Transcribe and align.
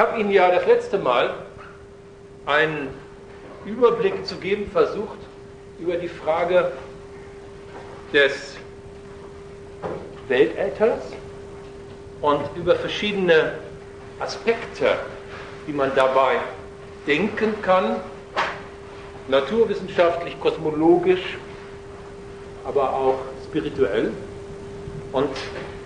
habe 0.00 0.18
Ihnen 0.18 0.30
ja 0.30 0.50
das 0.50 0.64
letzte 0.64 0.98
Mal 0.98 1.34
einen 2.46 2.88
Überblick 3.66 4.26
zu 4.26 4.36
geben 4.36 4.70
versucht 4.70 5.18
über 5.78 5.96
die 5.96 6.08
Frage 6.08 6.72
des 8.10 8.56
Weltäthers 10.26 11.02
und 12.22 12.40
über 12.56 12.76
verschiedene 12.76 13.58
Aspekte, 14.20 14.96
die 15.66 15.72
man 15.74 15.92
dabei 15.94 16.36
denken 17.06 17.60
kann, 17.60 17.96
naturwissenschaftlich, 19.28 20.40
kosmologisch, 20.40 21.36
aber 22.64 22.94
auch 22.94 23.18
spirituell. 23.44 24.12
Und 25.12 25.28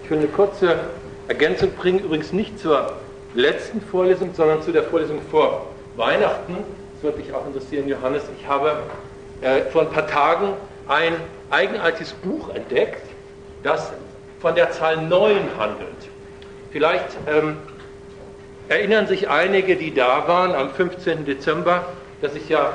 ich 0.04 0.10
will 0.10 0.18
eine 0.18 0.28
kurze 0.28 0.78
Ergänzung 1.26 1.72
bringen, 1.72 1.98
übrigens 1.98 2.32
nicht 2.32 2.60
zur 2.60 2.92
letzten 3.34 3.80
Vorlesung, 3.80 4.32
sondern 4.34 4.62
zu 4.62 4.72
der 4.72 4.84
Vorlesung 4.84 5.20
vor 5.30 5.66
Weihnachten. 5.96 6.56
Das 6.94 7.02
würde 7.02 7.22
dich 7.22 7.32
auch 7.32 7.46
interessieren, 7.46 7.88
Johannes. 7.88 8.22
Ich 8.38 8.48
habe 8.48 8.78
äh, 9.40 9.62
vor 9.70 9.82
ein 9.82 9.90
paar 9.90 10.06
Tagen 10.06 10.54
ein 10.88 11.14
eigenartiges 11.50 12.12
Buch 12.12 12.48
entdeckt, 12.54 13.02
das 13.62 13.92
von 14.40 14.54
der 14.54 14.70
Zahl 14.70 14.98
9 14.98 15.36
handelt. 15.58 15.88
Vielleicht 16.70 17.16
ähm, 17.26 17.56
erinnern 18.68 19.06
sich 19.06 19.28
einige, 19.28 19.76
die 19.76 19.94
da 19.94 20.26
waren 20.28 20.54
am 20.54 20.70
15. 20.70 21.24
Dezember, 21.24 21.84
dass 22.20 22.34
ich 22.34 22.48
ja 22.48 22.72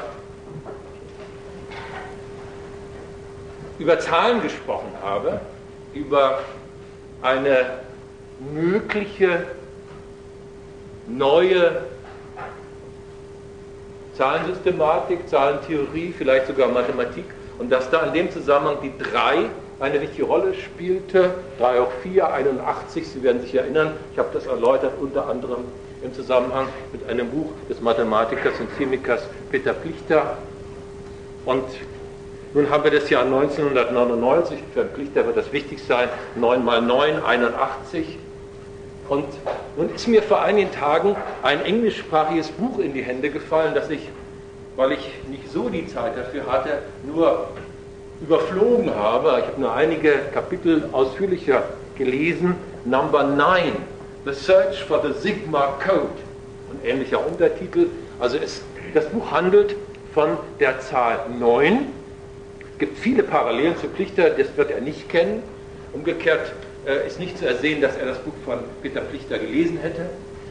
über 3.77 3.99
Zahlen 3.99 4.41
gesprochen 4.41 4.91
habe, 5.01 5.39
über 5.93 6.39
eine 7.21 7.65
mögliche 8.53 9.45
neue 11.09 11.83
Zahlensystematik, 14.15 15.27
Zahlentheorie, 15.29 16.13
vielleicht 16.17 16.47
sogar 16.47 16.67
Mathematik. 16.69 17.25
Und 17.57 17.71
dass 17.71 17.89
da 17.89 18.01
in 18.03 18.13
dem 18.13 18.31
Zusammenhang 18.31 18.77
die 18.83 18.93
drei 18.97 19.45
eine 19.79 20.01
wichtige 20.01 20.25
Rolle 20.25 20.53
spielte, 20.53 21.31
3 21.57 21.79
auch 21.79 21.91
4, 22.03 22.33
81, 22.33 23.07
Sie 23.07 23.23
werden 23.23 23.41
sich 23.41 23.55
erinnern, 23.55 23.93
ich 24.11 24.19
habe 24.19 24.29
das 24.33 24.45
erläutert 24.45 24.93
unter 24.99 25.27
anderem 25.27 25.63
im 26.01 26.13
Zusammenhang 26.13 26.67
mit 26.91 27.07
einem 27.09 27.29
Buch 27.29 27.51
des 27.69 27.81
Mathematikers 27.81 28.59
und 28.59 28.69
Chemikers 28.77 29.21
Peter 29.51 29.73
Plichter. 29.73 30.37
Und 31.45 31.63
nun 32.53 32.69
haben 32.69 32.83
wir 32.83 32.91
das 32.91 33.09
Jahr 33.09 33.23
1999, 33.23 34.59
für 34.73 34.83
Plichter 34.83 35.25
wird 35.25 35.37
das 35.37 35.51
wichtig 35.53 35.81
sein, 35.83 36.09
9 36.35 36.63
mal 36.63 36.81
9, 36.81 37.23
81 37.23 38.17
und 39.09 39.25
nun 39.75 39.89
ist 39.93 40.07
mir 40.07 40.21
vor 40.21 40.41
einigen 40.41 40.71
Tagen 40.71 41.15
ein 41.41 41.65
englischsprachiges 41.65 42.49
Buch 42.49 42.79
in 42.79 42.93
die 42.93 43.01
Hände 43.01 43.29
gefallen, 43.29 43.73
das 43.73 43.89
ich, 43.89 44.07
weil 44.75 44.91
ich 44.91 45.11
nicht 45.27 45.51
so 45.51 45.69
die 45.69 45.87
Zeit 45.87 46.15
dafür 46.15 46.45
hatte, 46.45 46.69
nur 47.03 47.47
überflogen 48.21 48.93
habe. 48.95 49.37
Ich 49.39 49.47
habe 49.47 49.59
nur 49.59 49.73
einige 49.73 50.19
Kapitel 50.33 50.89
ausführlicher 50.91 51.63
gelesen. 51.97 52.55
Number 52.85 53.23
9, 53.23 53.73
The 54.25 54.33
Search 54.33 54.83
for 54.83 55.01
the 55.01 55.13
Sigma 55.19 55.73
Code. 55.83 56.09
Ein 56.71 56.87
ähnlicher 56.87 57.25
Untertitel. 57.25 57.87
Also 58.19 58.37
es, 58.37 58.61
das 58.93 59.05
Buch 59.07 59.31
handelt 59.31 59.75
von 60.13 60.37
der 60.59 60.79
Zahl 60.81 61.21
9. 61.39 61.87
Es 62.73 62.79
gibt 62.79 62.97
viele 62.97 63.23
Parallelen 63.23 63.75
zu 63.77 63.87
Plichter, 63.87 64.29
das 64.29 64.55
wird 64.55 64.71
er 64.71 64.81
nicht 64.81 65.09
kennen. 65.09 65.41
Umgekehrt 65.93 66.51
äh, 66.85 67.07
ist 67.07 67.19
nicht 67.19 67.37
zu 67.37 67.47
ersehen, 67.47 67.81
dass 67.81 67.95
er 67.97 68.05
das 68.05 68.19
Buch 68.19 68.33
von 68.45 68.59
Peter 68.81 69.01
Plichter 69.01 69.39
gelesen 69.39 69.77
hätte. 69.77 70.09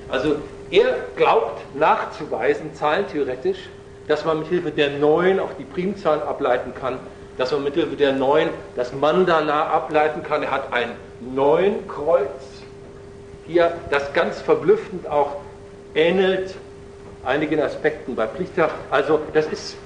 Also 0.09 0.37
er 0.71 0.97
glaubt 1.17 1.61
nachzuweisen, 1.75 2.75
zahlentheoretisch, 2.75 3.59
dass 4.07 4.25
man 4.25 4.41
mit 4.41 4.49
Hilfe 4.49 4.71
der 4.71 4.91
9 4.91 5.39
auch 5.41 5.53
die 5.59 5.65
Primzahlen 5.65 6.23
ableiten 6.23 6.73
kann, 6.75 6.99
dass 7.37 7.53
man 7.53 7.65
mit 7.65 7.75
Hilfe 7.75 7.97
der 7.97 8.13
9 8.13 8.49
das 8.77 8.93
Mandala 8.93 9.69
ableiten 9.69 10.23
kann. 10.23 10.43
Er 10.43 10.51
hat 10.51 10.73
ein 10.73 10.91
9-Kreuz 11.35 12.29
hier, 13.47 13.73
das 13.91 14.13
ganz 14.13 14.41
verblüffend 14.41 15.09
auch 15.09 15.37
ähnelt 15.95 16.55
einigen 17.25 17.61
Aspekten 17.61 18.15
bei 18.15 18.27
Plichter. 18.27 18.71
Also 18.91 19.21
das 19.33 19.47
ist 19.47 19.77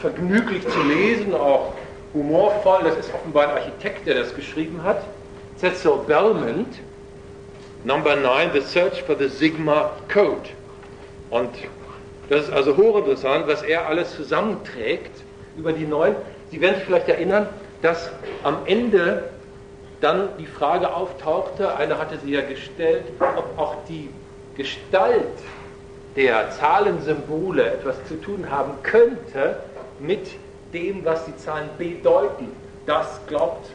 vergnüglich 0.00 0.66
zu 0.68 0.82
lesen, 0.82 1.34
auch 1.34 1.72
humorvoll. 2.14 2.80
Das 2.84 2.96
ist 2.96 3.12
offenbar 3.12 3.48
ein 3.48 3.56
Architekt, 3.56 4.06
der 4.06 4.14
das 4.14 4.34
geschrieben 4.34 4.82
hat. 4.82 5.02
Cecil 5.60 6.04
Belmont, 6.06 6.68
Number 7.82 8.14
9, 8.14 8.52
The 8.52 8.60
Search 8.60 9.02
for 9.02 9.16
the 9.16 9.28
Sigma 9.28 9.90
Code. 10.08 10.50
Und 11.30 11.50
das 12.28 12.44
ist 12.44 12.52
also 12.52 12.76
hochinteressant, 12.76 13.48
was 13.48 13.62
er 13.62 13.88
alles 13.88 14.14
zusammenträgt 14.14 15.10
über 15.56 15.72
die 15.72 15.84
neun. 15.84 16.14
Sie 16.52 16.60
werden 16.60 16.76
sich 16.76 16.84
vielleicht 16.84 17.08
erinnern, 17.08 17.48
dass 17.82 18.10
am 18.44 18.58
Ende 18.66 19.30
dann 20.00 20.28
die 20.38 20.46
Frage 20.46 20.94
auftauchte, 20.94 21.74
einer 21.76 21.98
hatte 21.98 22.18
sie 22.24 22.30
ja 22.30 22.42
gestellt, 22.42 23.04
ob 23.18 23.58
auch 23.58 23.74
die 23.88 24.10
Gestalt 24.56 25.24
der 26.14 26.52
Zahlensymbole 26.52 27.66
etwas 27.66 27.96
zu 28.06 28.14
tun 28.20 28.48
haben 28.48 28.74
könnte 28.84 29.56
mit 29.98 30.30
dem, 30.72 31.04
was 31.04 31.24
die 31.24 31.36
Zahlen 31.36 31.68
bedeuten. 31.78 32.52
Das 32.86 33.20
glaubt 33.26 33.70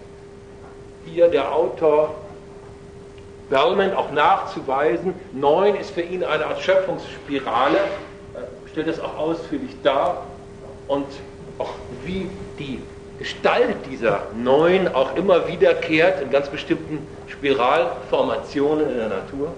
hier 1.05 1.27
der 1.27 1.53
Autor 1.53 2.15
Bellman 3.49 3.93
auch 3.93 4.11
nachzuweisen. 4.11 5.13
Neun 5.31 5.75
ist 5.75 5.91
für 5.91 6.01
ihn 6.01 6.23
eine 6.23 6.45
Art 6.45 6.61
Schöpfungsspirale, 6.61 7.77
er 8.33 8.47
stellt 8.71 8.87
das 8.87 8.99
auch 8.99 9.17
ausführlich 9.17 9.71
dar 9.83 10.25
und 10.87 11.05
auch 11.59 11.73
wie 12.03 12.29
die 12.57 12.81
Gestalt 13.19 13.75
dieser 13.91 14.23
Neun 14.35 14.87
auch 14.87 15.15
immer 15.15 15.47
wiederkehrt 15.47 16.21
in 16.21 16.31
ganz 16.31 16.49
bestimmten 16.49 17.05
Spiralformationen 17.27 18.89
in 18.89 18.97
der 18.97 19.09
Natur. 19.09 19.49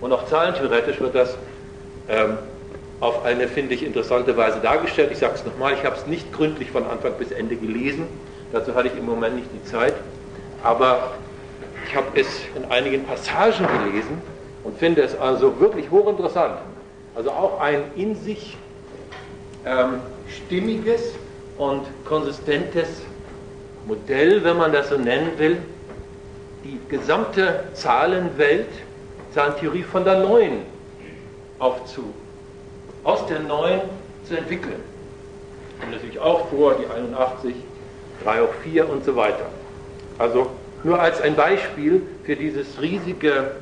Und 0.00 0.12
auch 0.12 0.26
zahlentheoretisch 0.26 1.00
wird 1.00 1.14
das 1.14 1.36
ähm, 2.08 2.36
auf 3.00 3.24
eine, 3.24 3.48
finde 3.48 3.74
ich, 3.74 3.84
interessante 3.84 4.36
Weise 4.36 4.60
dargestellt. 4.60 5.10
Ich 5.10 5.18
sage 5.18 5.34
es 5.36 5.44
nochmal, 5.44 5.72
ich 5.72 5.84
habe 5.84 5.96
es 5.96 6.06
nicht 6.06 6.32
gründlich 6.32 6.70
von 6.70 6.86
Anfang 6.86 7.12
bis 7.18 7.30
Ende 7.30 7.56
gelesen. 7.56 8.06
Dazu 8.52 8.74
hatte 8.74 8.88
ich 8.88 8.96
im 8.96 9.06
Moment 9.06 9.36
nicht 9.36 9.48
die 9.54 9.64
Zeit 9.68 9.94
aber 10.62 11.12
ich 11.86 11.96
habe 11.96 12.06
es 12.14 12.26
in 12.54 12.70
einigen 12.70 13.04
Passagen 13.04 13.66
gelesen 13.84 14.20
und 14.64 14.78
finde 14.78 15.02
es 15.02 15.18
also 15.18 15.58
wirklich 15.60 15.90
hochinteressant. 15.90 16.58
Also 17.14 17.30
auch 17.30 17.60
ein 17.60 17.82
in 17.96 18.14
sich 18.14 18.56
ähm, 19.64 20.00
stimmiges 20.28 21.14
und 21.56 21.82
konsistentes 22.04 22.88
Modell, 23.86 24.44
wenn 24.44 24.56
man 24.56 24.72
das 24.72 24.90
so 24.90 24.98
nennen 24.98 25.32
will, 25.38 25.58
die 26.64 26.78
gesamte 26.88 27.64
Zahlenwelt, 27.74 28.68
Zahlentheorie 29.32 29.82
von 29.82 30.04
der 30.04 30.20
neuen 30.20 30.62
aufzu, 31.58 32.12
aus 33.04 33.26
der 33.26 33.40
neuen 33.40 33.80
zu 34.24 34.36
entwickeln. 34.36 34.80
Und 35.82 35.92
natürlich 35.92 36.18
auch 36.18 36.48
vor, 36.48 36.74
die 36.74 36.86
81, 36.86 37.54
3 38.24 38.42
auch 38.42 38.54
4 38.62 38.88
und 38.88 39.04
so 39.04 39.16
weiter. 39.16 39.46
Also 40.18 40.50
nur 40.82 41.00
als 41.00 41.20
ein 41.20 41.34
Beispiel 41.34 42.02
für 42.24 42.36
dieses 42.36 42.80
riesige, 42.80 43.52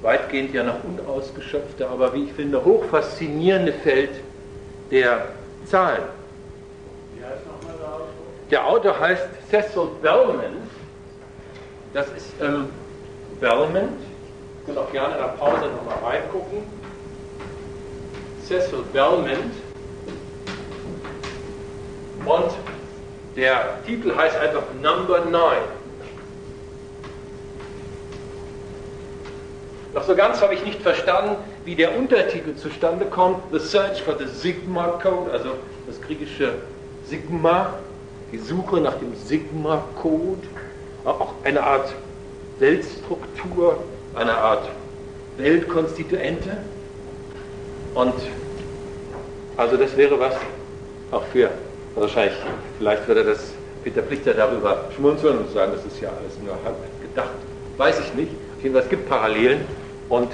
weitgehend 0.00 0.54
ja 0.54 0.64
noch 0.64 0.82
unausgeschöpfte, 0.84 1.88
aber 1.88 2.12
wie 2.14 2.24
ich 2.24 2.32
finde, 2.32 2.64
hochfaszinierende 2.64 3.72
Feld 3.72 4.10
der 4.90 5.28
Zahlen. 5.66 6.02
Wie 7.14 7.24
heißt 7.24 7.46
nochmal 7.46 7.76
der 7.78 7.88
Autor? 7.88 8.08
Der 8.50 8.66
Autor 8.66 9.00
heißt 9.00 9.28
Cecil 9.50 9.88
Bellman. 10.02 10.56
Das 11.94 12.06
ist 12.08 12.32
ähm, 12.40 12.66
Bellman. 13.40 13.88
Ich 14.60 14.66
kann 14.66 14.78
auch 14.78 14.92
gerne 14.92 15.14
in 15.14 15.20
der 15.20 15.28
Pause 15.28 15.66
nochmal 15.76 15.98
reingucken. 16.04 16.58
Cecil 18.46 18.82
Bellman. 18.92 19.50
Und 22.24 22.52
der 23.36 23.82
Titel 23.86 24.14
heißt 24.14 24.36
einfach 24.36 24.62
Number 24.82 25.24
9. 25.24 25.56
Noch 29.94 30.04
so 30.04 30.14
ganz 30.14 30.40
habe 30.40 30.54
ich 30.54 30.64
nicht 30.64 30.80
verstanden, 30.80 31.36
wie 31.64 31.74
der 31.74 31.96
Untertitel 31.96 32.54
zustande 32.56 33.04
kommt. 33.04 33.38
The 33.52 33.58
Search 33.58 34.02
for 34.02 34.16
the 34.18 34.26
Sigma 34.26 34.98
Code, 35.02 35.30
also 35.30 35.50
das 35.86 36.00
griechische 36.00 36.54
Sigma, 37.06 37.74
die 38.32 38.38
Suche 38.38 38.80
nach 38.80 38.94
dem 38.94 39.14
Sigma-Code, 39.14 40.40
auch 41.04 41.34
eine 41.44 41.62
Art 41.62 41.92
Weltstruktur, 42.58 43.76
eine 44.14 44.34
Art 44.34 44.68
Weltkonstituente. 45.36 46.56
Und 47.94 48.14
also 49.58 49.76
das 49.76 49.94
wäre 49.96 50.18
was 50.18 50.34
auch 51.10 51.24
für 51.24 51.50
wahrscheinlich, 51.94 52.36
vielleicht 52.78 53.06
würde 53.08 53.24
das 53.24 53.52
Peter 53.84 54.02
Plichter 54.02 54.34
darüber 54.34 54.84
schmunzeln 54.94 55.38
und 55.38 55.50
sagen, 55.52 55.72
das 55.74 55.84
ist 55.84 56.00
ja 56.00 56.08
alles 56.10 56.38
nur 56.42 56.54
halb 56.64 56.76
gedacht. 57.00 57.30
Weiß 57.76 58.00
ich 58.00 58.14
nicht. 58.14 58.32
Es 58.62 58.88
gibt 58.88 59.08
Parallelen 59.08 59.62
und 60.08 60.28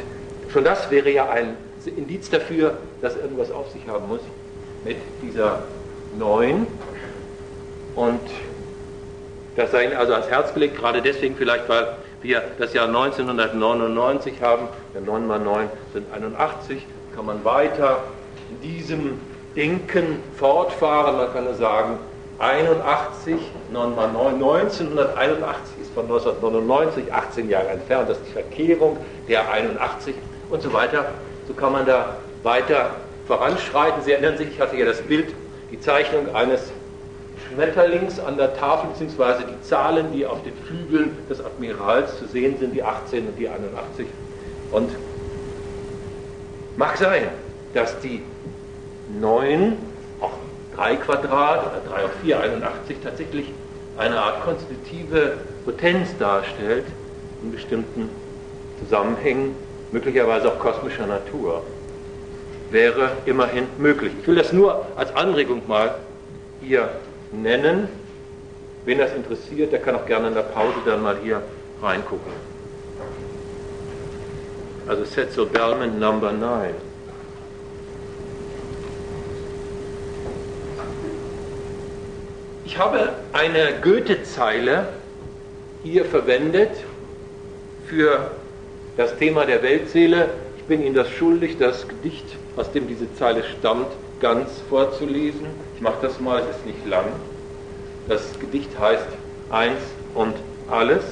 schon 0.52 0.64
das 0.64 0.90
wäre 0.90 1.10
ja 1.10 1.31
ein 1.31 1.56
Indiz 1.96 2.28
dafür, 2.28 2.76
dass 3.00 3.16
irgendwas 3.16 3.50
auf 3.50 3.70
sich 3.70 3.87
haben 3.88 4.06
muss 4.06 4.20
mit 4.84 4.99
dieser 5.22 5.62
neuen. 6.19 6.66
Und 7.94 8.20
das 9.56 9.70
sei 9.70 9.87
Ihnen 9.87 9.96
also 9.96 10.12
ans 10.12 10.28
Herz 10.28 10.52
gelegt, 10.52 10.76
gerade 10.76 11.00
deswegen 11.00 11.37
vielleicht, 11.37 11.69
weil 11.70 11.96
wir 12.20 12.43
das 12.58 12.75
Jahr 12.75 12.87
1999 12.87 14.43
haben, 14.43 14.69
ja 14.94 15.00
9 15.00 15.26
mal 15.26 15.40
9 15.40 15.69
sind 15.94 16.12
81, 16.12 16.84
kann 17.14 17.26
man 17.26 17.44
weiter 17.44 18.04
in 18.50 18.61
diesem 18.61 19.20
Denken 19.58 20.22
fortfahren, 20.37 21.16
man 21.16 21.32
kann 21.32 21.52
sagen, 21.56 21.99
81, 22.38 23.34
9 23.72 23.96
mal 23.96 24.06
9, 24.12 24.34
1981 24.34 25.82
ist 25.82 25.93
von 25.94 26.05
1999 26.05 27.12
18 27.12 27.50
Jahre 27.50 27.66
entfernt, 27.70 28.08
das 28.08 28.19
ist 28.19 28.28
die 28.28 28.32
Verkehrung 28.34 28.99
der 29.28 29.50
81 29.50 30.14
und 30.49 30.62
so 30.62 30.72
weiter. 30.72 31.06
So 31.49 31.55
kann 31.55 31.72
man 31.72 31.87
da 31.87 32.19
weiter 32.44 32.90
voranschreiten. 33.26 34.00
Sie 34.05 34.12
erinnern 34.12 34.38
sich, 34.38 34.46
ich 34.46 34.60
hatte 34.60 34.76
ja 34.76 34.87
das 34.87 35.02
Bild, 35.02 35.34
die 35.72 35.81
Zeichnung 35.81 36.32
eines 36.37 36.70
Schmetterlings 37.49 38.20
an 38.20 38.37
der 38.37 38.56
Tafel, 38.56 38.90
beziehungsweise 38.90 39.43
die 39.43 39.61
Zahlen, 39.69 40.12
die 40.12 40.25
auf 40.25 40.40
den 40.44 40.54
Flügeln 40.69 41.19
des 41.28 41.44
Admirals 41.44 42.16
zu 42.20 42.28
sehen 42.28 42.56
sind, 42.61 42.76
die 42.76 42.84
18 42.84 43.26
und 43.26 43.37
die 43.37 43.49
81. 43.49 44.06
Und 44.70 44.90
mag 46.76 46.96
sein, 46.96 47.26
dass 47.75 47.99
die 47.99 48.22
9, 49.20 49.76
auch 50.20 50.32
3 50.76 50.96
Quadrat 50.96 51.66
oder 51.66 51.96
3 51.96 52.05
auf 52.05 52.10
4, 52.22 52.40
81 52.40 52.96
tatsächlich 53.02 53.52
eine 53.96 54.20
Art 54.20 54.44
konstitutive 54.44 55.38
Potenz 55.64 56.16
darstellt 56.19 56.84
in 57.43 57.52
bestimmten 57.52 58.08
Zusammenhängen, 58.78 59.56
möglicherweise 59.90 60.49
auch 60.49 60.58
kosmischer 60.58 61.06
Natur. 61.06 61.62
Wäre 62.70 63.10
immerhin 63.26 63.66
möglich. 63.78 64.12
Ich 64.20 64.26
will 64.26 64.37
das 64.37 64.52
nur 64.52 64.87
als 64.96 65.14
Anregung 65.16 65.62
mal 65.66 65.96
hier 66.61 66.88
nennen. 67.32 67.88
Wen 68.84 68.99
das 68.99 69.12
interessiert, 69.14 69.72
der 69.72 69.81
kann 69.81 69.96
auch 69.96 70.06
gerne 70.06 70.28
in 70.28 70.34
der 70.34 70.43
Pause 70.43 70.76
dann 70.84 71.02
mal 71.02 71.16
hier 71.22 71.43
reingucken. 71.82 72.32
Also 74.87 75.04
Setzel 75.04 75.46
Bellman 75.46 75.99
Number 75.99 76.32
9. 76.32 76.88
Ich 82.68 82.76
habe 82.76 83.14
eine 83.32 83.80
Goethe-Zeile 83.82 84.88
hier 85.82 86.04
verwendet 86.04 86.68
für 87.86 88.30
das 88.98 89.16
Thema 89.16 89.46
der 89.46 89.62
Weltseele. 89.62 90.28
Ich 90.58 90.64
bin 90.64 90.82
Ihnen 90.84 90.94
das 90.94 91.08
schuldig, 91.10 91.56
das 91.58 91.88
Gedicht, 91.88 92.26
aus 92.58 92.70
dem 92.70 92.86
diese 92.86 93.12
Zeile 93.14 93.42
stammt, 93.58 93.86
ganz 94.20 94.50
vorzulesen. 94.68 95.46
Ich 95.76 95.80
mache 95.80 95.96
das 96.02 96.20
mal, 96.20 96.42
es 96.42 96.58
ist 96.58 96.66
nicht 96.66 96.86
lang. 96.86 97.06
Das 98.06 98.38
Gedicht 98.38 98.78
heißt 98.78 99.08
Eins 99.48 99.80
und 100.14 100.34
alles. 100.70 101.04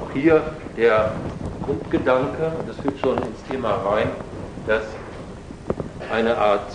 Auch 0.00 0.12
hier 0.14 0.54
der 0.76 1.10
Grundgedanke, 1.64 2.52
und 2.56 2.68
das 2.68 2.76
führt 2.76 3.00
schon 3.00 3.18
ins 3.18 3.42
Thema 3.50 3.82
rein, 3.84 4.10
dass 4.68 4.84
eine 6.12 6.38
Art, 6.38 6.70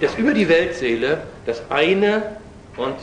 dass 0.00 0.16
über 0.16 0.32
die 0.32 0.48
Weltseele 0.48 1.22
das 1.46 1.62
eine 1.70 2.36
und 2.76 2.96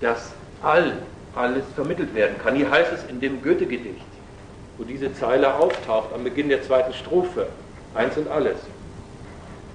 das 0.00 0.32
All 0.62 0.92
alles 1.34 1.64
vermittelt 1.74 2.14
werden 2.14 2.36
kann. 2.42 2.54
Hier 2.54 2.70
heißt 2.70 2.92
es 2.92 3.04
in 3.10 3.20
dem 3.20 3.42
Goethe-Gedicht, 3.42 4.06
wo 4.78 4.84
diese 4.84 5.12
Zeile 5.14 5.54
auftaucht, 5.54 6.12
am 6.14 6.24
Beginn 6.24 6.48
der 6.48 6.62
zweiten 6.62 6.94
Strophe, 6.94 7.48
eins 7.94 8.16
und 8.16 8.28
alles 8.28 8.56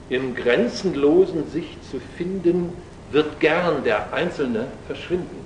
im 0.10 0.36
grenzenlosen 0.36 1.50
sich 1.52 1.78
zu 1.92 2.00
finden, 2.18 2.74
wird 3.12 3.40
gern 3.40 3.84
der 3.84 4.12
Einzelne 4.12 4.68
verschwinden. 4.88 5.46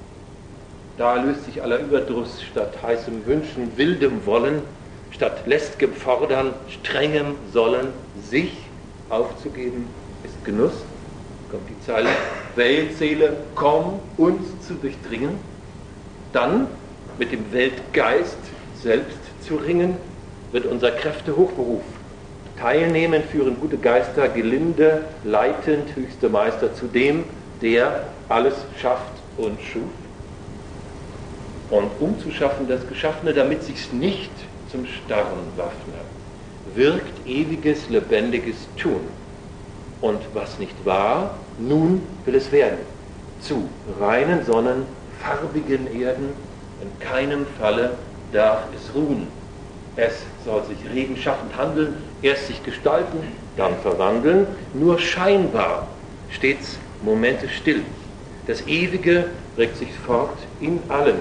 Da 0.97 1.15
löst 1.15 1.45
sich 1.45 1.61
aller 1.61 1.79
Überdruss 1.79 2.41
statt 2.41 2.73
heißem 2.81 3.25
Wünschen, 3.25 3.77
wildem 3.77 4.25
Wollen, 4.25 4.61
statt 5.11 5.45
lästigem 5.45 5.93
Fordern, 5.93 6.53
strengem 6.69 7.35
Sollen, 7.51 7.87
sich 8.29 8.53
aufzugeben, 9.09 9.87
ist 10.23 10.43
Genuss. 10.45 10.73
Kommt 11.51 11.69
die 11.69 11.85
Zeile, 11.85 12.09
Weltseele, 12.55 13.37
komm 13.55 13.99
uns 14.17 14.67
zu 14.67 14.73
durchdringen. 14.75 15.31
Dann 16.31 16.67
mit 17.17 17.31
dem 17.31 17.51
Weltgeist 17.51 18.37
selbst 18.81 19.17
zu 19.45 19.55
ringen, 19.55 19.95
wird 20.51 20.65
unser 20.65 20.91
Kräfte 20.91 21.35
hochberufen 21.35 22.03
Teilnehmen 22.63 23.23
führen 23.23 23.59
gute 23.59 23.77
Geister 23.77 24.29
gelinde, 24.29 25.03
leitend 25.23 25.95
höchste 25.95 26.29
Meister 26.29 26.73
zu 26.73 26.87
dem, 26.87 27.25
der 27.61 28.05
alles 28.29 28.55
schafft 28.81 29.11
und 29.37 29.59
schuf. 29.61 29.83
Und 31.69 31.89
um 31.99 32.17
zu 32.19 32.31
schaffen 32.31 32.67
das 32.69 32.87
Geschaffene, 32.87 33.33
damit 33.33 33.63
sich's 33.63 33.91
nicht 33.91 34.31
zum 34.71 34.85
Starren 34.85 35.45
waffne, 35.57 35.93
wirkt 36.75 37.27
ewiges, 37.27 37.89
lebendiges 37.89 38.55
Tun. 38.77 39.01
Und 39.99 40.21
was 40.33 40.59
nicht 40.59 40.85
war, 40.85 41.35
nun 41.59 42.01
will 42.25 42.35
es 42.35 42.51
werden. 42.51 42.79
Zu 43.41 43.69
reinen 43.99 44.45
Sonnen, 44.45 44.83
farbigen 45.19 45.87
Erden, 45.87 46.29
in 46.81 46.99
keinem 46.99 47.45
Falle 47.59 47.91
darf 48.31 48.63
es 48.75 48.93
ruhen. 48.95 49.27
Es 49.95 50.13
soll 50.43 50.63
sich 50.65 50.77
regenschaffend 50.93 51.55
handeln, 51.55 51.95
erst 52.21 52.47
sich 52.47 52.63
gestalten, 52.63 53.19
dann 53.57 53.77
verwandeln, 53.81 54.47
nur 54.73 54.97
scheinbar 54.99 55.87
stets 56.29 56.77
Momente 57.03 57.47
still. 57.47 57.83
Das 58.47 58.65
Ewige 58.67 59.25
regt 59.57 59.77
sich 59.77 59.93
fort 60.05 60.37
in 60.59 60.79
allen, 60.89 61.19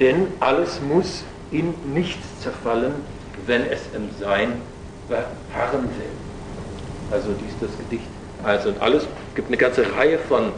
denn 0.00 0.28
alles 0.40 0.80
muss 0.80 1.24
in 1.50 1.74
nichts 1.92 2.26
zerfallen, 2.40 2.94
wenn 3.46 3.62
es 3.66 3.80
im 3.94 4.08
Sein 4.18 4.54
beharren 5.08 5.84
will. 5.84 6.12
Also 7.10 7.28
dies 7.32 7.54
das 7.60 7.76
Gedicht. 7.78 8.08
Also 8.44 8.70
und 8.70 8.82
alles, 8.82 9.04
es 9.04 9.34
gibt 9.36 9.48
eine 9.48 9.56
ganze 9.56 9.94
Reihe 9.94 10.18
von 10.18 10.52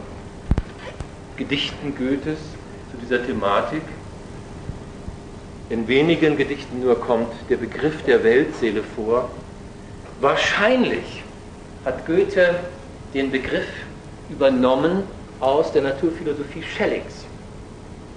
Gedichten 1.37 1.95
Goethes 1.95 2.39
zu 2.89 2.97
dieser 2.97 3.23
Thematik. 3.23 3.83
In 5.69 5.87
wenigen 5.87 6.35
Gedichten 6.35 6.81
nur 6.81 6.99
kommt 6.99 7.31
der 7.49 7.57
Begriff 7.57 8.03
der 8.03 8.23
Weltseele 8.23 8.81
vor. 8.95 9.29
Wahrscheinlich 10.19 11.23
hat 11.83 12.07
Goethe 12.07 12.55
den 13.13 13.29
Begriff 13.31 13.67
übernommen 14.29 15.03
aus 15.39 15.71
der 15.71 15.83
Naturphilosophie 15.83 16.63
Schellings, 16.63 17.25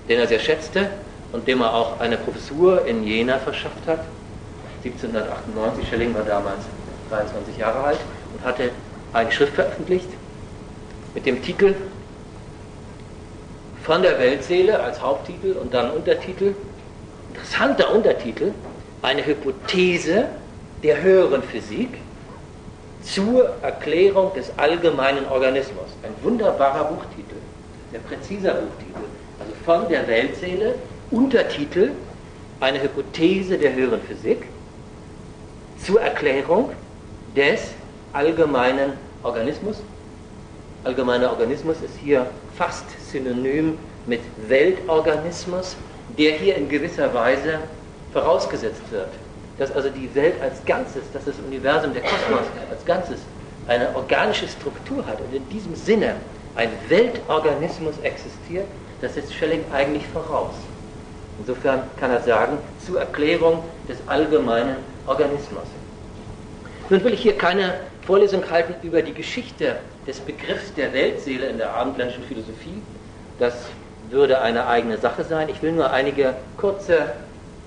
den 0.08 0.18
er 0.18 0.26
sehr 0.26 0.38
schätzte 0.38 0.88
und 1.32 1.46
dem 1.46 1.60
er 1.60 1.74
auch 1.74 2.00
eine 2.00 2.16
Professur 2.16 2.86
in 2.86 3.06
Jena 3.06 3.38
verschafft 3.38 3.86
hat. 3.86 4.04
1798, 4.82 5.88
Schelling 5.88 6.14
war 6.14 6.22
damals 6.22 6.62
23 7.10 7.58
Jahre 7.58 7.80
alt 7.80 7.98
und 8.32 8.46
hatte 8.46 8.70
eine 9.12 9.32
Schrift 9.32 9.54
veröffentlicht 9.54 10.08
mit 11.14 11.26
dem 11.26 11.42
Titel 11.42 11.74
Von 13.82 14.02
der 14.02 14.18
Weltseele 14.18 14.80
als 14.80 15.00
Haupttitel 15.00 15.52
und 15.52 15.72
dann 15.72 15.90
Untertitel 15.90 16.54
interessanter 17.38 17.94
Untertitel, 17.94 18.52
eine 19.02 19.24
Hypothese 19.24 20.26
der 20.82 21.02
höheren 21.02 21.42
Physik 21.42 21.88
zur 23.02 23.50
Erklärung 23.62 24.34
des 24.34 24.50
allgemeinen 24.56 25.26
Organismus. 25.28 25.86
Ein 26.02 26.12
wunderbarer 26.22 26.84
Buchtitel, 26.84 27.36
sehr 27.90 28.00
präziser 28.00 28.54
Buchtitel. 28.54 29.06
Also 29.38 29.52
von 29.64 29.88
der 29.88 30.06
Weltseele, 30.08 30.74
Untertitel, 31.10 31.92
eine 32.60 32.82
Hypothese 32.82 33.56
der 33.56 33.72
höheren 33.74 34.00
Physik 34.02 34.42
zur 35.84 36.00
Erklärung 36.00 36.70
des 37.36 37.72
allgemeinen 38.12 38.92
Organismus. 39.22 39.76
Allgemeiner 40.84 41.30
Organismus 41.30 41.76
ist 41.82 41.94
hier 42.02 42.26
fast 42.56 42.84
synonym 43.10 43.78
mit 44.06 44.20
Weltorganismus 44.48 45.76
der 46.16 46.32
hier 46.32 46.56
in 46.56 46.68
gewisser 46.68 47.12
Weise 47.12 47.58
vorausgesetzt 48.12 48.82
wird. 48.90 49.08
Dass 49.58 49.72
also 49.72 49.90
die 49.90 50.12
Welt 50.14 50.40
als 50.40 50.64
Ganzes, 50.64 51.02
dass 51.12 51.24
das 51.24 51.34
Universum, 51.46 51.92
der 51.92 52.02
Kosmos 52.02 52.46
als 52.70 52.84
Ganzes 52.84 53.18
eine 53.66 53.94
organische 53.94 54.48
Struktur 54.48 55.04
hat 55.06 55.20
und 55.20 55.34
in 55.34 55.46
diesem 55.50 55.74
Sinne 55.74 56.14
ein 56.54 56.70
Weltorganismus 56.88 57.94
existiert, 58.02 58.66
das 59.00 59.14
setzt 59.14 59.34
Schelling 59.34 59.64
eigentlich 59.72 60.06
voraus. 60.08 60.54
Insofern 61.40 61.82
kann 62.00 62.10
er 62.10 62.22
sagen, 62.22 62.58
zur 62.84 63.00
Erklärung 63.00 63.62
des 63.88 63.98
allgemeinen 64.06 64.76
Organismus. 65.06 65.64
Nun 66.88 67.04
will 67.04 67.12
ich 67.12 67.20
hier 67.20 67.36
keine 67.36 67.74
Vorlesung 68.08 68.48
halten 68.50 68.74
über 68.80 69.02
die 69.02 69.12
Geschichte 69.12 69.76
des 70.06 70.18
Begriffs 70.20 70.72
der 70.72 70.94
Weltseele 70.94 71.44
in 71.44 71.58
der 71.58 71.74
abendländischen 71.74 72.24
Philosophie. 72.24 72.80
Das 73.38 73.66
würde 74.08 74.40
eine 74.40 74.66
eigene 74.66 74.96
Sache 74.96 75.24
sein. 75.24 75.50
Ich 75.50 75.60
will 75.60 75.72
nur 75.72 75.90
einige 75.90 76.32
kurze 76.56 77.12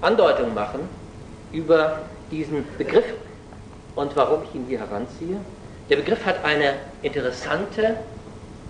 Andeutungen 0.01 0.55
machen 0.55 0.79
über 1.53 1.99
diesen 2.31 2.65
Begriff 2.79 3.05
und 3.95 4.15
warum 4.15 4.41
ich 4.45 4.55
ihn 4.55 4.65
hier 4.67 4.79
heranziehe. 4.79 5.37
Der 5.91 5.97
Begriff 5.97 6.25
hat 6.25 6.43
eine 6.43 6.73
interessante, 7.03 7.97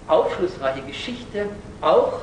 aufschlussreiche 0.09 0.81
Geschichte, 0.81 1.45
auch 1.79 2.19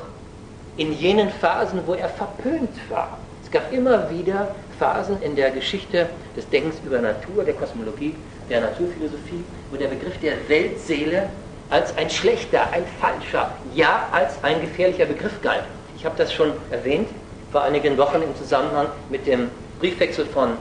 in 0.77 0.93
jenen 0.93 1.31
Phasen, 1.31 1.81
wo 1.87 1.95
er 1.95 2.09
verpönt 2.09 2.77
war. 2.91 3.17
Es 3.43 3.49
gab 3.49 3.73
immer 3.73 4.11
wieder 4.11 4.53
Phasen 4.77 5.19
in 5.23 5.35
der 5.35 5.49
Geschichte 5.49 6.07
des 6.37 6.47
Denkens 6.51 6.75
über 6.85 6.99
Natur, 6.99 7.43
der 7.43 7.55
Kosmologie, 7.55 8.13
der 8.49 8.61
Naturphilosophie, 8.61 9.43
wo 9.71 9.77
der 9.77 9.87
Begriff 9.87 10.19
der 10.19 10.47
Weltseele 10.47 11.29
als 11.69 11.95
ein 11.97 12.09
schlechter, 12.09 12.71
ein 12.71 12.83
falscher, 12.99 13.51
ja 13.73 14.09
als 14.11 14.43
ein 14.43 14.61
gefährlicher 14.61 15.05
Begriff 15.05 15.41
galt. 15.41 15.63
Ich 15.95 16.05
habe 16.05 16.15
das 16.17 16.33
schon 16.33 16.53
erwähnt 16.71 17.09
vor 17.51 17.63
einigen 17.63 17.97
Wochen 17.97 18.21
im 18.21 18.35
Zusammenhang 18.35 18.87
mit 19.09 19.27
dem 19.27 19.49
Briefwechsel 19.79 20.25
von 20.25 20.57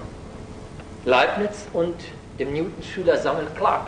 Leibniz 1.04 1.66
und 1.72 1.94
dem 2.38 2.52
Newton-Schüler 2.52 3.16
Samuel 3.16 3.48
Clark. 3.56 3.86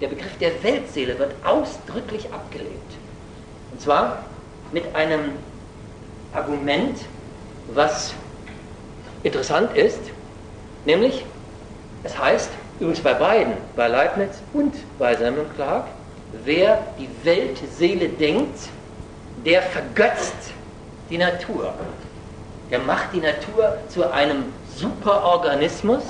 Der 0.00 0.08
Begriff 0.08 0.36
der 0.38 0.62
Weltseele 0.62 1.18
wird 1.18 1.34
ausdrücklich 1.44 2.32
abgelehnt. 2.32 2.72
Und 3.72 3.80
zwar 3.80 4.24
mit 4.72 4.94
einem 4.94 5.32
Argument, 6.32 6.98
was 7.72 8.14
interessant 9.22 9.76
ist, 9.76 10.00
nämlich, 10.84 11.24
es 12.04 12.18
heißt, 12.18 12.50
übrigens 12.80 13.00
bei 13.00 13.14
beiden, 13.14 13.54
bei 13.76 13.88
Leibniz 13.88 14.40
und 14.52 14.74
bei 14.98 15.14
Samuel 15.14 15.46
Clark, 15.54 15.86
wer 16.44 16.78
die 16.98 17.08
Weltseele 17.24 18.08
denkt, 18.08 18.68
der 19.44 19.62
vergötzt 19.62 20.52
die 21.10 21.18
Natur. 21.18 21.72
Der 22.70 22.80
macht 22.80 23.12
die 23.14 23.20
Natur 23.20 23.78
zu 23.88 24.10
einem 24.10 24.44
Superorganismus 24.76 26.02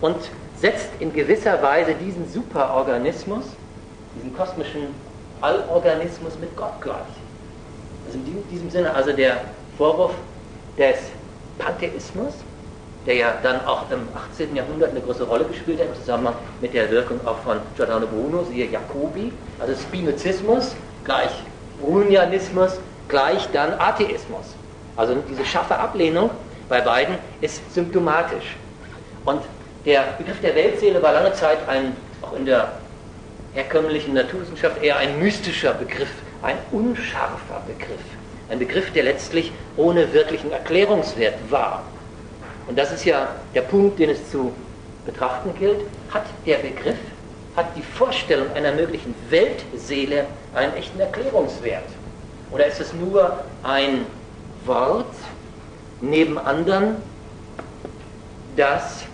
und 0.00 0.16
setzt 0.56 0.90
in 1.00 1.12
gewisser 1.12 1.62
Weise 1.62 1.94
diesen 1.94 2.28
Superorganismus, 2.28 3.44
diesen 4.16 4.34
kosmischen 4.34 4.94
Allorganismus 5.40 6.38
mit 6.40 6.56
Gott 6.56 6.80
gleich. 6.80 6.96
Also 8.06 8.18
in 8.18 8.48
diesem 8.50 8.70
Sinne 8.70 8.94
also 8.94 9.12
der 9.12 9.38
Vorwurf 9.76 10.14
des 10.78 10.96
Pantheismus, 11.58 12.32
der 13.06 13.14
ja 13.14 13.34
dann 13.42 13.64
auch 13.66 13.90
im 13.90 14.08
18. 14.30 14.54
Jahrhundert 14.54 14.90
eine 14.90 15.00
große 15.00 15.24
Rolle 15.24 15.44
gespielt 15.44 15.80
hat 15.80 15.88
im 15.88 15.94
Zusammenhang 15.94 16.34
mit 16.60 16.72
der 16.74 16.90
Wirkung 16.90 17.20
auch 17.26 17.38
von 17.38 17.58
Giordano 17.76 18.06
Bruno, 18.06 18.44
siehe 18.44 18.66
Jacobi, 18.66 19.32
also 19.58 19.74
Spinozismus 19.74 20.74
gleich 21.04 21.32
Brunianismus 21.80 22.78
gleich 23.08 23.48
dann 23.52 23.78
Atheismus. 23.78 24.54
Also 24.96 25.16
diese 25.28 25.44
scharfe 25.44 25.76
Ablehnung 25.76 26.30
bei 26.68 26.80
beiden 26.80 27.16
ist 27.40 27.60
symptomatisch. 27.74 28.56
Und 29.24 29.42
der 29.84 30.02
Begriff 30.18 30.40
der 30.40 30.54
Weltseele 30.54 31.02
war 31.02 31.12
lange 31.12 31.32
Zeit 31.32 31.58
ein, 31.68 31.96
auch 32.22 32.34
in 32.34 32.46
der 32.46 32.72
herkömmlichen 33.52 34.14
Naturwissenschaft 34.14 34.82
eher 34.82 34.96
ein 34.96 35.18
mystischer 35.18 35.74
Begriff, 35.74 36.10
ein 36.42 36.56
unscharfer 36.70 37.62
Begriff. 37.66 38.00
Ein 38.48 38.58
Begriff, 38.58 38.92
der 38.92 39.04
letztlich 39.04 39.52
ohne 39.76 40.12
wirklichen 40.12 40.52
Erklärungswert 40.52 41.34
war. 41.50 41.82
Und 42.66 42.78
das 42.78 42.92
ist 42.92 43.04
ja 43.04 43.28
der 43.54 43.62
Punkt, 43.62 43.98
den 43.98 44.10
es 44.10 44.30
zu 44.30 44.52
betrachten 45.04 45.54
gilt. 45.58 45.80
Hat 46.10 46.24
der 46.46 46.58
Begriff, 46.58 46.98
hat 47.56 47.66
die 47.76 47.82
Vorstellung 47.82 48.52
einer 48.54 48.72
möglichen 48.72 49.14
Weltseele 49.28 50.26
einen 50.54 50.74
echten 50.74 51.00
Erklärungswert? 51.00 51.84
Oder 52.50 52.66
ist 52.66 52.80
es 52.80 52.92
nur 52.92 53.38
ein 53.62 54.06
Wort 54.64 55.14
neben 56.00 56.38
anderen, 56.38 56.96
das 58.56 59.04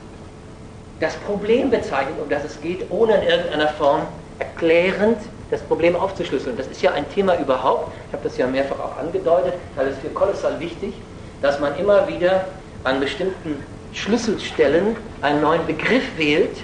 das 1.01 1.15
Problem 1.15 1.71
bezeichnet, 1.71 2.17
um 2.21 2.29
das 2.29 2.45
es 2.45 2.61
geht, 2.61 2.85
ohne 2.91 3.17
in 3.19 3.29
irgendeiner 3.29 3.69
Form 3.69 4.03
erklärend 4.39 5.19
das 5.51 5.61
Problem 5.63 5.97
aufzuschlüsseln. 5.97 6.57
Das 6.57 6.67
ist 6.67 6.83
ja 6.83 6.93
ein 6.93 7.09
Thema 7.11 7.39
überhaupt, 7.39 7.93
ich 8.09 8.13
habe 8.13 8.25
das 8.25 8.37
ja 8.37 8.47
mehrfach 8.47 8.79
auch 8.79 8.97
angedeutet, 8.99 9.55
weil 9.77 9.89
es 9.89 9.99
für 9.99 10.09
kolossal 10.09 10.59
wichtig, 10.61 10.95
dass 11.41 11.61
man 11.61 11.77
immer 11.79 12.09
wieder 12.09 12.47
an 12.85 13.01
bestimmten 13.01 13.63
Schlüsselstellen 13.93 14.97
einen 15.23 15.41
neuen 15.41 15.67
Begriff 15.67 16.05
wählt, 16.17 16.57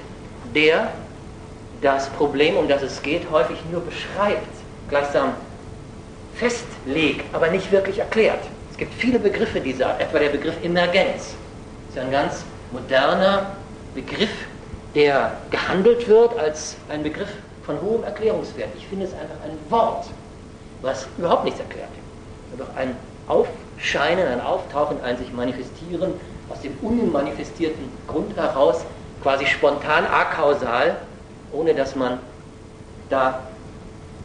der 0.55 0.93
das 1.81 2.09
Problem, 2.11 2.57
um 2.57 2.69
das 2.69 2.83
es 2.83 3.03
geht, 3.03 3.31
häufig 3.31 3.59
nur 3.71 3.81
beschreibt, 3.81 4.49
gleichsam 4.89 5.35
festlegt, 6.35 7.25
aber 7.35 7.49
nicht 7.49 7.71
wirklich 7.71 7.99
erklärt. 7.99 8.41
Es 8.71 8.77
gibt 8.77 8.95
viele 8.95 9.19
Begriffe 9.19 9.61
dieser 9.61 9.89
Art, 9.89 10.01
etwa 10.01 10.19
der 10.19 10.31
Begriff 10.31 10.55
Emergenz. 10.63 11.35
Das 11.89 11.97
ist 11.97 11.99
ein 11.99 12.11
ganz 12.11 12.45
moderner 12.73 13.53
Begriff, 13.95 14.31
der 14.95 15.33
gehandelt 15.51 16.09
wird 16.09 16.37
als 16.39 16.77
ein 16.89 17.03
Begriff 17.03 17.29
von 17.65 17.81
hohem 17.81 18.05
Erklärungswert. 18.05 18.71
Ich 18.77 18.87
finde 18.87 19.07
es 19.07 19.13
einfach 19.13 19.37
ein 19.45 19.57
Wort, 19.71 20.07
was 20.83 21.07
überhaupt 21.19 21.45
nichts 21.45 21.61
erklärt. 21.61 21.89
Doch 22.59 22.75
ein 22.77 22.97
Aufscheinen, 23.77 24.27
ein 24.27 24.41
Auftauchen, 24.41 25.01
ein 25.03 25.17
sich 25.17 25.33
manifestieren 25.33 26.15
aus 26.51 26.61
dem 26.61 26.77
unmanifestierten 26.83 27.89
Grund 28.07 28.37
heraus, 28.37 28.85
quasi 29.23 29.47
spontan, 29.47 30.05
akausal, 30.07 30.97
ohne 31.53 31.75
dass 31.75 31.95
man 31.95 32.19
da 33.09 33.41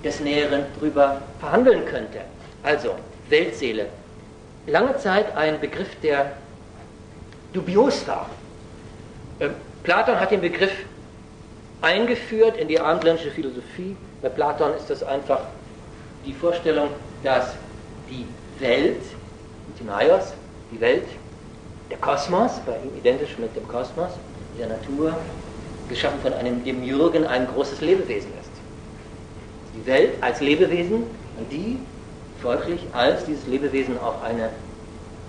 des 0.04 0.20
Näheren 0.20 0.64
drüber 0.80 1.22
verhandeln 1.40 1.86
könnte. 1.86 2.22
Also, 2.64 2.96
Weltseele. 3.30 3.88
Lange 4.66 4.98
Zeit 4.98 5.36
ein 5.36 5.60
Begriff, 5.60 5.90
der 6.02 6.32
dubios 7.54 8.08
war. 8.08 8.30
Ähm, 9.40 9.54
Platon 9.84 10.20
hat 10.20 10.32
den 10.32 10.42
Begriff 10.42 10.74
eingeführt 11.82 12.58
in 12.58 12.68
die 12.68 12.80
abendländische 12.80 13.32
Philosophie. 13.32 13.96
Bei 14.22 14.30
Platon 14.30 14.74
ist 14.76 14.90
das 14.90 15.04
einfach 15.04 15.42
die 16.26 16.34
Vorstellung, 16.34 16.90
dass 17.24 17.54
die 18.10 18.26
Welt, 18.60 19.02
Timaios, 19.80 20.34
die 20.72 20.80
Welt, 20.82 21.08
der 21.90 21.98
Kosmos, 21.98 22.60
bei 22.66 22.74
ihm 22.84 22.96
identisch 22.98 23.38
mit 23.40 23.56
dem 23.56 23.68
Kosmos, 23.68 24.12
der 24.58 24.68
Natur, 24.68 25.16
geschaffen 25.88 26.20
von 26.22 26.34
einem 26.34 26.64
Demiurgen, 26.64 27.26
ein 27.26 27.48
großes 27.48 27.82
Lebewesen 27.82 28.32
ist. 28.40 28.52
Die 29.76 29.86
Welt 29.88 30.22
als 30.22 30.42
Lebewesen 30.42 31.04
und 31.38 31.52
die 31.52 31.80
folglich 32.42 32.82
als 32.94 33.26
dieses 33.26 33.48
Lebewesen 33.48 33.98
auch 34.00 34.22
eine 34.22 34.50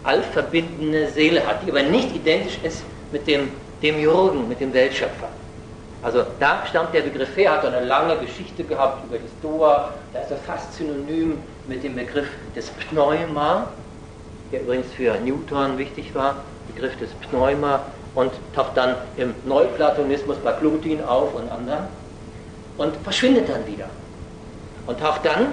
allverbindende 0.03 1.09
Seele 1.09 1.47
hat, 1.47 1.65
die 1.65 1.71
aber 1.71 1.83
nicht 1.83 2.15
identisch 2.15 2.59
ist 2.63 2.83
mit 3.13 3.27
dem 3.27 3.51
Demiurgen, 3.83 4.49
mit 4.49 4.61
dem 4.61 4.73
Weltschöpfer. 4.73 5.29
Also 6.03 6.25
da 6.39 6.65
stammt 6.67 6.95
der 6.95 7.03
Begriff 7.03 7.37
her, 7.37 7.53
hat 7.53 7.65
eine 7.65 7.85
lange 7.85 8.17
Geschichte 8.19 8.65
gehabt 8.65 9.05
über 9.05 9.19
die 9.19 9.29
Stoa, 9.39 9.93
da 10.13 10.21
ist 10.21 10.31
er 10.31 10.39
fast 10.39 10.75
synonym 10.75 11.39
mit 11.67 11.85
dem 11.85 11.95
Begriff 11.95 12.29
des 12.57 12.71
Pneuma, 12.71 13.69
der 14.53 14.63
übrigens 14.63 14.87
für 14.97 15.15
Newton 15.21 15.79
wichtig 15.79 16.15
war, 16.15 16.37
Begriff 16.73 16.97
des 16.99 17.11
Pneuma 17.29 17.83
und 18.15 18.33
taucht 18.55 18.77
dann 18.77 18.97
im 19.17 19.35
Neuplatonismus 19.45 20.37
bei 20.39 20.53
Plutin 20.53 21.03
auf 21.03 21.35
und 21.35 21.51
anderen 21.51 21.85
und 22.77 22.97
verschwindet 23.05 23.49
dann 23.49 23.67
wieder 23.67 23.87
und 24.87 24.99
taucht 24.99 25.25
dann 25.25 25.49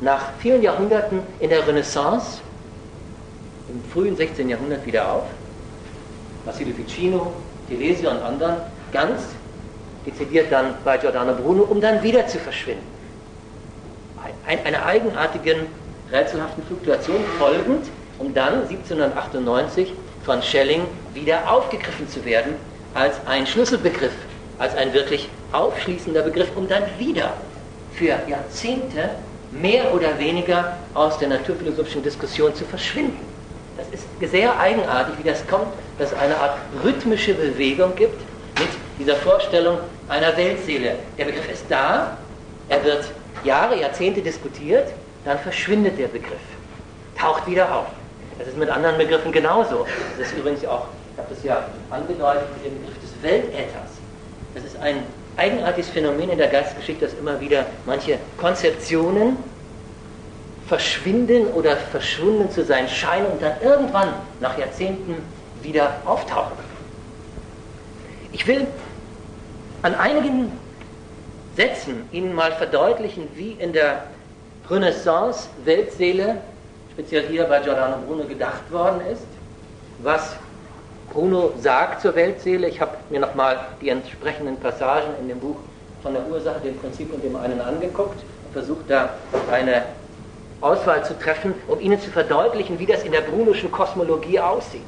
nach 0.00 0.32
vielen 0.38 0.62
Jahrhunderten 0.62 1.20
in 1.40 1.50
der 1.50 1.66
Renaissance 1.66 2.40
im 3.68 3.82
frühen 3.90 4.16
16. 4.16 4.48
Jahrhundert 4.48 4.84
wieder 4.84 5.10
auf. 5.10 5.24
Vassili 6.44 6.72
Ficino, 6.72 7.32
Telesia 7.68 8.10
und 8.10 8.22
anderen 8.22 8.56
ganz 8.92 9.22
dezidiert 10.04 10.50
dann 10.50 10.74
bei 10.84 10.98
Giordano 10.98 11.34
Bruno, 11.34 11.62
um 11.62 11.80
dann 11.80 12.02
wieder 12.02 12.26
zu 12.26 12.38
verschwinden. 12.38 12.84
Ein, 14.46 14.58
einer 14.66 14.84
eigenartigen, 14.84 15.66
rätselhaften 16.10 16.64
Fluktuation 16.64 17.20
folgend, 17.38 17.86
um 18.18 18.34
dann 18.34 18.62
1798 18.68 19.92
von 20.24 20.42
Schelling 20.42 20.82
wieder 21.14 21.50
aufgegriffen 21.50 22.08
zu 22.08 22.24
werden 22.24 22.54
als 22.94 23.16
ein 23.26 23.46
Schlüsselbegriff, 23.46 24.12
als 24.58 24.74
ein 24.76 24.92
wirklich 24.92 25.28
aufschließender 25.52 26.22
Begriff, 26.22 26.50
um 26.56 26.68
dann 26.68 26.84
wieder 26.98 27.32
für 27.94 28.18
Jahrzehnte 28.28 29.10
mehr 29.50 29.92
oder 29.94 30.18
weniger 30.18 30.76
aus 30.94 31.18
der 31.18 31.28
naturphilosophischen 31.28 32.02
Diskussion 32.02 32.54
zu 32.54 32.64
verschwinden. 32.64 33.20
Das 33.76 33.86
ist 33.88 34.06
sehr 34.30 34.58
eigenartig, 34.58 35.14
wie 35.18 35.28
das 35.28 35.46
kommt, 35.46 35.68
dass 35.98 36.12
es 36.12 36.18
eine 36.18 36.36
Art 36.36 36.58
rhythmische 36.84 37.34
Bewegung 37.34 37.94
gibt 37.96 38.20
mit 38.58 38.68
dieser 38.98 39.16
Vorstellung 39.16 39.78
einer 40.08 40.36
Weltseele. 40.36 40.96
Der 41.18 41.24
Begriff 41.24 41.50
ist 41.50 41.64
da, 41.68 42.16
er 42.68 42.84
wird 42.84 43.10
Jahre, 43.44 43.80
Jahrzehnte 43.80 44.20
diskutiert, 44.20 44.88
dann 45.24 45.38
verschwindet 45.38 45.98
der 45.98 46.08
Begriff, 46.08 46.40
taucht 47.18 47.46
wieder 47.46 47.74
auf. 47.74 47.86
Das 48.38 48.48
ist 48.48 48.56
mit 48.56 48.68
anderen 48.68 48.98
Begriffen 48.98 49.32
genauso. 49.32 49.86
Das 50.18 50.28
ist 50.28 50.36
übrigens 50.36 50.64
auch, 50.64 50.86
ich 51.12 51.18
habe 51.18 51.34
das 51.34 51.44
ja 51.44 51.64
angedeutet 51.90 52.44
mit 52.56 52.66
dem 52.66 52.80
Begriff 52.80 52.98
des 53.00 53.22
Weltäthers. 53.22 53.90
Das 54.54 54.64
ist 54.64 54.76
ein 54.80 55.02
eigenartiges 55.36 55.90
Phänomen 55.90 56.30
in 56.30 56.38
der 56.38 56.48
Geistesgeschichte, 56.48 57.06
dass 57.06 57.14
immer 57.14 57.40
wieder 57.40 57.66
manche 57.86 58.18
Konzeptionen 58.36 59.36
verschwinden 60.68 61.48
oder 61.48 61.76
verschwunden 61.76 62.50
zu 62.50 62.64
sein 62.64 62.88
scheinen 62.88 63.26
und 63.26 63.42
dann 63.42 63.54
irgendwann 63.62 64.08
nach 64.40 64.56
Jahrzehnten 64.58 65.16
wieder 65.62 65.96
auftauchen. 66.04 66.56
Ich 68.32 68.46
will 68.46 68.66
an 69.82 69.94
einigen 69.94 70.52
Sätzen 71.56 72.08
Ihnen 72.12 72.34
mal 72.34 72.52
verdeutlichen, 72.52 73.28
wie 73.34 73.52
in 73.52 73.74
der 73.74 74.04
Renaissance 74.70 75.48
Weltseele, 75.64 76.38
speziell 76.92 77.26
hier 77.26 77.44
bei 77.44 77.60
Giordano 77.60 77.96
Bruno, 78.06 78.24
gedacht 78.24 78.70
worden 78.70 79.00
ist, 79.10 79.26
was 80.02 80.36
Bruno 81.12 81.52
sagt 81.58 82.02
zur 82.02 82.14
Weltseele. 82.14 82.68
Ich 82.68 82.80
habe 82.80 82.92
mir 83.10 83.20
nochmal 83.20 83.58
die 83.80 83.88
entsprechenden 83.88 84.56
Passagen 84.56 85.08
in 85.20 85.28
dem 85.28 85.40
Buch 85.40 85.56
von 86.02 86.14
der 86.14 86.26
Ursache, 86.26 86.60
dem 86.60 86.76
Prinzip 86.78 87.12
und 87.12 87.22
dem 87.24 87.36
einen 87.36 87.60
angeguckt 87.60 88.18
und 88.44 88.52
versucht 88.52 88.88
da 88.88 89.10
eine 89.50 89.82
Auswahl 90.60 91.04
zu 91.04 91.18
treffen, 91.18 91.54
um 91.66 91.80
Ihnen 91.80 92.00
zu 92.00 92.10
verdeutlichen, 92.10 92.78
wie 92.78 92.86
das 92.86 93.02
in 93.04 93.12
der 93.12 93.22
Brunoschen 93.22 93.70
Kosmologie 93.70 94.38
aussieht. 94.40 94.82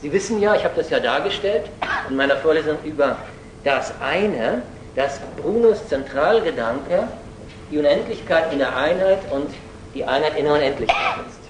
Sie 0.00 0.12
wissen 0.12 0.40
ja, 0.40 0.54
ich 0.54 0.64
habe 0.64 0.74
das 0.76 0.90
ja 0.90 1.00
dargestellt 1.00 1.70
in 2.10 2.16
meiner 2.16 2.36
Vorlesung 2.36 2.76
über 2.84 3.16
das 3.62 3.94
eine, 4.00 4.62
dass 4.96 5.20
Brunos 5.40 5.88
Zentralgedanke 5.88 7.08
die 7.70 7.78
Unendlichkeit 7.78 8.52
in 8.52 8.58
der 8.58 8.76
Einheit 8.76 9.20
und 9.30 9.48
die 9.94 10.04
Einheit 10.04 10.36
in 10.36 10.44
der 10.44 10.54
Unendlichkeit 10.54 11.14
ist. 11.26 11.43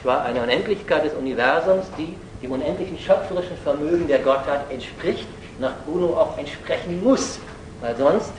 Es 0.00 0.06
war 0.06 0.24
eine 0.24 0.42
Unendlichkeit 0.42 1.04
des 1.04 1.14
Universums, 1.14 1.86
die 1.98 2.14
dem 2.42 2.52
unendlichen 2.52 2.98
schöpferischen 2.98 3.56
Vermögen 3.62 4.08
der 4.08 4.20
Gottheit 4.20 4.60
entspricht, 4.70 5.26
nach 5.58 5.72
Bruno 5.84 6.14
auch 6.14 6.38
entsprechen 6.38 7.02
muss, 7.04 7.38
weil 7.80 7.94
sonst 7.96 8.32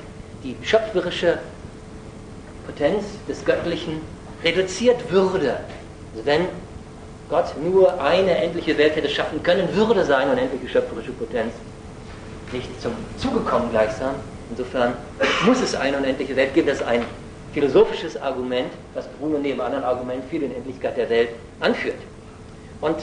die 0.44 0.56
schöpferische 0.64 1.38
Potenz 2.66 3.04
des 3.28 3.46
Göttlichen 3.46 4.02
reduziert 4.44 5.12
würde. 5.12 5.58
Also 6.14 6.26
wenn 6.26 6.48
Gott 7.30 7.54
nur 7.64 8.02
eine 8.02 8.38
endliche 8.38 8.78
Welt 8.78 8.96
hätte 8.96 9.10
schaffen 9.10 9.42
können, 9.44 9.74
würde 9.76 10.04
seine 10.04 10.32
unendliche 10.32 10.68
schöpferische 10.68 11.12
Potenz 11.12 11.54
nicht 12.52 12.82
zum 12.82 12.94
Zuge 13.18 13.40
kommen 13.42 13.70
gleichsam. 13.72 14.16
Insofern 14.50 14.94
muss 15.46 15.62
es 15.62 15.76
eine 15.76 15.98
unendliche 15.98 16.36
Welt 16.36 16.54
geben. 16.54 16.68
Das 16.68 16.82
ist 16.82 16.88
ein 16.88 17.06
philosophisches 17.54 18.22
Argument, 18.22 18.72
was 18.94 19.08
Bruno 19.08 19.38
neben 19.38 19.60
anderen 19.62 19.84
Argumenten 19.84 20.28
für 20.30 20.40
die 20.40 20.46
Unendlichkeit 20.46 20.98
der 20.98 21.10
Welt 21.10 21.30
anführt. 21.60 21.98
Und 22.80 22.98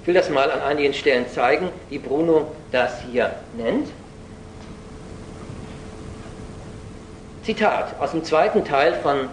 ich 0.00 0.06
will 0.06 0.14
das 0.14 0.30
mal 0.30 0.50
an 0.50 0.60
einigen 0.60 0.94
Stellen 0.94 1.26
zeigen, 1.28 1.68
wie 1.88 1.98
Bruno 1.98 2.52
das 2.72 3.00
hier 3.10 3.34
nennt. 3.56 3.88
Zitat 7.44 7.98
aus 7.98 8.12
dem 8.12 8.24
zweiten 8.24 8.64
Teil 8.64 8.94
von 9.02 9.28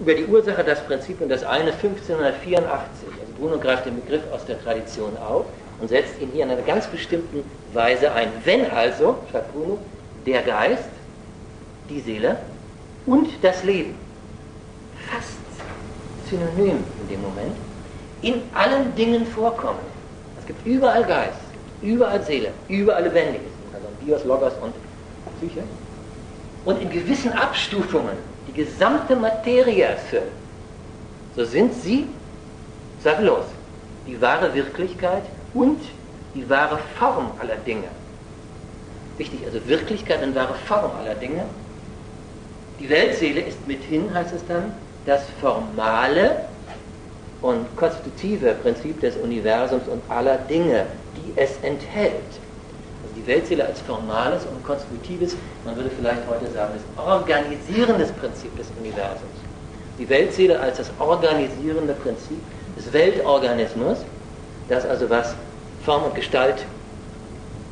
über 0.00 0.14
die 0.14 0.26
Ursache, 0.26 0.62
das 0.62 0.80
Prinzip 0.84 1.20
und 1.20 1.28
das 1.28 1.42
eine 1.42 1.72
1584. 1.72 3.08
Also 3.20 3.32
Bruno 3.38 3.58
greift 3.58 3.86
den 3.86 4.00
Begriff 4.00 4.22
aus 4.32 4.44
der 4.46 4.62
Tradition 4.62 5.16
auf 5.16 5.46
und 5.80 5.88
setzt 5.88 6.20
ihn 6.20 6.30
hier 6.32 6.44
in 6.44 6.50
einer 6.50 6.62
ganz 6.62 6.86
bestimmten 6.86 7.44
Weise 7.72 8.12
ein. 8.12 8.28
Wenn 8.44 8.70
also, 8.70 9.18
schreibt 9.30 9.52
Bruno, 9.52 9.78
der 10.24 10.42
Geist, 10.42 10.88
die 11.90 12.00
Seele 12.00 12.36
und 13.08 13.28
das 13.42 13.64
Leben 13.64 13.94
fast 15.10 15.38
synonym 16.28 16.84
in 17.00 17.08
dem 17.08 17.22
Moment 17.22 17.56
in 18.20 18.42
allen 18.54 18.94
Dingen 18.94 19.26
vorkommen. 19.26 19.86
Es 20.38 20.46
gibt 20.46 20.66
überall 20.66 21.04
Geist, 21.04 21.38
überall 21.80 22.22
Seele, 22.22 22.50
überall 22.68 23.04
Lebendiges, 23.04 23.52
also 23.72 23.86
Bios, 24.04 24.24
Logos 24.24 24.52
und 24.60 24.74
Psyche. 25.38 25.62
Und 26.64 26.82
in 26.82 26.90
gewissen 26.90 27.32
Abstufungen 27.32 28.16
die 28.46 28.52
gesamte 28.52 29.16
Materie 29.16 29.84
erfüllen, 29.84 30.32
so 31.34 31.44
sind 31.44 31.72
sie, 31.74 32.06
sag 33.02 33.20
los, 33.22 33.44
die 34.06 34.20
wahre 34.20 34.52
Wirklichkeit 34.52 35.22
und 35.54 35.80
die 36.34 36.48
wahre 36.50 36.78
Form 36.98 37.30
aller 37.40 37.56
Dinge. 37.56 37.88
Wichtig, 39.16 39.40
also 39.46 39.66
Wirklichkeit 39.66 40.22
und 40.22 40.34
wahre 40.34 40.54
Form 40.66 40.90
aller 41.00 41.14
Dinge. 41.14 41.44
Die 42.80 42.88
Weltseele 42.88 43.40
ist 43.40 43.66
mithin, 43.66 44.12
heißt 44.14 44.34
es 44.34 44.46
dann, 44.46 44.72
das 45.04 45.22
formale 45.40 46.44
und 47.42 47.64
konstitutive 47.76 48.54
Prinzip 48.62 49.00
des 49.00 49.16
Universums 49.16 49.88
und 49.88 50.02
aller 50.08 50.38
Dinge, 50.38 50.86
die 51.16 51.32
es 51.40 51.56
enthält. 51.62 52.12
Also 53.02 53.14
die 53.16 53.26
Weltseele 53.26 53.64
als 53.64 53.80
formales 53.80 54.44
und 54.44 54.62
konstitutives, 54.64 55.36
man 55.64 55.76
würde 55.76 55.90
vielleicht 55.90 56.22
heute 56.28 56.50
sagen, 56.52 56.74
das 56.74 57.04
organisierendes 57.04 58.12
Prinzip 58.12 58.56
des 58.56 58.66
Universums. 58.78 59.38
Die 59.98 60.08
Weltseele 60.08 60.60
als 60.60 60.76
das 60.76 60.90
organisierende 61.00 61.94
Prinzip 61.94 62.38
des 62.76 62.92
Weltorganismus, 62.92 63.98
das 64.68 64.86
also 64.86 65.10
was 65.10 65.34
Form 65.84 66.04
und 66.04 66.14
Gestalt 66.14 66.64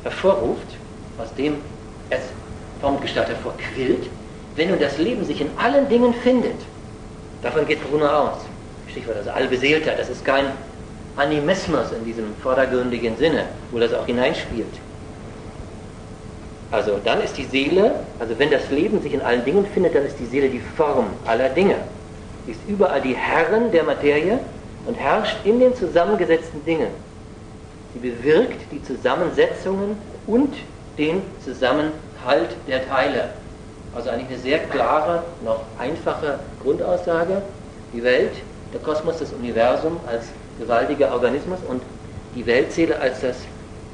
hervorruft, 0.03 0.67
aus 1.17 1.33
dem 1.35 1.55
es 2.09 2.21
Form 2.81 2.95
und 2.95 3.01
Gestalt 3.01 3.29
hervorquillt, 3.29 4.09
wenn 4.57 4.69
nun 4.69 4.79
das 4.79 4.97
Leben 4.97 5.23
sich 5.23 5.39
in 5.39 5.49
allen 5.57 5.87
Dingen 5.87 6.13
findet, 6.13 6.55
davon 7.41 7.65
geht 7.65 7.79
Bruno 7.87 8.07
aus, 8.07 8.39
Stichwort 8.89 9.17
also 9.17 9.29
Allbeseeltheit, 9.29 9.99
das 9.99 10.09
ist 10.09 10.25
kein 10.25 10.45
Animismus 11.15 11.91
in 11.97 12.03
diesem 12.03 12.35
vordergründigen 12.41 13.15
Sinne, 13.17 13.45
wo 13.71 13.79
das 13.79 13.93
auch 13.93 14.05
hineinspielt. 14.05 14.73
Also 16.71 16.99
dann 17.03 17.21
ist 17.21 17.37
die 17.37 17.45
Seele, 17.45 17.91
also 18.19 18.37
wenn 18.37 18.51
das 18.51 18.69
Leben 18.71 19.01
sich 19.01 19.13
in 19.13 19.21
allen 19.21 19.45
Dingen 19.45 19.65
findet, 19.73 19.95
dann 19.95 20.05
ist 20.05 20.19
die 20.19 20.25
Seele 20.25 20.49
die 20.49 20.61
Form 20.75 21.05
aller 21.25 21.49
Dinge. 21.49 21.75
Sie 22.45 22.51
ist 22.51 22.59
überall 22.67 23.01
die 23.01 23.15
Herrin 23.15 23.71
der 23.71 23.83
Materie 23.83 24.39
und 24.85 24.95
herrscht 24.95 25.37
in 25.45 25.59
den 25.59 25.75
zusammengesetzten 25.75 26.65
Dingen. 26.65 26.89
Sie 27.93 27.99
bewirkt 27.99 28.71
die 28.71 28.83
Zusammensetzungen 28.83 29.97
und 30.25 30.53
den 30.97 31.21
Zusammenhalt 31.45 32.55
der 32.67 32.87
Teile. 32.87 33.29
Also 33.95 34.09
eigentlich 34.09 34.29
eine 34.29 34.39
sehr 34.39 34.59
klare, 34.59 35.23
noch 35.43 35.61
einfache 35.79 36.39
Grundaussage. 36.61 37.41
Die 37.93 38.03
Welt, 38.03 38.33
der 38.73 38.81
Kosmos, 38.81 39.19
das 39.19 39.31
Universum 39.33 39.99
als 40.07 40.25
gewaltiger 40.59 41.11
Organismus 41.13 41.59
und 41.67 41.81
die 42.35 42.45
Weltseele 42.45 42.99
als 42.99 43.21
das 43.21 43.37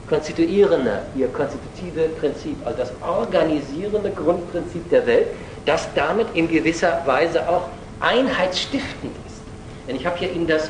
konstituierende, 0.09 1.03
ihr 1.15 1.27
konstitutive 1.29 2.09
Prinzip, 2.19 2.57
also 2.65 2.77
das 2.77 2.91
organisierende 3.01 4.11
Grundprinzip 4.11 4.89
der 4.89 5.05
Welt, 5.05 5.27
das 5.65 5.87
damit 5.95 6.27
in 6.33 6.47
gewisser 6.47 7.01
Weise 7.05 7.47
auch 7.47 7.69
einheitsstiftend 7.99 9.15
ist. 9.25 9.41
Denn 9.87 9.95
ich 9.95 10.05
habe 10.05 10.17
hier 10.17 10.31
Ihnen 10.31 10.47
das 10.47 10.65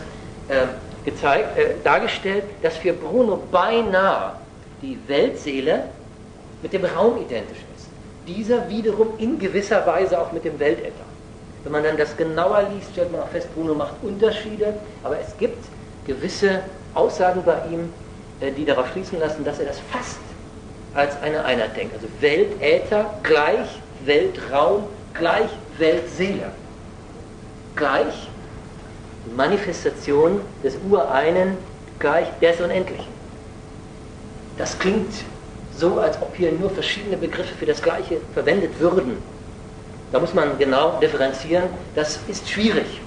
äh, 0.50 0.68
gezeigt, 1.04 1.58
äh, 1.58 1.76
dargestellt, 1.84 2.44
dass 2.62 2.78
für 2.78 2.94
Bruno 2.94 3.42
beinahe 3.52 4.34
die 4.82 4.98
Weltseele 5.08 5.86
mit 6.62 6.74
dem 6.74 6.86
Raum 6.86 7.18
identisch 7.18 7.58
ist. 7.58 7.73
Dieser 8.28 8.70
wiederum 8.70 9.10
in 9.18 9.38
gewisser 9.40 9.86
Weise 9.86 10.20
auch 10.20 10.32
mit 10.32 10.46
dem 10.46 10.60
Weltäther. 10.60 11.06
Wenn 11.64 11.72
man 11.72 11.84
dann 11.84 11.98
das 11.98 12.16
genauer 12.16 12.64
liest, 12.74 12.92
stellt 12.92 13.12
man 13.12 13.22
auch 13.22 13.30
fest, 13.30 13.48
Bruno 13.56 13.74
macht 13.74 13.94
Unterschiede, 14.02 14.74
aber 15.04 15.20
es 15.20 15.38
gibt 15.38 15.64
gewisse 16.06 16.62
Aussagen 16.94 17.44
bei 17.46 17.58
ihm, 17.72 17.94
äh, 18.42 18.52
die 18.52 18.66
darauf 18.66 18.90
schließen 18.92 19.20
lassen, 19.20 19.44
dass 19.44 19.60
er 19.60 19.66
das 19.66 19.80
fast 19.92 20.20
als 20.94 21.20
eine 21.22 21.44
Einheit 21.44 21.76
denkt. 21.76 21.96
Also 21.96 22.08
Weltäther 22.20 23.14
gleich 23.24 23.68
Weltraum 24.06 24.84
gleich 25.14 25.50
Weltseele. 25.78 26.52
Gleich 27.76 28.28
Manifestation 29.36 30.42
des 30.64 30.78
Ureinen 30.90 31.58
gleich 32.00 32.28
des 32.42 32.60
Unendlichen. 32.60 33.14
Das 34.58 34.78
klingt 34.78 35.14
so, 35.78 36.00
als 36.00 36.22
ob 36.22 36.36
hier 36.36 36.52
nur 36.52 36.70
verschiedene 36.70 37.18
Begriffe 37.18 37.56
für 37.56 37.66
das 37.66 37.82
Gleiche 37.82 38.18
verwendet 38.34 38.80
würden. 38.80 39.18
Da 40.12 40.20
muss 40.20 40.34
man 40.34 40.58
genau 40.60 41.00
differenzieren. 41.00 41.64
Das 41.96 42.20
ist 42.28 42.50
schwierig. 42.50 43.02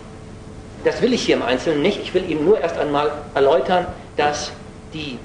Das 0.85 1.01
will 1.01 1.13
ich 1.13 1.25
hier 1.25 1.37
im 1.37 1.43
Einzelnen 1.43 1.83
nicht. 1.83 2.01
Ich 2.01 2.13
will 2.15 2.29
Ihnen 2.29 2.45
nur 2.45 2.61
erst 2.61 2.79
einmal 2.79 3.13
erläutern, 3.35 3.87
dass 4.17 4.51
die 4.93 5.19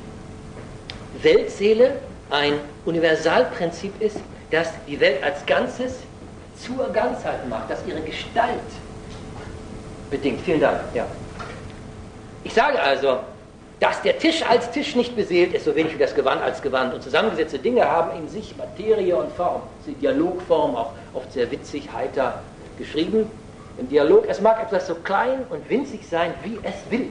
Weltseele 1.21 1.95
ein 2.29 2.53
Universalprinzip 2.85 3.99
ist, 4.01 4.17
das 4.51 4.69
die 4.87 4.99
Welt 4.99 5.23
als 5.23 5.45
Ganzes 5.45 5.95
zur 6.65 6.89
Ganzheit 6.89 7.47
macht, 7.49 7.69
das 7.69 7.79
ihre 7.87 8.01
Gestalt 8.01 8.59
bedingt. 10.09 10.41
Vielen 10.41 10.61
Dank. 10.61 10.81
Ja. 10.93 11.05
Ich 12.43 12.53
sage 12.53 12.79
also, 12.81 13.19
dass 13.81 13.99
der 14.03 14.19
Tisch 14.19 14.43
als 14.47 14.69
Tisch 14.69 14.95
nicht 14.95 15.15
beseelt 15.15 15.55
ist, 15.55 15.65
so 15.65 15.75
wenig 15.75 15.95
wie 15.95 15.97
das 15.97 16.13
Gewand 16.13 16.41
als 16.43 16.61
Gewand. 16.61 16.93
Und 16.93 17.01
zusammengesetzte 17.01 17.57
Dinge 17.57 17.83
haben 17.83 18.15
in 18.15 18.29
sich 18.29 18.55
Materie 18.55 19.17
und 19.17 19.31
Form. 19.31 19.63
Die 19.87 19.95
Dialogform, 19.95 20.75
auch 20.75 20.91
oft 21.15 21.33
sehr 21.33 21.49
witzig, 21.49 21.91
heiter 21.91 22.43
geschrieben. 22.77 23.25
Im 23.79 23.89
Dialog, 23.89 24.25
es 24.29 24.39
mag 24.39 24.61
etwas 24.61 24.85
so 24.85 24.93
klein 24.93 25.45
und 25.49 25.67
winzig 25.67 26.07
sein, 26.07 26.31
wie 26.43 26.59
es 26.61 26.75
will. 26.91 27.09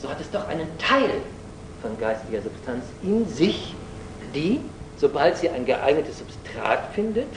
So 0.00 0.08
hat 0.08 0.18
es 0.18 0.30
doch 0.30 0.48
einen 0.48 0.66
Teil 0.78 1.10
von 1.82 1.98
geistiger 2.00 2.40
Substanz 2.40 2.86
in 3.02 3.28
sich, 3.28 3.74
die, 4.34 4.62
sobald 4.96 5.36
sie 5.36 5.50
ein 5.50 5.66
geeignetes 5.66 6.20
Substrat 6.20 6.94
findet, 6.94 7.28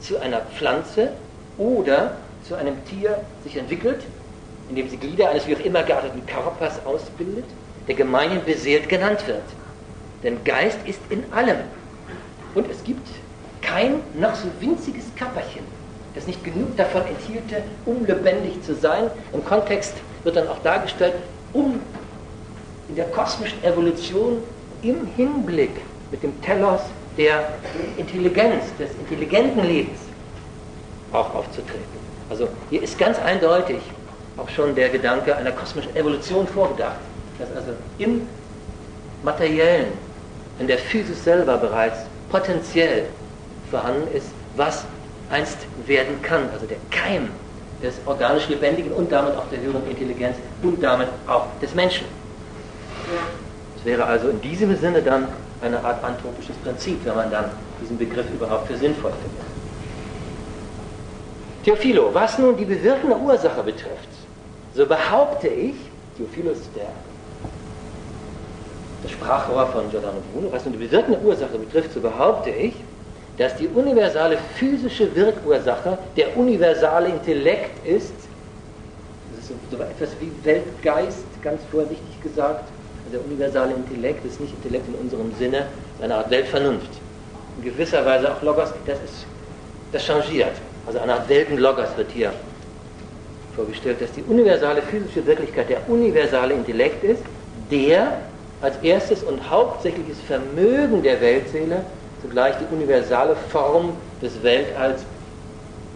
zu 0.00 0.18
einer 0.18 0.40
Pflanze 0.40 1.12
oder 1.56 2.16
zu 2.42 2.56
einem 2.56 2.84
Tier 2.86 3.20
sich 3.44 3.56
entwickelt, 3.56 4.02
indem 4.68 4.88
sie 4.88 4.96
Glieder 4.96 5.30
eines 5.30 5.46
wie 5.46 5.56
auch 5.56 5.60
immer 5.60 5.82
gearteten 5.82 6.24
Körpers 6.26 6.84
ausbildet, 6.84 7.44
der 7.86 7.94
gemeinen 7.94 8.44
beseelt 8.44 8.88
genannt 8.88 9.26
wird. 9.26 9.42
Denn 10.22 10.42
Geist 10.44 10.78
ist 10.86 11.00
in 11.10 11.24
allem. 11.32 11.58
Und 12.54 12.70
es 12.70 12.82
gibt 12.84 13.06
kein 13.60 14.00
noch 14.14 14.34
so 14.34 14.48
winziges 14.60 15.04
Körperchen, 15.16 15.64
das 16.14 16.26
nicht 16.26 16.42
genug 16.44 16.76
davon 16.76 17.02
enthielte, 17.06 17.62
um 17.84 18.06
lebendig 18.06 18.62
zu 18.62 18.74
sein. 18.74 19.10
Im 19.32 19.44
Kontext 19.44 19.94
wird 20.22 20.36
dann 20.36 20.48
auch 20.48 20.60
dargestellt, 20.62 21.14
um 21.52 21.80
in 22.88 22.96
der 22.96 23.06
kosmischen 23.06 23.62
Evolution 23.64 24.42
im 24.82 25.06
Hinblick 25.16 25.70
mit 26.10 26.22
dem 26.22 26.40
Telos 26.42 26.80
der 27.16 27.48
Intelligenz, 27.96 28.64
des 28.78 28.90
intelligenten 28.92 29.64
Lebens 29.64 29.98
auch 31.12 31.34
aufzutreten. 31.34 32.04
Also 32.28 32.48
hier 32.70 32.82
ist 32.82 32.98
ganz 32.98 33.18
eindeutig 33.18 33.78
auch 34.36 34.48
schon 34.48 34.74
der 34.74 34.88
Gedanke 34.88 35.34
einer 35.36 35.52
kosmischen 35.52 35.94
Evolution 35.96 36.46
vorgedacht, 36.46 36.98
dass 37.38 37.48
also 37.56 37.72
im 37.98 38.26
Materiellen, 39.22 39.92
in 40.58 40.66
der 40.66 40.78
Physis 40.78 41.24
selber 41.24 41.56
bereits 41.56 41.98
potenziell 42.30 43.06
vorhanden 43.70 44.08
ist, 44.14 44.28
was 44.56 44.84
einst 45.30 45.58
werden 45.86 46.20
kann, 46.22 46.48
also 46.52 46.66
der 46.66 46.76
Keim 46.90 47.28
des 47.82 47.94
organisch 48.06 48.48
Lebendigen 48.48 48.92
und 48.92 49.10
damit 49.10 49.36
auch 49.36 49.48
der 49.50 49.60
höheren 49.60 49.88
Intelligenz 49.88 50.36
und 50.62 50.82
damit 50.82 51.08
auch 51.26 51.46
des 51.60 51.74
Menschen. 51.74 52.06
Es 53.76 53.84
wäre 53.84 54.04
also 54.04 54.28
in 54.28 54.40
diesem 54.40 54.76
Sinne 54.76 55.02
dann 55.02 55.28
eine 55.60 55.82
Art 55.82 56.02
anthropisches 56.04 56.56
Prinzip, 56.56 57.04
wenn 57.04 57.16
man 57.16 57.30
dann 57.30 57.50
diesen 57.80 57.98
Begriff 57.98 58.26
überhaupt 58.32 58.66
für 58.66 58.76
sinnvoll 58.76 59.12
findet. 59.12 59.44
Theophilo, 61.64 62.10
was 62.12 62.38
nun 62.38 62.56
die 62.56 62.64
bewirkende 62.64 63.16
Ursache 63.16 63.62
betrifft, 63.62 64.08
so 64.74 64.86
behaupte 64.86 65.48
ich, 65.48 65.74
Theophilo 66.16 66.50
ist 66.50 66.68
der, 66.74 66.88
das 69.02 69.12
Sprachrohr 69.12 69.66
von 69.66 69.90
Giordano 69.90 70.18
Bruno, 70.32 70.50
was 70.50 70.64
nun 70.64 70.72
die 70.72 70.84
bewirkende 70.86 71.20
Ursache 71.20 71.58
betrifft, 71.58 71.92
so 71.92 72.00
behaupte 72.00 72.50
ich, 72.50 72.72
dass 73.36 73.56
die 73.56 73.68
universale 73.68 74.38
physische 74.56 75.14
Wirkursache 75.14 75.98
der 76.16 76.36
universale 76.36 77.08
Intellekt 77.08 77.86
ist, 77.86 78.14
das 79.36 79.50
ist 79.50 79.52
so 79.70 79.76
etwas 79.76 80.10
wie 80.20 80.32
Weltgeist, 80.44 81.24
ganz 81.42 81.60
vorsichtig 81.70 82.20
gesagt, 82.22 82.70
also 83.04 83.18
der 83.18 83.24
universale 83.24 83.74
Intellekt 83.74 84.24
ist 84.24 84.40
nicht 84.40 84.54
Intellekt 84.54 84.88
in 84.88 84.94
unserem 84.94 85.32
Sinne, 85.38 85.66
eine 86.00 86.14
Art 86.14 86.30
Weltvernunft. 86.30 86.90
In 87.58 87.64
gewisser 87.64 88.04
Weise 88.06 88.32
auch 88.32 88.42
Logos, 88.42 88.70
das 88.86 88.98
ist, 89.00 89.26
das 89.92 90.04
changiert. 90.04 90.52
Also 90.86 90.98
eine 91.00 91.14
Art 91.14 91.28
Weltenlogos 91.28 91.96
wird 91.96 92.10
hier 92.12 92.32
vorgestellt, 93.54 94.00
dass 94.00 94.12
die 94.12 94.22
universale 94.22 94.82
physische 94.82 95.24
Wirklichkeit 95.26 95.68
der 95.70 95.88
universale 95.88 96.54
Intellekt 96.54 97.04
ist, 97.04 97.22
der 97.70 98.18
als 98.60 98.76
erstes 98.82 99.22
und 99.22 99.50
hauptsächliches 99.50 100.18
Vermögen 100.26 101.02
der 101.02 101.20
Weltseele 101.20 101.84
zugleich 102.22 102.54
die 102.58 102.74
universale 102.74 103.36
Form 103.50 103.92
des 104.22 104.42
Weltalls 104.42 105.02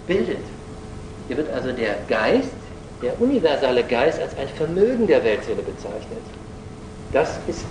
bildet. 0.07 0.39
Hier 1.27 1.37
wird 1.37 1.51
also 1.51 1.73
der 1.73 1.97
Geist, 2.09 2.51
der 3.03 3.21
universale 3.21 3.83
Geist 3.85 4.21
als 4.21 4.37
ein 4.37 4.49
Vermögen 4.49 5.07
der 5.07 5.23
Weltseele 5.25 5.63
bezeichnet. 5.63 6.23
Das 7.13 7.39
ist 7.47 7.65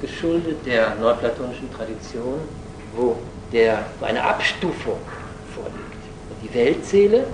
geschuldet 0.00 0.58
der 0.66 0.94
neuplatonischen 0.96 1.72
Tradition, 1.72 2.40
wo 2.94 3.16
der, 3.52 3.84
wo 4.00 4.06
eine 4.06 4.22
Abstufung 4.22 4.98
vorliegt. 5.54 6.02
Und 6.30 6.42
die 6.42 6.54
Weltseele 6.54 7.24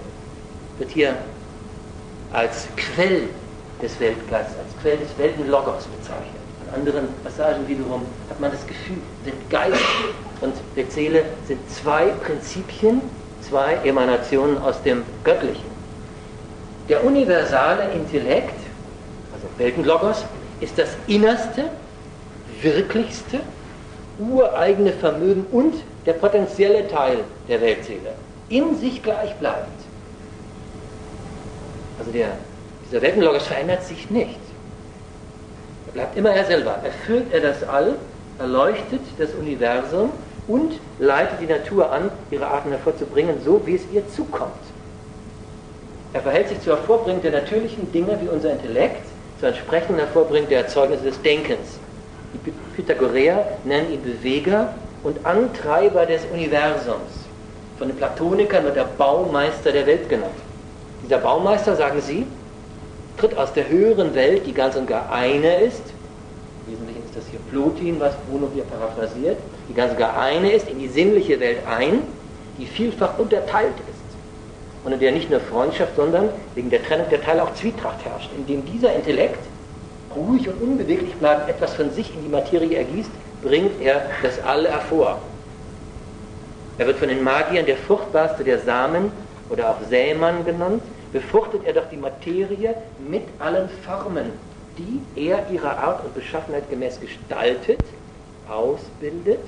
wird 0.79 0.91
hier 0.91 1.15
als 2.33 2.69
Quell 2.77 3.29
des 3.83 3.99
Weltgeistes, 3.99 4.57
als 4.57 4.83
Quell 4.83 4.99
des 4.99 5.17
Weltenlogos 5.19 5.85
bezeichnet. 5.87 6.41
An 6.69 6.81
anderen 6.81 7.09
Passagen 7.25 7.67
wiederum 7.67 8.03
hat 8.29 8.39
man 8.41 8.51
das 8.53 8.67
Gefühl, 8.67 8.99
der 9.27 9.33
Geist 9.49 9.81
und 10.41 10.55
der 10.77 10.87
Seele 10.87 11.25
sind 11.47 11.59
zwei 11.71 12.07
Prinzipien, 12.25 13.01
zwei 13.49 13.75
Emanationen 13.85 14.59
aus 14.59 14.81
dem 14.83 15.03
Göttlichen. 15.25 15.71
Der 16.89 17.05
universale 17.05 17.91
Intellekt, 17.93 18.59
also 19.33 19.47
Weltenlogos, 19.59 20.25
ist 20.61 20.79
das 20.79 20.91
innerste, 21.07 21.65
wirklichste, 22.61 23.41
ureigene 24.19 24.93
Vermögen 24.93 25.47
und 25.51 25.75
der 26.07 26.13
potenzielle 26.15 26.87
Teil 26.89 27.19
der 27.49 27.61
Weltseele. 27.61 28.13
In 28.49 28.77
sich 28.79 29.03
gleichbleibend. 29.03 29.80
Also 32.01 32.13
der, 32.13 32.29
dieser 32.89 33.03
Weltenlogos 33.03 33.47
verändert 33.47 33.85
sich 33.85 34.11
nicht. 34.11 34.41
Er 35.89 35.93
bleibt 35.93 36.17
immer 36.17 36.31
er 36.31 36.47
selber. 36.47 36.79
Erfüllt 36.83 37.27
er 37.31 37.41
das 37.41 37.63
All, 37.63 37.97
erleuchtet 38.39 39.03
das 39.19 39.35
Universum 39.35 40.11
und 40.49 40.81
leitet 40.99 41.41
die 41.43 41.47
Natur 41.47 41.93
an, 41.93 42.11
ihre 42.31 42.47
Arten 42.47 42.71
hervorzubringen, 42.71 43.37
so 43.45 43.61
wie 43.67 43.75
es 43.75 43.83
ihr 43.93 44.09
zukommt. 44.09 44.53
Er 46.15 46.23
verhält 46.23 46.49
sich 46.49 46.61
zur 46.63 46.77
Hervorbringung 46.77 47.21
der 47.21 47.33
natürlichen 47.33 47.93
Dinge 47.93 48.19
wie 48.23 48.29
unser 48.29 48.53
Intellekt, 48.53 49.05
zur 49.39 49.51
entsprechenden 49.51 49.99
Hervorbringung 49.99 50.49
der 50.49 50.63
Erzeugnisse 50.63 51.05
des 51.05 51.21
Denkens. 51.21 51.79
Die 52.33 52.51
Pythagoreer 52.77 53.59
nennen 53.65 53.93
ihn 53.93 54.03
Beweger 54.03 54.73
und 55.03 55.25
Antreiber 55.27 56.07
des 56.07 56.23
Universums. 56.33 57.27
Von 57.79 57.89
den 57.89 57.97
Platonikern 57.97 58.65
wird 58.65 58.77
der 58.77 58.85
Baumeister 58.85 59.71
der 59.71 59.87
Welt 59.87 60.09
genannt. 60.09 60.33
Dieser 61.11 61.23
Baumeister, 61.23 61.75
sagen 61.75 62.01
sie, 62.01 62.25
tritt 63.17 63.37
aus 63.37 63.53
der 63.53 63.69
höheren 63.69 64.15
Welt, 64.15 64.47
die 64.47 64.53
ganz 64.53 64.77
und 64.77 64.87
gar 64.87 65.11
eine 65.11 65.57
ist. 65.57 65.83
Im 66.69 66.73
Wesentlichen 66.75 67.05
ist 67.05 67.17
das 67.17 67.25
hier 67.29 67.41
Plotin, 67.51 67.99
was 67.99 68.15
Bruno 68.29 68.49
hier 68.55 68.63
paraphrasiert. 68.63 69.37
Die 69.69 69.75
ganz 69.75 69.91
und 69.91 69.99
gar 69.99 70.17
eine 70.17 70.53
ist, 70.53 70.71
in 70.71 70.79
die 70.79 70.87
sinnliche 70.87 71.41
Welt 71.41 71.67
ein, 71.69 72.03
die 72.59 72.67
vielfach 72.67 73.19
unterteilt 73.19 73.75
ist. 73.91 74.85
Und 74.85 74.93
in 74.93 75.01
der 75.01 75.11
nicht 75.11 75.29
nur 75.29 75.41
Freundschaft, 75.41 75.97
sondern 75.97 76.29
wegen 76.55 76.71
der 76.71 76.81
Trennung 76.85 77.07
der 77.11 77.21
Teile 77.21 77.43
auch 77.43 77.55
Zwietracht 77.55 78.05
herrscht, 78.05 78.31
indem 78.37 78.65
dieser 78.65 78.95
Intellekt 78.95 79.41
ruhig 80.15 80.47
und 80.47 80.63
unbeweglich 80.63 81.15
bleibt, 81.17 81.51
etwas 81.51 81.75
von 81.75 81.91
sich 81.91 82.15
in 82.15 82.23
die 82.23 82.29
Materie 82.29 82.79
ergießt, 82.79 83.11
bringt 83.43 83.83
er 83.83 84.03
das 84.23 84.41
Alle 84.45 84.71
hervor. 84.71 85.19
Er 86.79 86.87
wird 86.87 86.99
von 86.99 87.09
den 87.09 87.25
Magiern 87.25 87.67
der 87.67 87.79
fruchtbarste 87.79 88.45
der 88.45 88.61
Samen 88.61 89.11
oder 89.49 89.71
auch 89.71 89.83
Sämann 89.89 90.45
genannt, 90.45 90.83
befruchtet 91.13 91.65
er 91.65 91.73
doch 91.73 91.89
die 91.89 91.97
Materie 91.97 92.75
mit 92.99 93.23
allen 93.39 93.69
Formen, 93.69 94.33
die 94.79 95.03
er 95.21 95.51
ihrer 95.51 95.79
Art 95.79 96.05
und 96.05 96.15
Beschaffenheit 96.15 96.69
gemäß 96.71 97.01
gestaltet, 97.01 97.79
ausbildet 98.49 99.41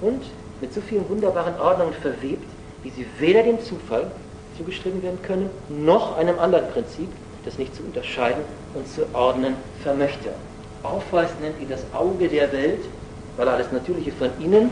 und 0.00 0.22
mit 0.60 0.72
so 0.72 0.80
vielen 0.80 1.08
wunderbaren 1.08 1.58
Ordnungen 1.60 1.94
verwebt, 1.94 2.48
wie 2.82 2.90
sie 2.90 3.06
weder 3.18 3.42
dem 3.42 3.60
Zufall 3.60 4.10
zugeschrieben 4.56 5.02
werden 5.02 5.20
können, 5.22 5.50
noch 5.68 6.16
einem 6.16 6.38
anderen 6.38 6.68
Prinzip, 6.70 7.08
das 7.44 7.58
nicht 7.58 7.74
zu 7.74 7.82
unterscheiden 7.82 8.42
und 8.74 8.88
zu 8.88 9.02
ordnen 9.14 9.54
vermöchte. 9.82 10.30
Aufweist 10.82 11.40
nennt 11.40 11.60
ihn 11.60 11.68
das 11.68 11.84
Auge 11.92 12.28
der 12.28 12.52
Welt, 12.52 12.80
weil 13.36 13.48
er 13.48 13.54
alles 13.54 13.72
Natürliche 13.72 14.12
von 14.12 14.30
innen 14.40 14.70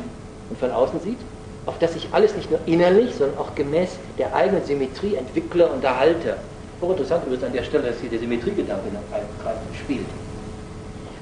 und 0.48 0.58
von 0.58 0.70
außen 0.70 1.00
sieht 1.00 1.18
auf 1.66 1.78
das 1.78 1.96
ich 1.96 2.08
alles 2.12 2.34
nicht 2.34 2.50
nur 2.50 2.60
innerlich, 2.66 3.14
sondern 3.14 3.38
auch 3.38 3.54
gemäß 3.54 3.90
der 4.18 4.34
eigenen 4.34 4.64
Symmetrie 4.64 5.14
entwickle 5.14 5.66
und 5.66 5.82
erhalte. 5.82 6.36
Hochinteressant 6.80 7.26
ist 7.32 7.44
an 7.44 7.52
der 7.52 7.62
Stelle, 7.62 7.84
dass 7.84 8.00
hier 8.00 8.10
der 8.10 8.18
Symmetriegedanke 8.18 8.90
spielt. 9.82 10.06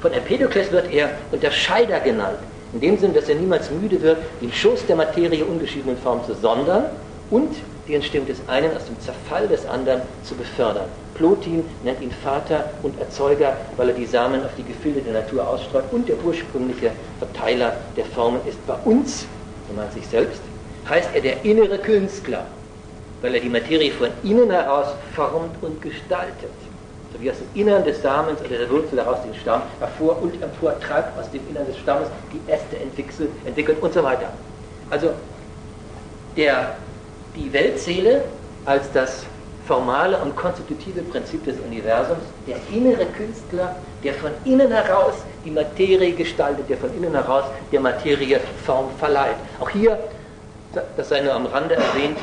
Von 0.01 0.13
Empedokles 0.13 0.73
wird 0.73 0.93
er 0.93 1.11
Unterscheider 1.31 2.01
genannt, 2.01 2.39
in 2.73 2.81
dem 2.81 2.99
Sinn, 2.99 3.15
dass 3.15 3.29
er 3.29 3.37
niemals 3.37 3.71
müde 3.71 4.03
wird, 4.03 4.19
den 4.41 4.53
Schoß 4.53 4.87
der 4.87 4.97
Materie 4.97 5.45
ungeschiedenen 5.45 5.97
Form 5.97 6.25
zu 6.25 6.35
sondern 6.35 6.87
und 7.31 7.55
die 7.87 7.95
Entstehung 7.95 8.27
des 8.27 8.39
einen 8.49 8.77
aus 8.77 8.87
dem 8.87 8.99
Zerfall 9.01 9.47
des 9.49 9.67
anderen 9.67 10.03
zu 10.25 10.35
befördern. 10.35 10.87
Plotin 11.15 11.65
nennt 11.85 12.01
ihn 12.01 12.11
Vater 12.11 12.71
und 12.83 12.99
Erzeuger, 13.01 13.57
weil 13.77 13.91
er 13.91 13.95
die 13.95 14.07
Samen 14.07 14.45
auf 14.45 14.51
die 14.57 14.65
Gefilde 14.65 15.01
der 15.01 15.13
Natur 15.13 15.47
ausstreut 15.47 15.85
und 15.93 16.09
der 16.09 16.17
ursprüngliche 16.25 16.91
Verteiler 17.19 17.77
der 17.97 18.05
Formen 18.07 18.41
ist. 18.49 18.65
Bei 18.67 18.75
uns 18.85 19.27
an 19.79 19.91
sich 19.93 20.07
selbst, 20.07 20.41
heißt 20.89 21.11
er 21.15 21.21
der 21.21 21.45
innere 21.45 21.79
Künstler, 21.79 22.45
weil 23.21 23.35
er 23.35 23.41
die 23.41 23.49
Materie 23.49 23.93
von 23.93 24.09
innen 24.23 24.51
heraus 24.51 24.89
formt 25.15 25.63
und 25.63 25.81
gestaltet. 25.81 26.51
So 27.13 27.21
wie 27.21 27.31
aus 27.31 27.37
dem 27.39 27.61
Innern 27.61 27.85
des 27.85 28.01
Samens 28.03 28.41
oder 28.41 28.59
der 28.59 28.71
Wurzel 28.71 28.99
heraus 28.99 29.19
den 29.23 29.35
Stamm 29.35 29.63
hervor 29.79 30.21
und 30.23 30.43
empor 30.43 30.79
treibt, 30.81 31.19
aus 31.19 31.31
dem 31.31 31.47
Innern 31.51 31.67
des 31.67 31.79
Stammes 31.79 32.09
die 32.33 32.51
Äste 32.51 32.79
entwickelt, 32.79 33.31
entwickelt 33.45 33.83
und 33.83 33.93
so 33.93 34.03
weiter. 34.03 34.33
Also 34.91 35.11
der, 36.37 36.77
die 37.37 37.53
Weltseele 37.53 38.25
als 38.65 38.91
das 38.93 39.25
formale 39.67 40.19
und 40.19 40.35
konstitutive 40.37 41.03
Prinzip 41.03 41.45
des 41.45 41.57
Universums, 41.61 42.25
der 42.47 42.57
innere 42.73 43.07
Künstler, 43.07 43.77
der 44.03 44.15
von 44.15 44.31
innen 44.45 44.71
heraus 44.71 45.15
die 45.45 45.51
Materie 45.51 46.13
gestaltet, 46.13 46.69
der 46.69 46.77
von 46.77 46.95
innen 46.97 47.13
heraus 47.13 47.45
der 47.71 47.81
Materie 47.81 48.41
Form 48.65 48.87
verleiht. 48.99 49.37
Auch 49.61 49.71
hier, 49.71 49.99
das 50.97 51.09
sei 51.09 51.21
nur 51.21 51.35
am 51.35 51.47
Rande 51.47 51.75
erwähnt, 51.75 52.19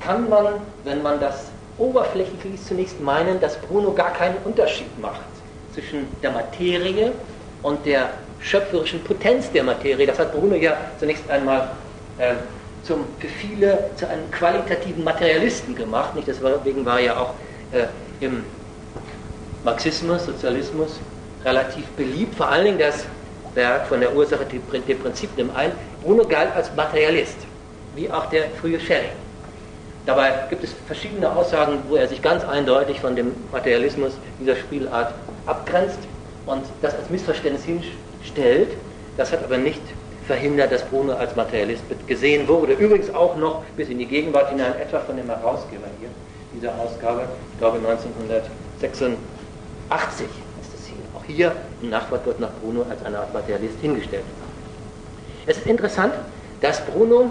kann 0.00 0.28
man, 0.28 0.46
wenn 0.84 1.02
man 1.02 1.18
das 1.20 1.46
oberflächlich 1.78 2.42
liest, 2.44 2.68
zunächst 2.68 3.00
meinen, 3.00 3.40
dass 3.40 3.56
Bruno 3.56 3.92
gar 3.92 4.12
keinen 4.12 4.36
Unterschied 4.44 4.98
macht 5.00 5.20
zwischen 5.74 6.06
der 6.22 6.30
Materie 6.30 7.12
und 7.62 7.84
der 7.84 8.10
schöpferischen 8.40 9.02
Potenz 9.04 9.50
der 9.50 9.64
Materie. 9.64 10.06
Das 10.06 10.18
hat 10.18 10.32
Bruno 10.32 10.54
ja 10.54 10.76
zunächst 10.98 11.28
einmal 11.28 11.70
äh, 12.18 12.34
zum, 12.82 13.04
für 13.18 13.28
viele 13.28 13.90
zu 13.96 14.08
einem 14.08 14.30
qualitativen 14.30 15.02
Materialisten 15.04 15.74
gemacht. 15.74 16.14
Nicht? 16.14 16.28
Deswegen 16.28 16.84
war 16.84 16.98
er 16.98 17.04
ja 17.04 17.16
auch 17.16 17.34
äh, 17.72 17.86
im 18.24 18.44
Marxismus, 19.64 20.26
Sozialismus 20.26 21.00
relativ 21.44 21.86
beliebt. 21.96 22.34
Vor 22.34 22.48
allen 22.48 22.64
Dingen 22.64 22.78
das 22.78 23.04
Werk 23.54 23.86
von 23.86 24.00
der 24.00 24.14
Ursache 24.14 24.44
dem 24.44 24.98
Prinzip 24.98 25.36
nimmt 25.36 25.56
ein. 25.56 25.72
Bruno 26.02 26.24
galt 26.24 26.54
als 26.54 26.74
Materialist, 26.74 27.36
wie 27.94 28.10
auch 28.10 28.26
der 28.26 28.50
frühe 28.60 28.78
Schelling. 28.78 29.10
Dabei 30.04 30.32
gibt 30.50 30.62
es 30.62 30.74
verschiedene 30.86 31.34
Aussagen, 31.34 31.78
wo 31.88 31.96
er 31.96 32.06
sich 32.06 32.22
ganz 32.22 32.44
eindeutig 32.44 33.00
von 33.00 33.16
dem 33.16 33.32
Materialismus 33.50 34.12
dieser 34.40 34.54
Spielart 34.54 35.12
abgrenzt 35.46 35.98
und 36.46 36.62
das 36.80 36.94
als 36.94 37.10
Missverständnis 37.10 37.64
hinstellt. 37.64 38.68
Das 39.16 39.32
hat 39.32 39.42
aber 39.42 39.58
nicht 39.58 39.82
verhindert, 40.26 40.70
dass 40.70 40.84
Bruno 40.84 41.14
als 41.14 41.34
Materialist 41.34 41.82
gesehen 42.06 42.46
wurde. 42.46 42.74
Übrigens 42.74 43.12
auch 43.14 43.36
noch 43.36 43.62
bis 43.76 43.88
in 43.88 43.98
die 43.98 44.06
Gegenwart 44.06 44.50
hinein, 44.50 44.74
etwa 44.80 45.00
von 45.00 45.16
dem 45.16 45.26
Herausgeber 45.26 45.86
hier, 45.98 46.10
dieser 46.54 46.74
Ausgabe, 46.78 47.22
ich 47.52 47.58
glaube 47.58 47.78
1986 47.78 49.16
ist 49.90 50.22
es 50.22 50.28
hier. 50.28 50.45
Auch 51.14 51.24
hier 51.24 51.52
im 51.82 51.90
Nachwort 51.90 52.26
wird 52.26 52.40
nach 52.40 52.52
Bruno 52.60 52.84
als 52.88 53.02
eine 53.04 53.18
Art 53.18 53.32
Materialist 53.32 53.78
hingestellt. 53.80 54.24
Es 55.46 55.58
ist 55.58 55.66
interessant, 55.66 56.12
dass 56.60 56.84
Bruno 56.86 57.30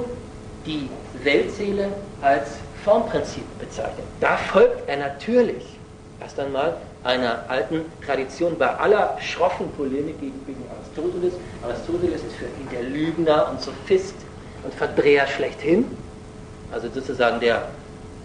die 0.66 0.90
Weltseele 1.24 1.90
als 2.22 2.58
Formprinzip 2.84 3.44
bezeichnet. 3.60 4.06
Da 4.20 4.38
folgt 4.38 4.88
er 4.88 4.98
natürlich 4.98 5.80
erst 6.22 6.40
einmal 6.40 6.78
einer 7.04 7.44
alten 7.48 7.82
Tradition 8.06 8.58
bei 8.58 8.68
aller 8.68 9.18
schroffen 9.20 9.70
Polemik 9.72 10.20
gegen 10.20 10.64
Aristoteles. 10.76 11.34
Aristoteles 11.64 12.24
ist 12.24 12.36
für 12.36 12.46
ihn 12.46 12.68
der 12.72 12.84
Lügner 12.84 13.50
und 13.52 13.62
Sophist 13.62 14.16
und 14.64 14.74
Verdreher 14.74 15.28
schlechthin. 15.28 15.86
Also 16.72 16.90
sozusagen 16.90 17.40
der, 17.40 17.68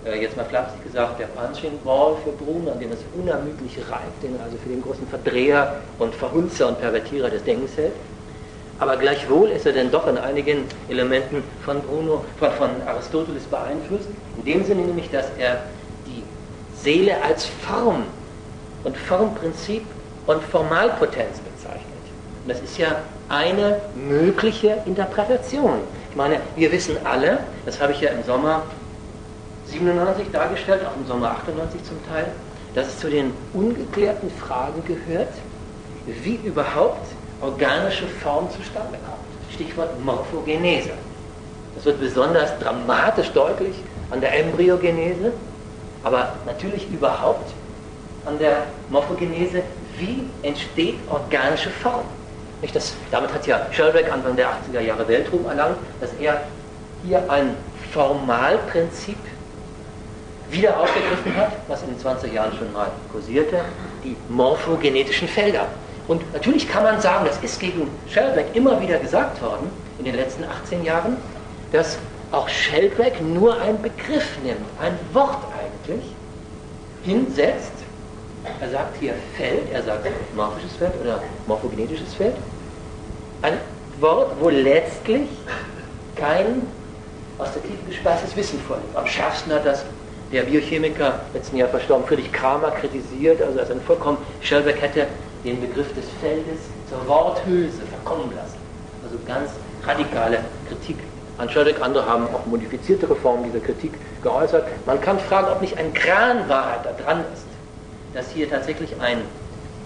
jetzt 0.05 0.37
mal 0.37 0.45
flapsig 0.45 0.83
gesagt, 0.85 1.21
der 1.21 1.27
Punching 1.27 1.79
Ball 1.85 2.17
für 2.25 2.33
Bruno, 2.33 2.73
an 2.73 2.81
dem 2.81 2.93
es 2.93 3.01
unermüdlich 3.15 3.79
reibt, 3.91 4.23
den 4.23 4.37
er 4.39 4.45
also 4.45 4.57
für 4.63 4.71
den 4.71 4.83
großen 4.83 5.07
Verdreher 5.09 5.77
und 5.99 6.15
Verhunzer 6.15 6.69
und 6.69 6.81
Pervertierer 6.81 7.29
des 7.31 7.45
Denkens 7.45 7.77
hält. 7.77 7.93
Aber 8.79 8.97
gleichwohl 8.97 9.51
ist 9.51 9.67
er 9.67 9.73
denn 9.73 9.91
doch 9.91 10.07
in 10.07 10.17
einigen 10.17 10.65
Elementen 10.89 11.45
von 11.65 11.83
Bruno, 11.83 12.25
von, 12.39 12.51
von 12.53 12.71
Aristoteles 12.87 13.45
beeinflusst. 13.45 14.09
In 14.39 14.45
dem 14.45 14.65
Sinne 14.65 14.83
nämlich, 14.83 15.11
dass 15.11 15.27
er 15.39 15.65
die 16.07 16.23
Seele 16.83 17.23
als 17.23 17.45
Form 17.45 18.05
und 18.85 18.97
Formprinzip 18.97 19.85
und 20.27 20.43
Formalpotenz 20.45 21.41
bezeichnet. 21.41 21.85
Und 22.43 22.49
das 22.49 22.61
ist 22.63 22.79
ja 22.79 22.97
eine 23.29 23.83
mögliche 23.95 24.79
Interpretation. 24.87 25.81
Ich 26.09 26.17
meine, 26.17 26.41
wir 26.57 26.73
wissen 26.73 26.97
alle, 27.05 27.41
das 27.67 27.81
habe 27.81 27.93
ich 27.93 28.01
ja 28.01 28.11
im 28.11 28.25
Sommer 28.25 28.63
97 29.71 30.31
dargestellt, 30.33 30.83
auch 30.85 30.97
im 30.97 31.07
Sommer 31.07 31.31
98 31.31 31.83
zum 31.85 31.97
Teil, 32.09 32.27
dass 32.75 32.89
es 32.89 32.99
zu 32.99 33.09
den 33.09 33.33
ungeklärten 33.53 34.31
Fragen 34.31 34.83
gehört, 34.85 35.33
wie 36.07 36.39
überhaupt 36.45 37.07
organische 37.41 38.07
Form 38.07 38.49
zustande 38.51 38.99
kommt. 39.05 39.19
Stichwort 39.53 40.03
Morphogenese. 40.05 40.91
Das 41.75 41.85
wird 41.85 42.01
besonders 42.01 42.59
dramatisch 42.59 43.31
deutlich 43.31 43.77
an 44.11 44.21
der 44.21 44.39
Embryogenese, 44.39 45.33
aber 46.03 46.33
natürlich 46.47 46.89
überhaupt 46.91 47.53
an 48.27 48.39
der 48.39 48.65
Morphogenese, 48.91 49.63
wie 49.99 50.25
entsteht 50.43 50.97
organische 51.09 51.71
Form. 51.71 52.05
Nicht 52.61 52.77
das, 52.77 52.95
damit 53.11 53.33
hat 53.33 53.47
ja 53.47 53.67
Sheldrake 53.71 54.13
Anfang 54.13 54.37
der 54.37 54.49
80er 54.49 54.81
Jahre 54.81 55.09
Weltruhm 55.09 55.47
erlangt, 55.47 55.77
dass 56.01 56.11
er 56.21 56.43
hier 57.03 57.31
ein 57.31 57.55
Formalprinzip 57.93 59.17
wieder 60.51 60.79
aufgegriffen 60.79 61.37
hat, 61.37 61.53
was 61.69 61.83
in 61.83 61.89
den 61.89 61.99
20er 61.99 62.33
Jahren 62.33 62.57
schon 62.57 62.73
mal 62.73 62.91
kursierte, 63.13 63.61
die 64.05 64.17
morphogenetischen 64.29 65.29
Felder. 65.29 65.67
Und 66.09 66.33
natürlich 66.33 66.69
kann 66.69 66.83
man 66.83 67.01
sagen, 67.01 67.25
das 67.27 67.39
ist 67.43 67.61
gegen 67.61 67.89
Sheldrake 68.09 68.49
immer 68.55 68.81
wieder 68.81 68.99
gesagt 68.99 69.41
worden 69.43 69.71
in 69.99 70.05
den 70.05 70.17
letzten 70.17 70.45
18 70.45 70.85
Jahren, 70.85 71.17
dass 71.73 71.99
auch 72.33 72.49
Sheldrake 72.49 73.23
nur 73.23 73.61
einen 73.61 73.81
Begriff 73.81 74.39
nimmt, 74.43 74.61
ein 74.81 74.99
Wort 75.13 75.39
eigentlich, 75.59 76.05
hinsetzt 77.05 77.73
er 78.61 78.71
sagt 78.71 78.97
hier 78.99 79.15
Feld, 79.37 79.71
er 79.73 79.83
sagt 79.83 80.07
morphisches 80.35 80.73
Feld 80.77 80.93
oder 81.01 81.23
morphogenetisches 81.47 82.15
Feld. 82.15 82.35
Ein 83.43 83.55
Wort, 84.01 84.33
wo 84.41 84.49
letztlich 84.49 85.29
kein 86.17 86.63
aus 87.39 87.53
der 87.53 87.63
Tiefe 87.63 87.85
gespeistes 87.89 88.37
Wissen 88.37 88.59
vorliegt. 88.61 88.97
Am 88.97 89.07
schärfsten 89.07 89.53
hat 89.53 89.67
das 89.67 89.85
der 90.33 90.43
Biochemiker 90.43 91.21
letzten 91.35 91.57
Jahr 91.57 91.69
verstorben 91.69 92.07
Friedrich 92.07 92.33
Kramer 92.33 92.71
kritisiert, 92.71 93.43
also 93.43 93.59
als 93.59 93.71
ein 93.71 93.81
vollkommen, 93.81 94.19
Schellberg 94.41 94.81
hätte 94.81 95.07
den 95.45 95.61
Begriff 95.61 95.93
des 95.95 96.05
Feldes 96.21 96.61
zur 96.89 97.07
Worthülse 97.09 97.83
verkommen 97.83 98.33
lassen. 98.37 98.59
Also 99.03 99.19
ganz 99.27 99.51
radikale 99.85 100.39
Kritik 100.69 100.99
an 101.39 101.49
Schellberg. 101.49 101.83
Andere 101.83 102.07
haben 102.07 102.25
auch 102.35 102.47
modifiziertere 102.47 103.17
Formen 103.17 103.45
dieser 103.45 103.61
Kritik 103.61 103.93
geäußert. 104.23 104.67
Man 104.87 105.01
kann 105.01 105.19
fragen, 105.19 105.49
ob 105.49 105.61
nicht 105.61 105.79
ein 105.79 105.93
Kran 105.95 106.49
Wahrheit 106.49 106.85
da 106.85 106.93
dran 106.93 107.25
ist 107.33 107.47
dass 108.13 108.31
hier 108.31 108.49
tatsächlich 108.49 109.01
ein, 109.01 109.23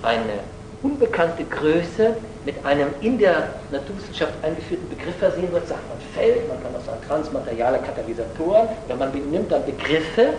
eine 0.02 0.40
unbekannte 0.84 1.44
Größe 1.44 2.14
mit 2.44 2.64
einem 2.64 2.88
in 3.00 3.18
der 3.18 3.48
Naturwissenschaft 3.72 4.32
eingeführten 4.42 4.88
Begriff 4.90 5.16
versehen 5.16 5.50
wird, 5.50 5.66
sagt 5.66 5.80
man 5.88 5.98
Feld, 6.14 6.46
man 6.46 6.62
kann 6.62 6.76
auch 6.76 6.84
sagen 6.84 7.00
transmateriale 7.08 7.78
Katalysatoren, 7.78 8.68
oder 8.86 8.96
man 8.96 9.10
benimmt 9.10 9.50
dann 9.50 9.64
Begriffe, 9.64 10.34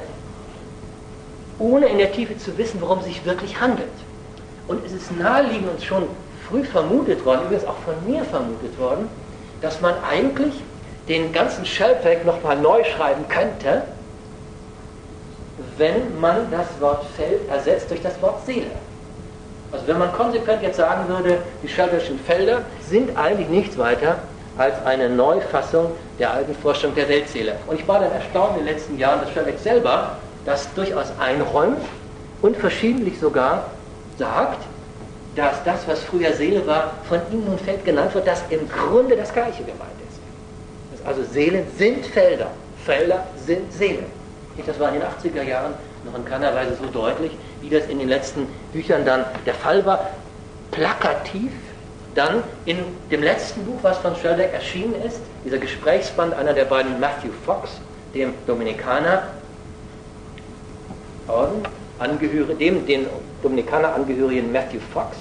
ohne 1.57 1.87
in 1.87 1.97
der 1.97 2.11
Tiefe 2.11 2.37
zu 2.37 2.55
wissen, 2.57 2.79
worum 2.79 2.99
es 2.99 3.05
sich 3.05 3.25
wirklich 3.25 3.59
handelt. 3.59 3.89
Und 4.67 4.85
es 4.85 4.93
ist 4.93 5.17
naheliegend 5.17 5.69
und 5.71 5.83
schon 5.83 6.03
früh 6.47 6.63
vermutet 6.63 7.25
worden, 7.25 7.41
übrigens 7.45 7.65
auch 7.65 7.77
von 7.79 7.95
mir 8.05 8.23
vermutet 8.23 8.77
worden, 8.79 9.09
dass 9.61 9.81
man 9.81 9.95
eigentlich 10.07 10.53
den 11.07 11.33
ganzen 11.33 11.65
Shellpack 11.65 12.23
nochmal 12.23 12.57
neu 12.57 12.83
schreiben 12.83 13.27
könnte, 13.27 13.83
wenn 15.77 16.19
man 16.19 16.51
das 16.51 16.67
Wort 16.79 17.03
Feld 17.15 17.49
ersetzt 17.49 17.89
durch 17.89 18.01
das 18.01 18.21
Wort 18.21 18.45
Seele. 18.45 18.71
Also 19.75 19.87
wenn 19.87 19.97
man 19.97 20.13
konsequent 20.13 20.61
jetzt 20.61 20.77
sagen 20.77 21.09
würde, 21.09 21.39
die 21.61 21.67
Schellbergschen 21.67 22.17
Felder 22.19 22.61
sind 22.89 23.17
eigentlich 23.17 23.49
nichts 23.49 23.77
weiter 23.77 24.19
als 24.57 24.73
eine 24.85 25.09
Neufassung 25.09 25.91
der 26.17 26.31
alten 26.31 26.55
Vorstellung 26.55 26.95
der 26.95 27.09
Weltseele. 27.09 27.57
Und 27.67 27.77
ich 27.77 27.85
war 27.85 27.99
dann 27.99 28.13
erstaunt 28.13 28.57
in 28.57 28.65
den 28.65 28.73
letzten 28.73 28.97
Jahren, 28.97 29.19
dass 29.19 29.31
Schellberg 29.31 29.59
selber 29.59 30.17
das 30.45 30.73
durchaus 30.75 31.07
einräumt 31.19 31.81
und 32.41 32.55
verschiedentlich 32.55 33.19
sogar 33.19 33.65
sagt, 34.17 34.63
dass 35.35 35.61
das, 35.65 35.85
was 35.87 36.01
früher 36.03 36.31
Seele 36.31 36.65
war, 36.65 36.93
von 37.09 37.19
ihm 37.33 37.43
nun 37.43 37.59
Feld 37.59 37.83
genannt 37.83 38.13
wird, 38.13 38.25
dass 38.27 38.43
im 38.51 38.69
Grunde 38.69 39.17
das 39.17 39.33
Gleiche 39.33 39.63
gemeint 39.63 39.99
ist. 40.09 41.05
Also 41.05 41.21
Seelen 41.23 41.67
sind 41.77 42.05
Felder, 42.05 42.47
Felder 42.85 43.25
sind 43.45 43.73
Seelen. 43.73 44.05
Das 44.65 44.79
war 44.79 44.87
in 44.93 45.01
den 45.01 45.03
80er 45.03 45.43
Jahren 45.43 45.73
noch 46.05 46.15
in 46.15 46.23
keiner 46.23 46.55
Weise 46.55 46.77
so 46.81 46.87
deutlich, 46.89 47.31
wie 47.65 47.69
das 47.69 47.87
in 47.87 47.99
den 47.99 48.09
letzten 48.09 48.47
Büchern 48.71 49.05
dann 49.05 49.25
der 49.45 49.55
Fall 49.55 49.85
war. 49.85 50.11
Plakativ 50.71 51.51
dann 52.13 52.43
in 52.65 52.77
dem 53.11 53.23
letzten 53.23 53.65
Buch, 53.65 53.79
was 53.81 53.97
von 53.97 54.15
Sherlock 54.15 54.53
erschienen 54.53 54.95
ist, 55.05 55.19
dieser 55.43 55.57
Gesprächsband 55.57 56.33
einer 56.33 56.53
der 56.53 56.65
beiden 56.65 56.99
Matthew 56.99 57.31
Fox, 57.45 57.71
dem 58.13 58.33
Dominikaner, 58.47 59.23
Orden, 61.27 61.63
angehöre, 61.99 62.53
dem 62.55 62.85
den 62.85 63.07
Dominikaner 63.41 63.93
angehörigen 63.93 64.51
Matthew 64.51 64.79
Fox, 64.93 65.17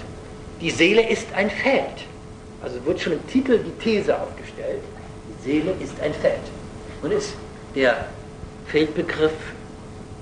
die 0.61 0.71
Seele 0.71 1.09
ist 1.09 1.27
ein 1.35 1.51
Feld. 1.51 2.05
Also 2.63 2.85
wird 2.85 3.01
schon 3.01 3.15
im 3.15 3.27
Titel 3.27 3.59
die 3.59 3.73
These 3.83 4.17
aufgestellt, 4.21 4.81
die 5.29 5.51
Seele 5.51 5.73
ist 5.81 6.01
ein 6.01 6.15
Feld. 6.15 6.41
Und 7.03 7.13
ist 7.13 7.35
der 7.75 8.07
Feldbegriff 8.67 9.33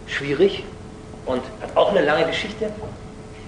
schwierig 0.07 0.65
und 1.27 1.43
hat 1.61 1.77
auch 1.77 1.91
eine 1.91 2.05
lange 2.05 2.27
Geschichte. 2.27 2.71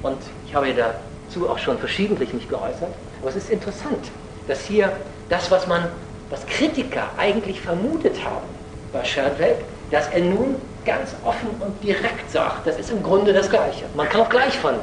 Und 0.02 0.18
ich 0.46 0.54
habe 0.54 0.72
dazu 0.74 1.48
auch 1.48 1.58
schon 1.58 1.78
verschiedentlich 1.78 2.32
mich 2.32 2.48
geäußert. 2.48 2.92
Aber 3.20 3.30
es 3.30 3.36
ist 3.36 3.50
interessant, 3.50 4.10
dass 4.48 4.60
hier 4.60 4.92
das, 5.28 5.50
was 5.50 5.66
man, 5.66 5.88
was 6.30 6.46
Kritiker 6.46 7.08
eigentlich 7.16 7.60
vermutet 7.60 8.16
haben 8.24 8.46
bei 8.92 9.04
Sheldrake, 9.04 9.62
dass 9.90 10.08
er 10.08 10.20
nun 10.20 10.56
ganz 10.84 11.14
offen 11.24 11.48
und 11.60 11.82
direkt 11.82 12.30
sagt, 12.30 12.66
das 12.66 12.78
ist 12.78 12.90
im 12.90 13.02
Grunde 13.02 13.32
das 13.32 13.48
Gleiche. 13.48 13.84
Man 13.94 14.08
kann 14.08 14.20
auch 14.20 14.28
gleich 14.28 14.56
von 14.58 14.74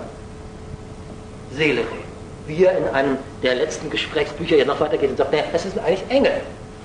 Seele 1.51 1.81
reden. 1.81 2.11
Wie 2.47 2.65
er 2.65 2.77
in 2.77 2.87
einem 2.89 3.17
der 3.43 3.55
letzten 3.55 3.89
Gesprächsbücher 3.89 4.57
ja 4.57 4.65
noch 4.65 4.79
weitergeht 4.79 5.11
und 5.11 5.17
sagt, 5.17 5.31
naja, 5.31 5.43
das 5.51 5.63
sind 5.63 5.77
eigentlich 5.79 6.03
Engel 6.09 6.41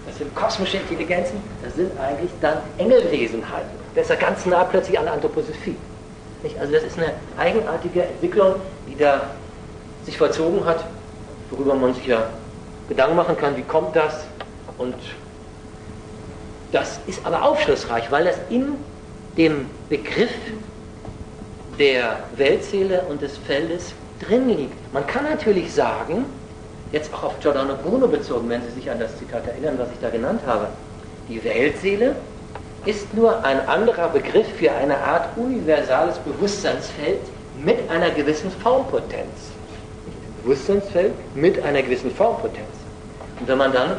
das 0.07 0.19
sind 0.19 0.35
kosmische 0.35 0.79
Intelligenzen, 0.79 1.43
das 1.63 1.75
sind 1.75 1.91
eigentlich 1.99 2.31
dann 2.41 2.59
Engelwesenheiten. 2.79 3.69
Das 3.95 4.05
ist 4.05 4.11
ja 4.11 4.17
ganz 4.17 4.47
nah 4.47 4.65
plötzlich 4.65 4.99
an 4.99 5.07
der 5.07 5.15
Anthroposophie. 5.15 5.77
Nicht? 6.47 6.61
Also 6.61 6.73
das 6.73 6.85
ist 6.85 6.97
eine 6.97 7.13
eigenartige 7.37 8.05
Entwicklung, 8.05 8.55
die 8.89 8.97
da 8.97 9.23
sich 10.05 10.17
vollzogen 10.17 10.65
hat. 10.65 10.85
worüber 11.51 11.75
man 11.75 11.95
sich 11.95 12.07
ja 12.07 12.29
Gedanken 12.89 13.17
machen 13.17 13.37
kann, 13.37 13.57
wie 13.57 13.63
kommt 13.63 13.97
das? 13.97 14.25
Und 14.79 14.95
das 16.73 17.01
ist 17.07 17.25
aber 17.25 17.43
aufschlussreich, 17.43 18.11
weil 18.11 18.25
das 18.25 18.37
in 18.49 18.75
dem 19.37 19.67
Begriff 19.89 20.31
der 21.79 22.21
Weltseele 22.37 23.03
und 23.09 23.23
des 23.23 23.39
Feldes 23.39 23.93
drin 24.21 24.49
liegt. 24.49 24.93
Man 24.93 25.07
kann 25.07 25.25
natürlich 25.25 25.73
sagen, 25.73 26.25
jetzt 26.93 27.13
auch 27.13 27.25
auf 27.25 27.41
Giordano 27.41 27.75
Bruno 27.75 28.07
bezogen, 28.07 28.49
wenn 28.49 28.63
Sie 28.63 28.71
sich 28.71 28.91
an 28.91 29.01
das 29.01 29.17
Zitat 29.19 29.47
erinnern, 29.47 29.75
was 29.79 29.89
ich 29.93 29.99
da 30.01 30.11
genannt 30.11 30.41
habe, 30.47 30.69
die 31.29 31.43
Weltseele 31.43 32.15
ist 32.87 33.13
nur 33.15 33.45
ein 33.45 33.69
anderer 33.69 34.09
Begriff 34.09 34.47
für 34.57 34.71
eine 34.71 34.97
Art 34.97 35.37
universales 35.37 36.19
Bewusstseinsfeld 36.19 37.21
mit 37.63 37.91
einer 37.91 38.11
gewissen 38.11 38.51
Formpotenz. 38.63 39.51
Bewusstseinsfeld 40.43 41.13
mit 41.35 41.63
einer 41.65 41.83
gewissen 41.83 42.13
Formpotenz. 42.13 42.69
Und 43.41 43.49
wenn 43.49 43.59
man 43.59 43.73
dann 43.73 43.97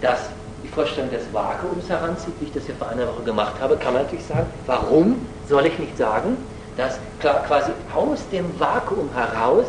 das, 0.00 0.18
die 0.64 0.68
Vorstellung 0.68 1.10
des 1.10 1.22
Vakuums 1.32 1.88
heranzieht, 1.88 2.34
wie 2.40 2.46
ich 2.46 2.52
das 2.52 2.66
ja 2.66 2.74
vor 2.76 2.88
einer 2.88 3.06
Woche 3.06 3.22
gemacht 3.22 3.54
habe, 3.60 3.76
kann 3.76 3.94
man 3.94 4.02
natürlich 4.02 4.26
sagen, 4.26 4.46
warum 4.66 5.24
soll 5.48 5.66
ich 5.66 5.78
nicht 5.78 5.96
sagen, 5.96 6.36
dass 6.76 6.98
quasi 7.20 7.70
aus 7.94 8.18
dem 8.32 8.46
Vakuum 8.58 9.10
heraus 9.14 9.66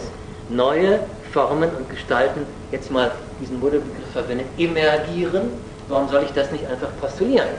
neue 0.50 1.02
Formen 1.32 1.70
und 1.70 1.88
Gestalten, 1.90 2.48
jetzt 2.72 2.90
mal 2.90 3.12
diesen 3.40 3.60
Modebegriff 3.60 4.12
verwenden, 4.12 4.46
emergieren. 4.58 5.52
Warum 5.88 6.10
soll 6.10 6.24
ich 6.24 6.32
das 6.32 6.52
nicht 6.52 6.66
einfach 6.66 6.88
postulieren? 7.00 7.50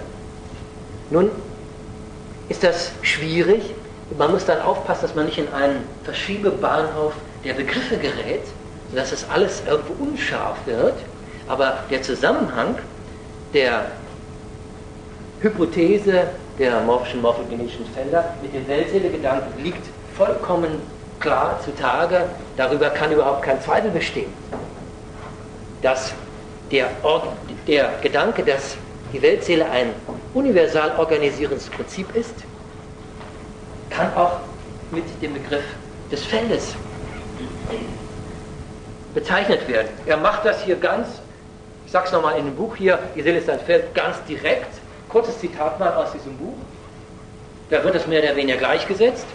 Nun 1.11 1.31
ist 2.49 2.63
das 2.63 2.93
schwierig. 3.03 3.75
Man 4.17 4.31
muss 4.31 4.45
dann 4.45 4.61
aufpassen, 4.61 5.03
dass 5.03 5.15
man 5.15 5.27
nicht 5.27 5.39
in 5.39 5.53
einen 5.53 5.85
Verschiebebahnhof 6.05 7.13
der 7.45 7.55
Begriffe 7.55 7.97
gerät, 7.97 8.43
sodass 8.91 9.11
das 9.11 9.29
alles 9.31 9.63
irgendwo 9.69 10.05
unscharf 10.05 10.59
wird. 10.67 10.95
Aber 11.49 11.79
der 11.91 12.03
Zusammenhang 12.03 12.77
der 13.53 13.87
Hypothese 15.41 16.29
der 16.59 16.81
morphischen, 16.81 17.21
morphogenetischen 17.21 17.87
Felder 17.95 18.35
mit 18.43 18.55
dem 18.55 18.67
Weltseele-Gedanken 18.67 19.63
liegt 19.63 19.85
vollkommen 20.17 20.81
klar 21.21 21.61
zutage. 21.65 22.25
Darüber 22.57 22.91
kann 22.91 23.13
überhaupt 23.13 23.43
kein 23.43 23.61
Zweifel 23.61 23.91
bestehen. 23.91 24.33
Dass 25.83 26.15
der, 26.71 26.89
der 27.67 27.91
Gedanke, 28.03 28.43
dass 28.43 28.77
die 29.13 29.21
Weltseele 29.21 29.69
ein 29.71 29.91
universal 30.35 30.99
organisierendes 30.99 31.69
Prinzip 31.69 32.15
ist, 32.15 32.35
kann 33.91 34.13
auch 34.15 34.41
mit 34.91 35.05
dem 35.23 35.35
Begriff 35.35 35.65
des 36.11 36.25
Feldes 36.25 36.75
bezeichnet 39.15 39.67
werden. 39.69 39.89
Er 40.07 40.19
macht 40.19 40.45
das 40.45 40.63
hier 40.63 40.77
ganz, 40.77 41.09
ich 41.87 41.93
sage 41.93 42.07
es 42.07 42.13
nochmal 42.13 42.39
in 42.39 42.45
dem 42.45 42.55
Buch 42.55 42.77
hier, 42.77 42.99
die 43.15 43.23
Seele 43.23 43.39
ist 43.39 43.49
ein 43.49 43.61
Feld, 43.61 43.95
ganz 43.95 44.23
direkt. 44.29 44.81
Kurzes 45.09 45.39
Zitat 45.39 45.79
mal 45.81 45.95
aus 45.95 46.13
diesem 46.13 46.37
Buch. 46.37 46.55
Da 47.71 47.83
wird 47.83 47.95
es 47.95 48.07
mehr 48.07 48.23
oder 48.23 48.37
weniger 48.37 48.59
gleichgesetzt. 48.59 49.27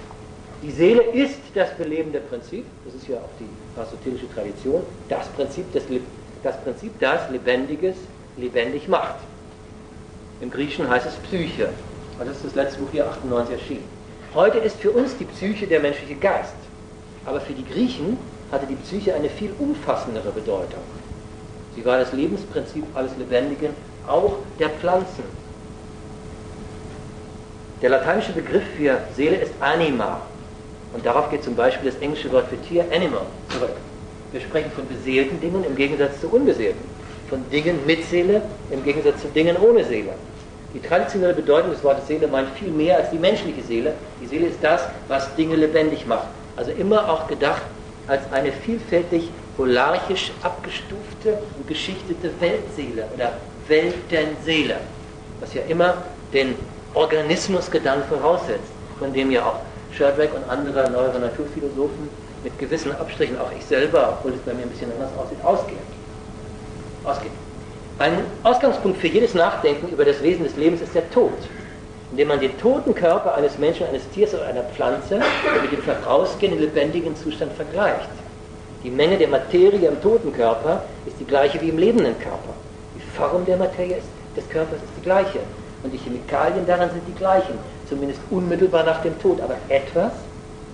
Die 0.62 0.72
Seele 0.72 1.02
ist 1.02 1.40
das 1.56 1.72
belebende 1.72 2.20
Prinzip, 2.20 2.66
das 2.86 2.94
ist 2.94 3.08
ja 3.08 3.18
auch 3.18 3.30
die 3.40 3.50
aristotelische 3.80 4.32
Tradition, 4.32 4.84
das 5.10 5.28
Prinzip, 5.30 5.66
das, 5.74 5.84
das 6.44 6.62
Prinzip, 6.62 7.00
das 7.00 7.30
Lebendiges 7.32 7.96
lebendig 8.38 8.88
macht. 8.88 9.16
Im 10.42 10.50
Griechischen 10.50 10.90
heißt 10.90 11.06
es 11.06 11.14
Psyche. 11.28 11.70
Und 12.20 12.28
das 12.28 12.38
ist 12.38 12.46
das 12.46 12.56
letzte 12.56 12.80
Buch 12.80 12.90
hier 12.92 13.08
98 13.08 13.54
erschienen. 13.54 13.84
Heute 14.34 14.58
ist 14.58 14.78
für 14.78 14.90
uns 14.92 15.16
die 15.18 15.26
Psyche 15.26 15.68
der 15.68 15.80
menschliche 15.80 16.16
Geist. 16.16 16.56
Aber 17.26 17.40
für 17.40 17.54
die 17.54 17.66
Griechen 17.66 18.18
hatte 18.52 18.66
die 18.66 18.76
Psyche 18.76 19.14
eine 19.14 19.30
viel 19.30 19.54
umfassendere 19.60 20.32
Bedeutung. 20.32 20.82
Sie 21.76 21.86
war 21.86 22.00
das 22.00 22.12
Lebensprinzip 22.12 22.84
alles 22.96 23.12
Lebendigen, 23.18 23.70
auch 24.08 24.34
der 24.60 24.70
Pflanzen. 24.70 25.24
Der 27.84 27.92
lateinische 27.92 28.34
Begriff 28.34 28.64
für 28.76 28.98
Seele 29.16 29.38
ist 29.38 29.54
Anima. 29.60 30.22
Und 30.94 31.06
darauf 31.06 31.30
geht 31.30 31.44
zum 31.44 31.56
Beispiel 31.56 31.92
das 31.92 32.02
englische 32.02 32.32
Wort 32.32 32.48
für 32.48 32.60
Tier, 32.68 32.86
Animal, 32.92 33.26
zurück. 33.50 33.76
Wir 34.32 34.42
sprechen 34.42 34.72
von 34.72 34.88
beseelten 34.88 35.40
Dingen 35.40 35.64
im 35.64 35.76
Gegensatz 35.76 36.20
zu 36.20 36.28
unbeseelten. 36.28 36.84
Von 37.30 37.48
Dingen 37.50 37.80
mit 37.86 38.04
Seele 38.06 38.42
im 38.72 38.84
Gegensatz 38.84 39.22
zu 39.22 39.28
Dingen 39.28 39.56
ohne 39.58 39.86
Seele. 39.86 40.14
Die 40.74 40.80
traditionelle 40.80 41.34
Bedeutung 41.34 41.72
des 41.72 41.84
Wortes 41.84 42.08
Seele 42.08 42.28
meint 42.28 42.50
viel 42.58 42.70
mehr 42.70 42.98
als 42.98 43.10
die 43.10 43.18
menschliche 43.18 43.62
Seele. 43.62 43.94
Die 44.22 44.28
Seele 44.28 44.48
ist 44.48 44.60
das, 44.62 44.88
was 45.08 45.34
Dinge 45.36 45.56
lebendig 45.56 46.06
macht. 46.06 46.28
Also 46.56 46.72
immer 46.72 47.10
auch 47.10 47.28
gedacht 47.28 47.64
als 48.08 48.22
eine 48.32 48.52
vielfältig 48.52 49.30
holarchisch 49.58 50.32
abgestufte 50.42 51.38
und 51.58 51.68
geschichtete 51.68 52.32
Weltseele 52.40 53.06
oder 53.14 53.34
Weltenseele, 53.68 54.78
was 55.40 55.54
ja 55.54 55.62
immer 55.68 55.96
den 56.34 56.56
Organismusgedanken 56.94 58.08
voraussetzt, 58.10 58.72
von 59.00 59.14
dem 59.14 59.32
ja 59.32 59.46
auch 59.46 59.60
Sheldrake 59.94 60.36
und 60.36 60.50
andere 60.50 60.90
neuere 60.90 61.20
Naturphilosophen 61.20 62.10
mit 62.44 62.58
gewissen 62.58 62.92
Abstrichen, 62.96 63.38
auch 63.40 63.52
ich 63.58 63.66
selber, 63.66 64.18
obwohl 64.18 64.34
es 64.34 64.40
bei 64.40 64.54
mir 64.54 64.64
ein 64.64 64.70
bisschen 64.70 64.92
anders 64.94 65.12
aussieht, 65.18 65.44
ausgehen. 65.44 65.80
ausgehen. 67.04 67.51
Ein 68.02 68.14
Ausgangspunkt 68.42 68.98
für 68.98 69.10
jedes 69.10 69.36
Nachdenken 69.36 69.88
über 69.90 70.04
das 70.04 70.24
Wesen 70.24 70.44
des 70.44 70.56
Lebens 70.56 70.82
ist 70.82 70.96
der 70.96 71.08
Tod, 71.12 71.38
indem 72.10 72.30
man 72.30 72.40
den 72.40 72.58
toten 72.58 72.96
Körper 72.96 73.36
eines 73.36 73.60
Menschen, 73.60 73.86
eines 73.86 74.10
Tiers 74.10 74.34
oder 74.34 74.48
einer 74.48 74.64
Pflanze 74.64 75.20
mit 75.62 75.72
dem 75.72 75.84
vorausgehenden 75.84 76.62
lebendigen 76.62 77.16
Zustand 77.16 77.54
vergleicht. 77.54 78.10
Die 78.84 78.90
Menge 78.90 79.20
der 79.20 79.28
Materie 79.28 79.88
im 79.88 80.02
toten 80.02 80.34
Körper 80.34 80.82
ist 81.06 81.20
die 81.20 81.26
gleiche 81.26 81.62
wie 81.62 81.70
im 81.70 81.78
lebenden 81.78 82.20
Körper. 82.20 82.56
Die 82.96 83.02
Form 83.16 83.46
der 83.46 83.58
Materie 83.58 84.02
des 84.36 84.50
Körpers 84.50 84.78
ist 84.78 84.94
die 84.98 85.04
gleiche 85.04 85.40
und 85.84 85.94
die 85.94 86.00
Chemikalien 86.00 86.66
daran 86.66 86.90
sind 86.90 87.04
die 87.08 87.20
gleichen 87.20 87.54
zumindest 87.88 88.22
unmittelbar 88.32 88.84
nach 88.84 89.04
dem 89.04 89.22
Tod, 89.22 89.40
aber 89.42 89.58
etwas 89.70 90.14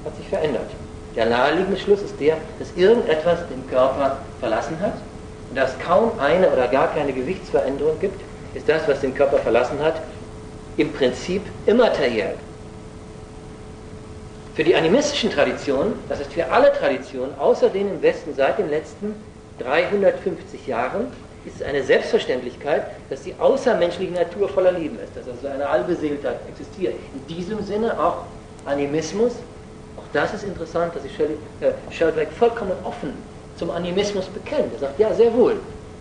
hat 0.05 0.15
sich 0.15 0.29
verändert. 0.29 0.69
Der 1.17 1.25
naheliegende 1.25 1.77
Schluss 1.77 2.03
ist 2.03 2.17
der, 2.21 2.37
dass 2.57 2.69
irgendetwas 2.77 3.39
den 3.49 3.69
Körper 3.69 4.15
verlassen 4.39 4.79
hat 4.79 4.93
dass 5.53 5.77
kaum 5.79 6.19
eine 6.19 6.49
oder 6.51 6.67
gar 6.67 6.93
keine 6.93 7.13
Gewichtsveränderung 7.13 7.99
gibt, 7.99 8.19
ist 8.53 8.67
das, 8.67 8.88
was 8.88 9.01
den 9.01 9.13
Körper 9.15 9.38
verlassen 9.38 9.79
hat, 9.79 10.01
im 10.77 10.91
Prinzip 10.91 11.41
immateriell. 11.65 12.36
Für 14.55 14.63
die 14.63 14.75
animistischen 14.75 15.29
Traditionen, 15.29 15.93
das 16.10 16.19
ist 16.19 16.33
für 16.33 16.51
alle 16.51 16.73
Traditionen, 16.73 17.38
außer 17.38 17.69
denen 17.69 17.95
im 17.95 18.01
Westen 18.01 18.33
seit 18.36 18.57
den 18.57 18.69
letzten 18.69 19.15
350 19.60 20.65
Jahren, 20.67 21.07
ist 21.45 21.57
es 21.57 21.62
eine 21.62 21.83
Selbstverständlichkeit, 21.83 22.88
dass 23.10 23.21
die 23.21 23.33
außermenschliche 23.39 24.13
Natur 24.13 24.49
voller 24.49 24.71
Leben 24.71 24.97
ist, 24.99 25.15
dass 25.15 25.27
also 25.27 25.47
eine 25.47 25.67
Allbeseeltheit 25.67 26.39
existiert. 26.49 26.95
In 27.13 27.36
diesem 27.36 27.63
Sinne 27.63 27.99
auch 27.99 28.23
Animismus, 28.65 29.33
auch 29.95 30.03
das 30.12 30.33
ist 30.33 30.43
interessant, 30.43 30.93
dass 30.95 31.03
sich 31.03 31.13
Sheldrake 31.91 32.29
äh, 32.29 32.38
vollkommen 32.38 32.73
offen 32.83 33.13
zum 33.58 33.72
Animismus 33.72 34.26
bekennt. 34.26 34.74
Er 34.74 34.80
sagt, 34.80 35.00
ja, 35.00 35.13
sehr 35.13 35.34
wohl, 35.34 35.60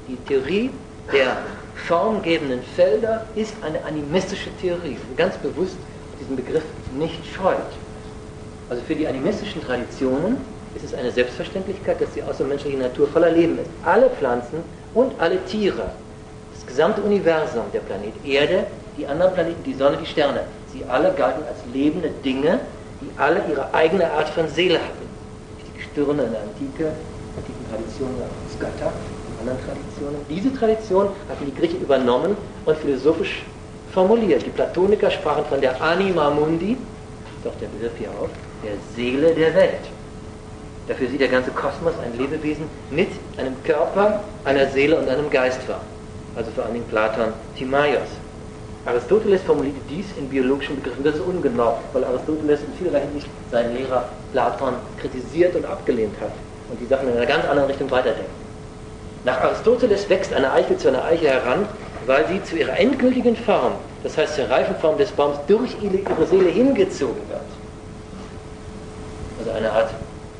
die 0.08 0.16
Theorie 0.28 0.70
der 1.12 1.38
formgebenden 1.86 2.60
Felder 2.74 3.26
ist 3.34 3.54
eine 3.62 3.82
animistische 3.84 4.50
Theorie. 4.60 4.96
Und 5.08 5.16
ganz 5.16 5.36
bewusst 5.36 5.76
diesen 6.20 6.36
Begriff 6.36 6.64
nicht 6.98 7.20
scheut. 7.34 7.56
Also 8.68 8.82
für 8.82 8.94
die 8.94 9.06
animistischen 9.06 9.62
Traditionen 9.62 10.38
ist 10.74 10.84
es 10.84 10.94
eine 10.94 11.10
Selbstverständlichkeit, 11.10 12.00
dass 12.00 12.12
die 12.12 12.22
außermenschliche 12.22 12.76
Natur 12.76 13.06
voller 13.08 13.30
Leben 13.30 13.58
ist. 13.58 13.70
Alle 13.84 14.10
Pflanzen 14.10 14.62
und 14.94 15.12
alle 15.20 15.42
Tiere, 15.44 15.90
das 16.54 16.66
gesamte 16.66 17.00
Universum, 17.02 17.64
der 17.72 17.80
Planet 17.80 18.12
Erde, 18.24 18.66
die 18.98 19.06
anderen 19.06 19.34
Planeten, 19.34 19.62
die 19.64 19.74
Sonne, 19.74 19.98
die 19.98 20.06
Sterne, 20.06 20.40
sie 20.72 20.82
alle 20.88 21.12
galten 21.12 21.44
als 21.44 21.58
lebende 21.72 22.10
Dinge, 22.24 22.60
die 23.00 23.10
alle 23.18 23.42
ihre 23.50 23.72
eigene 23.72 24.10
Art 24.10 24.28
von 24.30 24.48
Seele 24.48 24.78
hatten. 24.78 25.06
Die 25.60 25.78
Gestirne 25.78 26.24
in 26.24 26.32
der 26.32 26.40
Antike, 26.42 26.92
Traditionen, 27.76 28.16
das 28.18 28.58
Götter, 28.58 28.92
in 29.28 29.40
anderen 29.40 29.58
Traditionen. 29.66 30.20
Diese 30.30 30.52
Tradition 30.54 31.08
hatten 31.28 31.44
die 31.44 31.54
Griechen 31.54 31.80
übernommen 31.80 32.36
und 32.64 32.78
philosophisch 32.78 33.44
formuliert. 33.92 34.44
Die 34.46 34.50
Platoniker 34.50 35.10
sprachen 35.10 35.44
von 35.44 35.60
der 35.60 35.80
Anima 35.80 36.30
Mundi, 36.30 36.76
doch 37.44 37.52
der 37.60 37.66
Begriff 37.66 37.92
hier 37.98 38.10
auf, 38.10 38.30
der 38.64 38.72
Seele 38.94 39.34
der 39.34 39.54
Welt. 39.54 39.84
Dafür 40.88 41.08
sieht 41.08 41.20
der 41.20 41.28
ganze 41.28 41.50
Kosmos 41.50 41.94
ein 42.02 42.16
Lebewesen 42.16 42.66
mit 42.90 43.08
einem 43.36 43.56
Körper, 43.64 44.22
einer 44.44 44.68
Seele 44.68 44.98
und 44.98 45.08
einem 45.08 45.28
Geist 45.28 45.68
war. 45.68 45.80
Also 46.34 46.50
vor 46.52 46.64
allen 46.64 46.74
Dingen 46.74 46.86
Platon, 46.88 47.32
Timaios. 47.58 48.08
Aristoteles 48.86 49.42
formulierte 49.42 49.80
dies 49.90 50.06
in 50.16 50.28
biologischen 50.28 50.76
Begriffen. 50.76 51.02
Das 51.02 51.16
ist 51.16 51.22
ungenau, 51.22 51.78
weil 51.92 52.04
Aristoteles 52.04 52.60
in 52.60 52.72
vielerlei 52.78 53.00
Hinsicht 53.00 53.26
seinen 53.50 53.76
Lehrer 53.76 54.08
Platon 54.32 54.74
kritisiert 55.00 55.56
und 55.56 55.66
abgelehnt 55.66 56.14
hat 56.20 56.30
und 56.70 56.80
die 56.80 56.86
Sachen 56.86 57.08
in 57.08 57.16
einer 57.16 57.26
ganz 57.26 57.44
anderen 57.44 57.68
Richtung 57.68 57.90
weiterdenkt. 57.90 58.30
Nach 59.24 59.40
Aristoteles 59.40 60.08
wächst 60.08 60.32
eine 60.32 60.52
Eiche 60.52 60.76
zu 60.76 60.88
einer 60.88 61.04
Eiche 61.04 61.28
heran, 61.28 61.66
weil 62.06 62.26
sie 62.28 62.42
zu 62.44 62.56
ihrer 62.56 62.78
endgültigen 62.78 63.36
Form, 63.36 63.72
das 64.02 64.16
heißt 64.16 64.36
zur 64.36 64.48
Reifenform 64.48 64.96
des 64.98 65.10
Baums, 65.10 65.38
durch 65.46 65.76
ihre 65.82 66.26
Seele 66.26 66.48
hingezogen 66.48 67.28
wird. 67.28 67.40
Also 69.38 69.50
eine 69.50 69.72
Art 69.72 69.90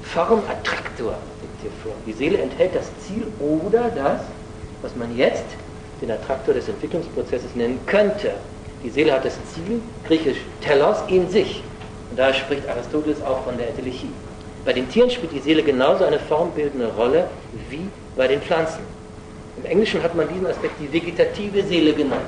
Formattraktor, 0.05 1.14
hier 1.61 1.70
vor. 1.83 1.93
Die 2.07 2.12
Seele 2.12 2.39
enthält 2.39 2.74
das 2.74 2.87
Ziel 3.05 3.27
oder 3.41 3.91
das, 3.95 4.20
was 4.83 4.95
man 4.95 5.16
jetzt 5.16 5.45
den 6.01 6.11
Attraktor 6.11 6.55
des 6.55 6.68
Entwicklungsprozesses 6.68 7.55
nennen 7.55 7.81
könnte. 7.87 8.33
Die 8.85 8.91
Seele 8.91 9.12
hat 9.12 9.24
das 9.24 9.35
Ziel, 9.53 9.81
griechisch 10.07 10.39
telos, 10.61 10.99
in 11.09 11.29
sich. 11.29 11.62
Und 12.11 12.18
da 12.18 12.33
spricht 12.33 12.68
Aristoteles 12.68 13.22
auch 13.22 13.43
von 13.43 13.57
der 13.59 13.68
Entelechie. 13.70 14.11
Bei 14.67 14.73
den 14.73 14.89
Tieren 14.91 15.09
spielt 15.09 15.31
die 15.31 15.39
Seele 15.39 15.62
genauso 15.62 16.05
eine 16.05 16.19
formbildende 16.19 16.93
Rolle 16.95 17.29
wie 17.71 17.89
bei 18.17 18.27
den 18.27 18.43
Pflanzen. 18.43 18.81
Im 19.57 19.64
Englischen 19.64 20.03
hat 20.03 20.17
man 20.17 20.29
diesen 20.29 20.49
Aspekt 20.49 20.75
die 20.81 20.93
vegetative 20.93 21.62
Seele 21.62 21.95
genannt. 21.95 22.27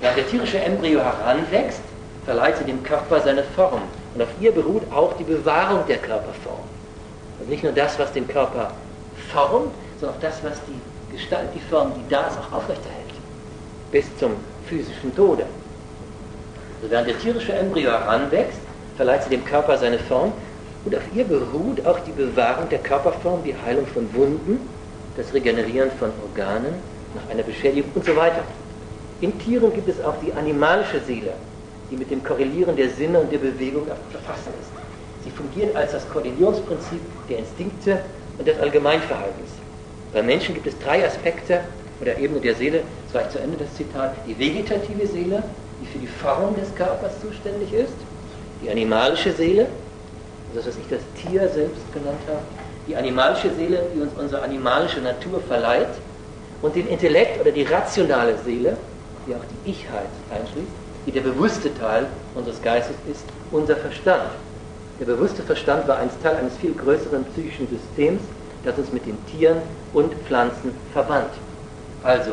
Während 0.00 0.16
der 0.16 0.26
tierische 0.26 0.58
Embryo 0.58 1.00
heranwächst, 1.00 1.82
verleiht 2.24 2.56
sie 2.56 2.64
dem 2.64 2.82
Körper 2.82 3.20
seine 3.20 3.44
Form. 3.44 3.82
Und 4.14 4.22
auf 4.22 4.28
ihr 4.40 4.50
beruht 4.50 4.82
auch 4.90 5.12
die 5.18 5.24
Bewahrung 5.24 5.86
der 5.86 5.98
Körperform. 5.98 6.64
Also 7.38 7.50
nicht 7.50 7.62
nur 7.62 7.72
das, 7.72 7.98
was 7.98 8.10
den 8.12 8.26
Körper 8.26 8.72
formt, 9.30 9.72
sondern 10.00 10.16
auch 10.16 10.22
das, 10.22 10.42
was 10.42 10.58
die 10.66 11.14
Gestalt, 11.14 11.50
die 11.54 11.60
Form, 11.60 11.92
die 11.96 12.08
da 12.08 12.28
ist, 12.28 12.38
auch 12.38 12.56
aufrechterhält. 12.56 13.04
Bis 13.92 14.06
zum 14.16 14.32
physischen 14.66 15.14
Tode. 15.14 15.44
Also 16.76 16.90
während 16.90 17.08
der 17.08 17.18
tierische 17.18 17.52
Embryo 17.52 17.90
heranwächst, 17.90 18.58
verleiht 18.96 19.24
sie 19.24 19.30
dem 19.30 19.44
Körper 19.44 19.76
seine 19.76 19.98
Form 19.98 20.32
und 20.84 20.94
auf 20.94 21.02
ihr 21.14 21.24
beruht 21.24 21.84
auch 21.86 21.98
die 22.00 22.12
Bewahrung 22.12 22.68
der 22.68 22.78
Körperform, 22.78 23.42
die 23.44 23.54
Heilung 23.64 23.86
von 23.86 24.12
Wunden, 24.14 24.60
das 25.16 25.32
Regenerieren 25.32 25.90
von 25.98 26.10
Organen 26.28 26.74
nach 27.14 27.30
einer 27.30 27.42
Beschädigung 27.42 27.90
und 27.94 28.04
so 28.04 28.14
weiter. 28.16 28.42
In 29.20 29.38
Tieren 29.38 29.72
gibt 29.72 29.88
es 29.88 30.02
auch 30.04 30.14
die 30.24 30.32
animalische 30.32 31.00
Seele, 31.06 31.32
die 31.90 31.96
mit 31.96 32.10
dem 32.10 32.22
Korrelieren 32.22 32.76
der 32.76 32.90
Sinne 32.90 33.20
und 33.20 33.32
der 33.32 33.38
Bewegung 33.38 33.86
verfassen 34.10 34.52
ist. 34.60 34.70
Sie 35.24 35.30
fungiert 35.30 35.74
als 35.74 35.92
das 35.92 36.08
Koordinierungsprinzip 36.10 37.00
der 37.30 37.38
Instinkte 37.38 38.00
und 38.38 38.46
des 38.46 38.58
Allgemeinverhaltens. 38.58 39.50
Bei 40.12 40.22
Menschen 40.22 40.54
gibt 40.54 40.66
es 40.66 40.78
drei 40.78 41.06
Aspekte 41.06 41.60
oder 42.00 42.18
Ebene 42.18 42.40
der 42.40 42.54
Seele, 42.54 42.82
das 43.06 43.14
war 43.14 43.22
ich 43.22 43.30
zu 43.30 43.38
Ende 43.38 43.56
das 43.56 43.74
Zitat, 43.74 44.14
die 44.26 44.38
vegetative 44.38 45.06
Seele, 45.06 45.42
die 45.80 45.86
für 45.86 45.98
die 45.98 46.06
Form 46.06 46.54
des 46.56 46.74
Körpers 46.74 47.20
zuständig 47.20 47.72
ist, 47.72 47.94
die 48.62 48.68
animalische 48.68 49.32
Seele, 49.32 49.66
das 50.54 50.66
was 50.66 50.76
ich 50.76 50.88
das 50.88 51.00
Tier 51.20 51.48
selbst 51.48 51.82
genannt 51.92 52.20
habe, 52.26 52.42
die 52.86 52.96
animalische 52.96 53.50
Seele, 53.54 53.82
die 53.94 54.00
uns 54.00 54.12
unsere 54.18 54.42
animalische 54.42 55.00
Natur 55.00 55.40
verleiht, 55.40 55.88
und 56.62 56.74
den 56.74 56.88
Intellekt 56.88 57.40
oder 57.40 57.50
die 57.50 57.64
rationale 57.64 58.38
Seele, 58.38 58.76
die 59.26 59.34
auch 59.34 59.44
die 59.66 59.70
Ichheit 59.70 60.08
einschließt, 60.30 60.66
die 61.06 61.12
der 61.12 61.20
bewusste 61.20 61.74
Teil 61.74 62.06
unseres 62.34 62.62
Geistes 62.62 62.96
ist, 63.10 63.24
unser 63.50 63.76
Verstand. 63.76 64.30
Der 64.98 65.04
bewusste 65.06 65.42
Verstand 65.42 65.86
war 65.88 65.98
einst 65.98 66.22
Teil 66.22 66.36
eines 66.36 66.56
viel 66.56 66.72
größeren 66.72 67.24
psychischen 67.24 67.68
Systems, 67.68 68.22
das 68.64 68.78
uns 68.78 68.92
mit 68.92 69.04
den 69.04 69.18
Tieren 69.26 69.58
und 69.92 70.14
Pflanzen 70.26 70.74
verband. 70.92 71.30
Also, 72.02 72.32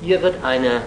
hier 0.00 0.22
wird 0.22 0.36
eine 0.42 0.80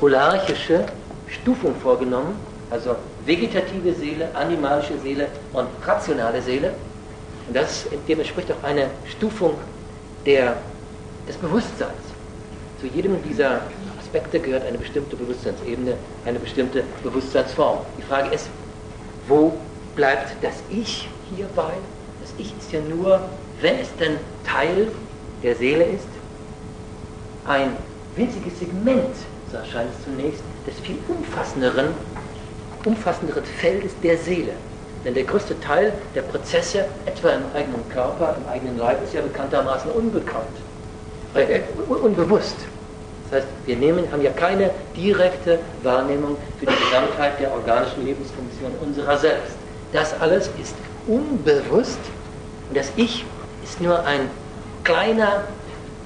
holarchische 0.00 0.86
Stufung 1.28 1.74
vorgenommen, 1.82 2.36
also 2.70 2.96
vegetative 3.26 3.92
Seele, 3.94 4.28
animalische 4.34 4.98
Seele 5.02 5.28
und 5.52 5.66
rationale 5.84 6.40
Seele. 6.40 6.72
Und 7.46 7.56
das, 7.56 7.86
dem 8.08 8.20
entspricht 8.20 8.50
auch 8.52 8.64
eine 8.64 8.88
Stufung 9.16 9.54
der, 10.24 10.56
des 11.28 11.36
Bewusstseins. 11.36 11.92
Zu 12.80 12.86
jedem 12.86 13.22
dieser 13.22 13.62
Aspekte 13.98 14.38
gehört 14.38 14.64
eine 14.66 14.78
bestimmte 14.78 15.16
Bewusstseinsebene, 15.16 15.94
eine 16.24 16.38
bestimmte 16.38 16.84
Bewusstseinsform. 17.02 17.78
Die 17.98 18.02
Frage 18.02 18.34
ist, 18.34 18.48
wo 19.28 19.52
bleibt 19.94 20.34
das 20.42 20.54
Ich 20.70 21.08
hierbei? 21.34 21.72
Das 22.20 22.32
Ich 22.38 22.54
ist 22.58 22.72
ja 22.72 22.80
nur, 22.80 23.20
wenn 23.60 23.78
es 23.78 23.88
denn 23.96 24.16
Teil 24.44 24.88
der 25.42 25.54
Seele 25.56 25.84
ist, 25.84 26.06
ein 27.46 27.72
winziges 28.16 28.58
Segment, 28.58 29.14
so 29.50 29.56
erscheint 29.58 29.90
es 29.96 30.04
zunächst, 30.04 30.42
des 30.66 30.78
viel 30.80 30.98
umfassenderen, 31.08 31.88
umfassenderen 32.86 33.44
Feldes 33.44 33.92
der 34.02 34.16
Seele. 34.16 34.52
Denn 35.04 35.14
der 35.14 35.24
größte 35.24 35.58
Teil 35.60 35.92
der 36.14 36.22
Prozesse, 36.22 36.86
etwa 37.04 37.30
im 37.30 37.42
eigenen 37.54 37.88
Körper, 37.90 38.36
im 38.42 38.48
eigenen 38.50 38.78
Leib, 38.78 39.02
ist 39.04 39.14
ja 39.14 39.20
bekanntermaßen 39.20 39.90
unbekannt, 39.90 40.44
äh, 41.34 41.60
unbewusst. 41.88 42.56
Das 43.30 43.40
heißt, 43.40 43.48
wir 43.66 43.76
nehmen, 43.76 44.10
haben 44.10 44.22
ja 44.22 44.30
keine 44.30 44.70
direkte 44.96 45.58
Wahrnehmung 45.82 46.36
für 46.58 46.66
die 46.66 46.74
Gesamtheit 46.74 47.38
der 47.40 47.52
organischen 47.52 48.04
Lebensfunktion 48.04 48.72
unserer 48.80 49.18
selbst. 49.18 49.56
Das 49.92 50.18
alles 50.20 50.48
ist 50.60 50.74
unbewusst 51.06 51.98
und 52.68 52.76
das 52.76 52.90
Ich 52.96 53.24
ist 53.62 53.80
nur 53.80 54.04
ein 54.04 54.30
kleiner 54.84 55.44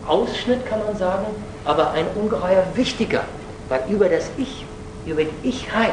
Ausschnitt, 0.07 0.67
kann 0.67 0.81
man 0.85 0.97
sagen, 0.97 1.27
aber 1.65 1.93
ein 1.93 2.07
ungeheuer 2.15 2.65
wichtiger, 2.75 3.25
weil 3.69 3.83
über 3.89 4.09
das 4.09 4.31
Ich, 4.39 4.65
über 5.07 5.23
die 5.25 5.49
Ichheit 5.49 5.91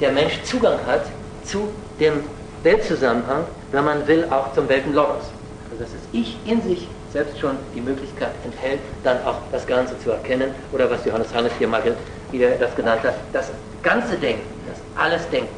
der 0.00 0.12
Mensch 0.12 0.42
Zugang 0.42 0.78
hat 0.86 1.02
zu 1.44 1.68
dem 1.98 2.24
Weltzusammenhang, 2.62 3.44
wenn 3.72 3.84
man 3.84 4.06
will, 4.06 4.26
auch 4.30 4.52
zum 4.54 4.68
Weltenlogos. 4.68 5.24
Also 5.70 5.82
dass 5.82 5.92
das 5.92 6.00
Ich 6.12 6.36
in 6.44 6.62
sich 6.62 6.88
selbst 7.12 7.38
schon 7.38 7.56
die 7.74 7.80
Möglichkeit 7.80 8.32
enthält, 8.44 8.80
dann 9.02 9.18
auch 9.24 9.38
das 9.52 9.66
Ganze 9.66 9.98
zu 9.98 10.10
erkennen 10.10 10.54
oder 10.72 10.90
was 10.90 11.04
Johannes 11.04 11.34
Hannes 11.34 11.52
hier 11.58 11.68
mal 11.68 11.82
wieder 12.30 12.50
das 12.52 12.74
genannt 12.76 13.02
hat, 13.02 13.14
das 13.32 13.50
ganze 13.82 14.16
Denken, 14.16 14.46
das 14.68 14.78
alles 15.02 15.28
Denken. 15.30 15.54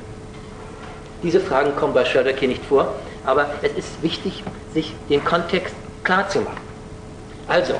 Diese 1.22 1.40
Fragen 1.40 1.76
kommen 1.76 1.94
bei 1.94 2.04
hier 2.04 2.48
nicht 2.48 2.64
vor, 2.64 2.94
aber 3.24 3.50
es 3.62 3.72
ist 3.72 4.02
wichtig, 4.02 4.42
sich 4.72 4.94
den 5.08 5.24
Kontext 5.24 5.74
klar 6.02 6.28
zu 6.28 6.40
machen. 6.40 6.60
Also, 7.46 7.74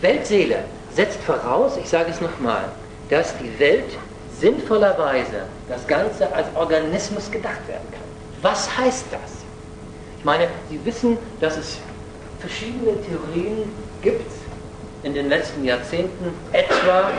Weltseele 0.00 0.64
setzt 0.94 1.20
voraus, 1.22 1.76
ich 1.76 1.88
sage 1.88 2.10
es 2.10 2.20
nochmal, 2.20 2.64
dass 3.10 3.36
die 3.38 3.58
Welt 3.58 3.98
sinnvollerweise 4.38 5.42
das 5.68 5.86
Ganze 5.86 6.32
als 6.32 6.46
Organismus 6.54 7.30
gedacht 7.30 7.66
werden 7.68 7.86
kann. 7.90 8.00
Was 8.40 8.74
heißt 8.78 9.06
das? 9.10 9.44
Ich 10.18 10.24
meine, 10.24 10.48
Sie 10.70 10.82
wissen, 10.84 11.18
dass 11.40 11.56
es 11.56 11.78
verschiedene 12.38 12.92
Theorien 13.02 13.70
gibt 14.00 14.30
in 15.02 15.14
den 15.14 15.28
letzten 15.28 15.64
Jahrzehnten, 15.64 16.32
etwa 16.52 17.10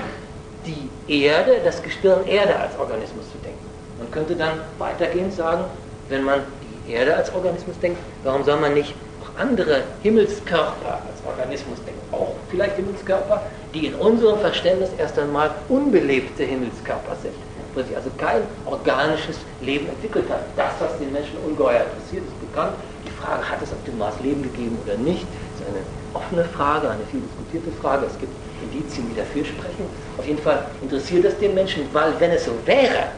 die 0.66 0.90
Erde, 1.24 1.60
das 1.64 1.82
Gestirn 1.82 2.26
Erde 2.26 2.56
als 2.56 2.78
Organismus 2.80 3.26
zu 3.32 3.38
denken. 3.40 3.60
Man 4.00 4.10
könnte 4.12 4.36
dann 4.36 4.60
weitergehend 4.78 5.34
sagen, 5.34 5.66
wenn 6.10 6.24
man 6.24 6.42
die 6.88 6.94
Erde 6.94 7.16
als 7.16 7.34
Organismus 7.34 7.78
denkt, 7.80 8.00
warum 8.24 8.44
soll 8.44 8.60
man 8.60 8.74
nicht 8.74 8.94
andere 9.42 9.84
Himmelskörper 10.04 11.02
als 11.08 11.26
Organismus 11.26 11.78
denken? 11.86 12.02
Auch 12.12 12.36
vielleicht 12.50 12.76
Himmelskörper, 12.76 13.42
die 13.74 13.88
in 13.88 13.96
unserem 13.96 14.40
Verständnis 14.40 14.90
erst 14.98 15.18
einmal 15.18 15.52
unbelebte 15.70 16.44
Himmelskörper 16.44 17.16
sind 17.22 17.34
wo 17.74 17.82
sich 17.82 17.96
also 17.96 18.10
kein 18.18 18.42
organisches 18.66 19.38
Leben 19.62 19.88
entwickelt 19.88 20.30
hat. 20.30 20.42
Das, 20.56 20.74
was 20.80 20.98
den 20.98 21.12
Menschen 21.12 21.38
ungeheuer 21.46 21.86
interessiert, 21.86 22.24
ist 22.28 22.52
bekannt. 22.52 22.74
Die 23.06 23.12
Frage, 23.12 23.50
hat 23.50 23.62
es 23.62 23.72
auf 23.72 23.84
dem 23.86 23.98
Mars 23.98 24.16
Leben 24.22 24.44
gegeben 24.44 24.78
oder 24.86 24.98
nicht, 24.98 25.22
ist 25.24 25.64
eine 25.68 25.82
offene 26.14 26.44
Frage, 26.46 26.90
eine 26.90 27.04
viel 27.10 27.22
diskutierte 27.22 27.72
Frage. 27.82 28.06
Es 28.08 28.20
gibt 28.20 28.34
Indizien, 28.62 29.10
die 29.10 29.16
dafür 29.16 29.46
sprechen. 29.46 29.86
Auf 30.18 30.28
jeden 30.28 30.42
Fall 30.42 30.66
interessiert 30.82 31.26
es 31.26 31.38
den 31.40 31.54
Menschen, 31.54 31.84
weil 31.94 32.14
wenn 32.20 32.32
es 32.32 32.46
so 32.46 32.52
wäre, 32.66 33.10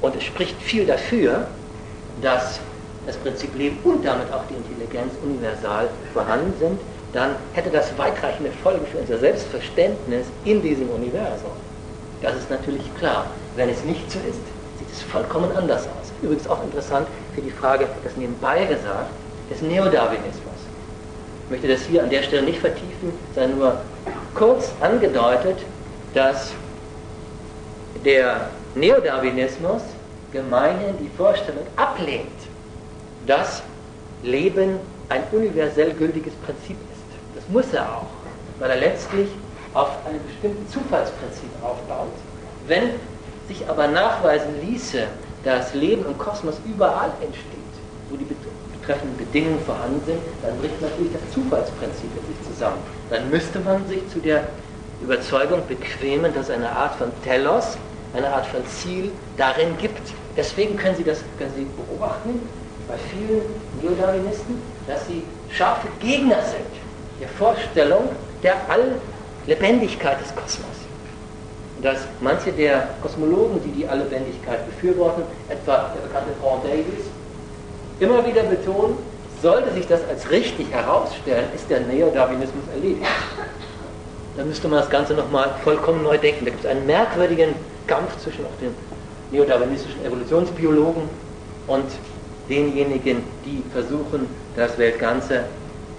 und 0.00 0.16
es 0.16 0.24
spricht 0.24 0.60
viel 0.62 0.86
dafür, 0.86 1.46
dass 2.22 2.60
das 3.10 3.16
Prinzip 3.18 3.56
Leben 3.56 3.78
und 3.82 4.04
damit 4.04 4.32
auch 4.32 4.42
die 4.48 4.54
Intelligenz 4.54 5.12
universal 5.24 5.88
vorhanden 6.12 6.52
sind, 6.60 6.80
dann 7.12 7.34
hätte 7.54 7.70
das 7.70 7.96
weitreichende 7.98 8.52
Folgen 8.62 8.86
für 8.86 8.98
unser 8.98 9.18
Selbstverständnis 9.18 10.26
in 10.44 10.62
diesem 10.62 10.88
Universum. 10.90 11.50
Das 12.22 12.36
ist 12.36 12.48
natürlich 12.50 12.82
klar. 12.98 13.26
Wenn 13.56 13.68
es 13.68 13.82
nicht 13.84 14.08
so 14.10 14.18
ist, 14.20 14.38
sieht 14.78 14.90
es 14.92 15.02
vollkommen 15.02 15.50
anders 15.56 15.82
aus. 15.82 16.12
Übrigens 16.22 16.48
auch 16.48 16.62
interessant 16.62 17.08
für 17.34 17.40
die 17.40 17.50
Frage, 17.50 17.88
das 18.04 18.16
nebenbei 18.16 18.64
gesagt, 18.66 19.10
des 19.50 19.60
Neodarwinismus. 19.60 20.60
Ich 21.46 21.50
möchte 21.50 21.66
das 21.66 21.82
hier 21.82 22.04
an 22.04 22.10
der 22.10 22.22
Stelle 22.22 22.42
nicht 22.42 22.60
vertiefen, 22.60 23.12
sondern 23.34 23.58
nur 23.58 23.76
kurz 24.36 24.70
angedeutet, 24.80 25.56
dass 26.14 26.52
der 28.04 28.50
Neodarwinismus 28.76 29.82
gemeinhin 30.30 30.96
die 31.00 31.10
Vorstellung 31.16 31.66
ablehnt, 31.74 32.28
dass 33.26 33.62
Leben 34.22 34.76
ein 35.08 35.22
universell 35.32 35.92
gültiges 35.92 36.34
Prinzip 36.46 36.76
ist. 36.92 37.34
Das 37.34 37.44
muss 37.48 37.72
er 37.72 37.88
auch, 37.96 38.06
weil 38.58 38.70
er 38.70 38.76
letztlich 38.76 39.28
auf 39.74 39.90
einem 40.06 40.20
bestimmten 40.26 40.66
Zufallsprinzip 40.68 41.50
aufbaut. 41.62 42.12
Wenn 42.66 42.90
sich 43.48 43.68
aber 43.68 43.88
nachweisen 43.88 44.60
ließe, 44.62 45.04
dass 45.44 45.74
Leben 45.74 46.04
im 46.06 46.16
Kosmos 46.18 46.56
überall 46.66 47.10
entsteht, 47.20 47.44
wo 48.10 48.16
die 48.16 48.26
betreffenden 48.78 49.16
Bedingungen 49.16 49.60
vorhanden 49.60 50.00
sind, 50.06 50.18
dann 50.42 50.56
bricht 50.58 50.80
natürlich 50.80 51.12
das 51.12 51.32
Zufallsprinzip 51.32 52.10
in 52.16 52.34
sich 52.34 52.46
zusammen. 52.52 52.78
Dann 53.08 53.30
müsste 53.30 53.60
man 53.60 53.86
sich 53.88 54.06
zu 54.08 54.18
der 54.18 54.44
Überzeugung 55.02 55.62
bequemen, 55.66 56.34
dass 56.34 56.50
eine 56.50 56.70
Art 56.70 56.94
von 56.96 57.10
Telos, 57.24 57.76
eine 58.14 58.28
Art 58.28 58.46
von 58.46 58.66
Ziel 58.66 59.10
darin 59.36 59.76
gibt. 59.78 60.12
Deswegen 60.36 60.76
können 60.76 60.96
Sie 60.96 61.04
das 61.04 61.22
können 61.38 61.52
Sie 61.56 61.66
beobachten, 61.76 62.40
bei 62.90 62.98
vielen 63.14 63.42
Neodarwinisten, 63.80 64.60
dass 64.86 65.06
sie 65.06 65.22
scharfe 65.50 65.88
Gegner 66.00 66.42
sind 66.42 66.66
der 67.20 67.28
Vorstellung 67.28 68.08
der 68.42 68.54
Alllebendigkeit 68.68 70.20
des 70.20 70.34
Kosmos. 70.34 70.66
Dass 71.82 71.98
manche 72.20 72.52
der 72.52 72.88
Kosmologen, 73.02 73.62
die 73.62 73.70
die 73.70 73.86
Alllebendigkeit 73.88 74.66
befürworten, 74.66 75.22
etwa 75.48 75.92
der 75.94 76.06
bekannte 76.06 76.32
Paul 76.40 76.58
Davies, 76.62 77.06
immer 78.00 78.26
wieder 78.26 78.42
betonen, 78.42 78.96
sollte 79.42 79.72
sich 79.72 79.86
das 79.86 80.00
als 80.08 80.30
richtig 80.30 80.70
herausstellen, 80.70 81.46
ist 81.54 81.70
der 81.70 81.80
Neodarwinismus 81.80 82.64
erledigt. 82.74 83.06
Dann 84.36 84.48
müsste 84.48 84.68
man 84.68 84.80
das 84.80 84.90
Ganze 84.90 85.14
nochmal 85.14 85.54
vollkommen 85.64 86.02
neu 86.02 86.18
denken. 86.18 86.44
Da 86.44 86.50
gibt 86.50 86.64
es 86.64 86.70
einen 86.70 86.86
merkwürdigen 86.86 87.54
Kampf 87.86 88.16
zwischen 88.22 88.44
auch 88.44 88.60
den 88.60 88.74
neodarwinistischen 89.30 90.04
Evolutionsbiologen 90.04 91.02
und 91.66 91.84
denjenigen, 92.50 93.22
die 93.44 93.62
versuchen, 93.72 94.28
das 94.56 94.76
Weltganze 94.76 95.44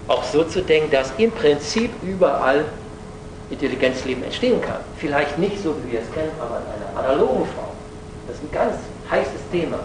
auch 0.08 0.22
so 0.24 0.44
zu 0.44 0.62
denken, 0.62 0.90
dass 0.90 1.12
im 1.16 1.30
Prinzip 1.30 1.90
überall 2.02 2.64
Intelligenzleben 3.50 4.22
entstehen 4.24 4.60
kann. 4.60 4.80
Vielleicht 4.98 5.38
nicht 5.38 5.62
so, 5.62 5.74
wie 5.84 5.92
wir 5.92 6.00
es 6.00 6.12
kennen, 6.12 6.30
aber 6.40 6.60
in 6.60 6.82
einer 6.82 7.10
analogen 7.10 7.46
Form. 7.46 7.68
Das 8.26 8.36
ist 8.36 8.42
ein 8.44 8.52
ganz 8.52 8.76
heißes 9.10 9.40
Thema, 9.50 9.80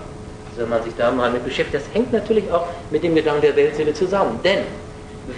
wenn 0.55 0.69
man 0.69 0.83
sich 0.83 0.93
da 0.97 1.11
mal 1.11 1.31
mit 1.31 1.43
beschäftigt. 1.43 1.83
Das 1.83 1.93
hängt 1.93 2.11
natürlich 2.13 2.51
auch 2.51 2.67
mit 2.91 3.03
dem 3.03 3.15
Gedanken 3.15 3.41
der 3.41 3.55
Weltseele 3.55 3.93
zusammen. 3.93 4.39
Denn 4.43 4.59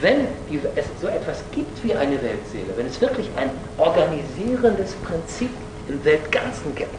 wenn 0.02 0.28
es 0.76 0.86
so 1.02 1.08
etwas 1.08 1.44
gibt 1.52 1.84
wie 1.84 1.94
eine 1.94 2.22
Weltseele, 2.22 2.74
wenn 2.76 2.86
es 2.86 3.02
wirklich 3.02 3.28
ein 3.36 3.50
organisierendes 3.78 4.94
Prinzip 5.04 5.50
im 5.88 6.04
Weltganzen 6.06 6.76
gibt, 6.76 6.94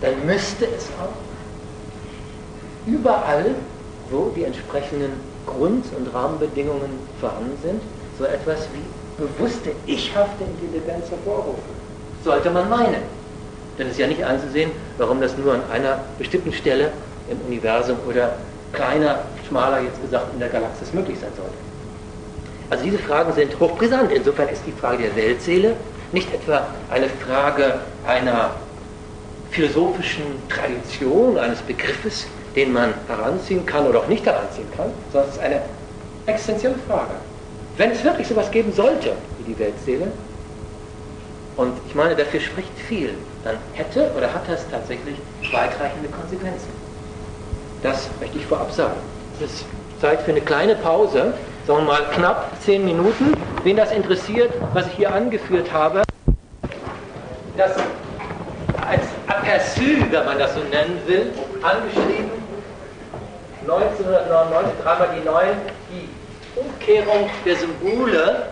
dann 0.00 0.26
müsste 0.26 0.66
es 0.66 0.88
auch 1.00 1.33
überall, 2.86 3.54
wo 4.10 4.30
die 4.36 4.44
entsprechenden 4.44 5.12
Grund- 5.46 5.86
und 5.96 6.12
Rahmenbedingungen 6.14 6.90
vorhanden 7.20 7.56
sind, 7.62 7.82
so 8.18 8.24
etwas 8.24 8.68
wie 8.72 9.22
bewusste, 9.22 9.70
ichhafte 9.86 10.44
Intelligenz 10.44 11.10
hervorrufen. 11.10 11.74
Sollte 12.24 12.50
man 12.50 12.68
meinen. 12.68 13.02
Denn 13.78 13.86
es 13.86 13.92
ist 13.92 13.98
ja 13.98 14.06
nicht 14.06 14.24
einzusehen, 14.24 14.70
warum 14.98 15.20
das 15.20 15.36
nur 15.36 15.54
an 15.54 15.62
einer 15.72 16.00
bestimmten 16.18 16.52
Stelle 16.52 16.90
im 17.28 17.38
Universum 17.46 17.96
oder 18.08 18.36
kleiner, 18.72 19.20
schmaler 19.48 19.80
jetzt 19.80 20.00
gesagt 20.02 20.32
in 20.32 20.40
der 20.40 20.48
Galaxis 20.48 20.92
möglich 20.92 21.18
sein 21.18 21.30
sollte. 21.36 21.54
Also 22.70 22.84
diese 22.84 22.98
Fragen 22.98 23.32
sind 23.32 23.58
hochbrisant. 23.60 24.10
Insofern 24.12 24.48
ist 24.48 24.62
die 24.66 24.72
Frage 24.72 25.04
der 25.04 25.16
Weltseele 25.16 25.76
nicht 26.12 26.32
etwa 26.32 26.66
eine 26.90 27.08
Frage 27.08 27.80
einer 28.06 28.50
philosophischen 29.50 30.24
Tradition, 30.48 31.38
eines 31.38 31.60
Begriffes, 31.62 32.26
den 32.56 32.72
man 32.72 32.94
heranziehen 33.08 33.66
kann 33.66 33.86
oder 33.86 34.00
auch 34.00 34.08
nicht 34.08 34.24
heranziehen 34.24 34.68
kann, 34.76 34.90
sondern 35.12 35.30
es 35.30 35.36
ist 35.36 35.42
eine 35.42 35.60
existenzielle 36.26 36.76
Frage. 36.88 37.14
Wenn 37.76 37.90
es 37.90 38.04
wirklich 38.04 38.28
sowas 38.28 38.50
geben 38.50 38.72
sollte, 38.72 39.12
wie 39.38 39.52
die 39.52 39.58
Weltseele, 39.58 40.08
und 41.56 41.72
ich 41.86 41.94
meine, 41.94 42.16
dafür 42.16 42.40
spricht 42.40 42.76
viel, 42.88 43.14
dann 43.44 43.56
hätte 43.74 44.10
oder 44.16 44.32
hat 44.32 44.42
das 44.48 44.68
tatsächlich 44.70 45.16
weitreichende 45.52 46.08
Konsequenzen. 46.08 46.68
Das 47.82 48.08
möchte 48.20 48.38
ich 48.38 48.46
vorab 48.46 48.72
sagen. 48.72 48.94
Es 49.38 49.50
ist 49.50 49.64
Zeit 50.00 50.22
für 50.22 50.32
eine 50.32 50.40
kleine 50.40 50.74
Pause, 50.74 51.34
sagen 51.66 51.80
wir 51.80 51.92
mal 51.92 52.02
knapp 52.12 52.50
zehn 52.60 52.84
Minuten. 52.84 53.34
Wen 53.62 53.76
das 53.76 53.92
interessiert, 53.92 54.52
was 54.72 54.86
ich 54.88 54.94
hier 54.94 55.12
angeführt 55.12 55.72
habe, 55.72 56.02
das 57.56 57.72
als 58.86 59.04
Aperçu, 59.28 60.10
wenn 60.10 60.24
man 60.24 60.38
das 60.38 60.54
so 60.54 60.60
nennen 60.60 61.00
will, 61.06 61.32
angeschrieben 61.62 62.43
1999, 63.70 64.72
dreimal 64.82 65.08
die 65.16 65.24
9, 65.24 65.48
die 65.90 66.60
Umkehrung 66.60 67.30
der 67.44 67.56
Symbole, 67.56 68.46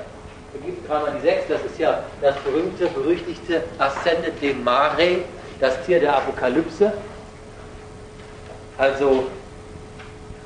gibt 0.64 0.88
dreimal 0.88 1.12
die 1.16 1.22
6, 1.22 1.44
das 1.48 1.62
ist 1.64 1.78
ja 1.78 2.02
das 2.20 2.36
berühmte, 2.36 2.86
berüchtigte 2.88 3.62
Ascended 3.78 4.40
de 4.40 4.54
Mare, 4.54 5.18
das 5.60 5.82
Tier 5.84 6.00
der 6.00 6.16
Apokalypse. 6.16 6.92
Also 8.78 9.26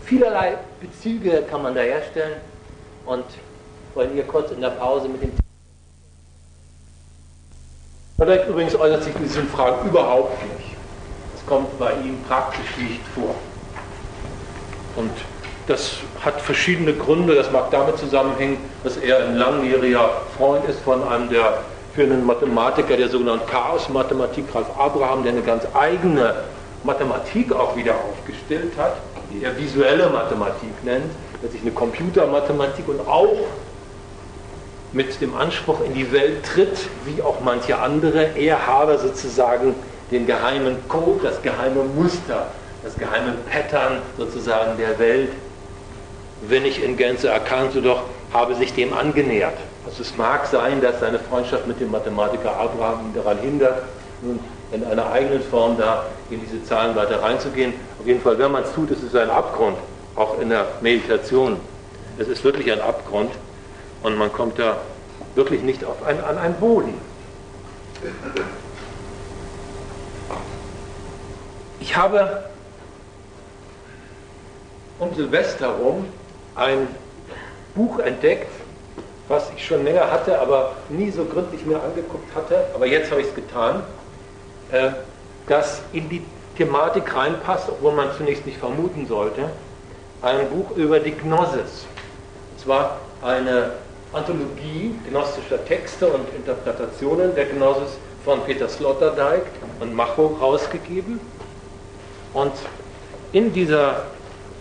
vielerlei 0.05 0.57
Bezüge 0.81 1.43
kann 1.43 1.63
man 1.63 1.75
da 1.75 1.81
herstellen 1.81 2.41
und 3.05 3.25
wollen 3.95 4.13
hier 4.13 4.25
kurz 4.25 4.51
in 4.51 4.61
der 4.61 4.71
Pause 4.71 5.09
mit 5.09 5.23
dem 5.23 5.33
Vielleicht 8.19 8.49
übrigens 8.49 8.75
äußert 8.75 9.05
sich 9.05 9.15
diese 9.23 9.43
Frage 9.43 9.89
überhaupt 9.89 10.43
nicht. 10.43 10.77
Das 11.35 11.47
kommt 11.47 11.79
bei 11.79 11.93
ihm 11.93 12.23
praktisch 12.27 12.77
nicht 12.79 13.07
vor. 13.15 13.35
Und 14.97 15.11
das 15.67 15.99
hat 16.25 16.41
verschiedene 16.41 16.93
Gründe. 16.95 17.35
Das 17.35 17.51
mag 17.53 17.71
damit 17.71 17.99
zusammenhängen, 17.99 18.59
dass 18.83 18.97
er 18.97 19.19
ein 19.27 19.37
langjähriger 19.37 20.11
Freund 20.37 20.65
ist 20.69 20.81
von 20.81 21.07
einem 21.07 21.29
der 21.29 21.59
führenden 21.95 22.25
Mathematiker 22.27 22.97
der 22.97 23.09
sogenannten 23.09 23.47
Chaos-Mathematik, 23.47 24.45
Ralf 24.55 24.69
Abraham, 24.79 25.23
der 25.23 25.33
eine 25.33 25.43
ganz 25.43 25.65
eigene 25.75 26.35
Mathematik 26.85 27.53
auch 27.53 27.75
wieder 27.77 27.95
aufgestellt 27.95 28.73
hat, 28.77 28.97
die 29.33 29.45
er 29.45 29.57
visuelle 29.59 30.09
Mathematik 30.11 30.85
nennt, 30.85 31.11
sich 31.51 31.63
eine 31.63 31.71
Computermathematik 31.71 32.89
und 32.89 33.01
auch 33.07 33.37
mit 34.93 35.21
dem 35.21 35.35
Anspruch 35.35 35.81
in 35.85 35.95
die 35.95 36.11
Welt 36.13 36.45
tritt, 36.45 36.89
wie 37.05 37.23
auch 37.23 37.41
manche 37.45 37.79
andere. 37.79 38.37
Er 38.37 38.67
habe 38.67 38.99
sozusagen 38.99 39.75
den 40.11 40.27
geheimen 40.27 40.77
Code, 40.89 41.21
das 41.23 41.43
geheime 41.43 41.83
Muster 41.85 42.49
das 42.87 42.97
geheime 42.97 43.33
Pattern 43.51 44.01
sozusagen 44.17 44.79
der 44.79 44.97
Welt, 45.01 45.31
wenn 46.43 46.63
nicht 46.63 46.81
in 46.81 46.97
Gänze 46.97 47.29
erkannt, 47.29 47.73
so 47.73 47.81
doch 47.81 48.03
habe 48.33 48.55
sich 48.55 48.75
dem 48.75 48.93
angenähert. 48.93 49.57
Also 49.85 50.03
es 50.03 50.17
mag 50.17 50.47
sein, 50.47 50.81
dass 50.81 51.01
seine 51.01 51.19
Freundschaft 51.19 51.67
mit 51.67 51.81
dem 51.81 51.91
Mathematiker 51.91 52.57
Abraham 52.57 53.07
ihn 53.07 53.15
daran 53.15 53.39
hindert, 53.39 53.83
nun 54.23 54.39
in 54.71 54.85
einer 54.85 55.11
eigenen 55.11 55.43
Form 55.43 55.77
da 55.77 56.07
in 56.31 56.41
diese 56.41 56.63
Zahlen 56.65 56.95
weiter 56.95 57.23
reinzugehen. 57.23 57.73
Auf 57.99 58.07
jeden 58.07 58.21
Fall, 58.21 58.39
wenn 58.39 58.53
man 58.53 58.63
es 58.63 58.73
tut, 58.73 58.91
ist 58.91 59.03
es 59.03 59.15
ein 59.17 59.31
Abgrund, 59.31 59.77
auch 60.15 60.41
in 60.41 60.51
der 60.51 60.67
Meditation. 60.81 61.57
Es 62.19 62.29
ist 62.29 62.45
wirklich 62.45 62.71
ein 62.71 62.81
Abgrund 62.81 63.33
und 64.05 64.17
man 64.17 64.33
kommt 64.33 64.61
da 64.61 64.77
wirklich 65.35 65.63
nicht 65.63 65.85
auf 65.85 66.05
ein, 66.07 66.23
an 66.23 66.39
einen 66.39 66.55
Boden. 66.55 66.95
Ich 71.81 71.97
habe 71.97 72.45
um 74.99 75.15
Silvester 75.15 75.69
rum 75.69 76.07
ein 76.55 76.89
Buch 77.75 77.99
entdeckt, 77.99 78.51
was 79.29 79.51
ich 79.57 79.67
schon 79.67 79.85
länger 79.85 80.11
hatte, 80.11 80.41
aber 80.41 80.73
nie 80.89 81.11
so 81.11 81.25
gründlich 81.25 81.67
mir 81.67 81.83
angeguckt 81.83 82.35
hatte, 82.35 82.67
aber 82.75 82.87
jetzt 82.87 83.11
habe 83.11 83.21
ich 83.21 83.29
es 83.29 83.35
getan, 83.35 83.83
äh, 84.73 84.91
das 85.49 85.83
in 85.93 86.09
die 86.09 86.23
Thematik 86.57 87.15
reinpasst, 87.15 87.69
obwohl 87.69 87.93
man 87.93 88.09
zunächst 88.17 88.47
nicht 88.47 88.59
vermuten 88.59 89.07
sollte. 89.07 89.51
Ein 90.23 90.49
Buch 90.49 90.77
über 90.77 90.99
die 90.99 91.13
Gnosis. 91.13 91.87
Und 92.53 92.61
zwar 92.61 92.99
eine 93.23 93.73
Anthologie 94.13 94.95
gnostischer 95.11 95.63
Texte 95.67 96.07
und 96.07 96.27
Interpretationen 96.35 97.35
der 97.35 97.47
Gnosis 97.47 97.99
von 98.25 98.41
Peter 98.45 98.69
Sloterdijk 98.69 99.43
und 99.81 99.95
Macho 99.95 100.39
rausgegeben. 100.41 101.21
Und 102.33 102.53
in 103.33 103.53
dieser 103.53 104.05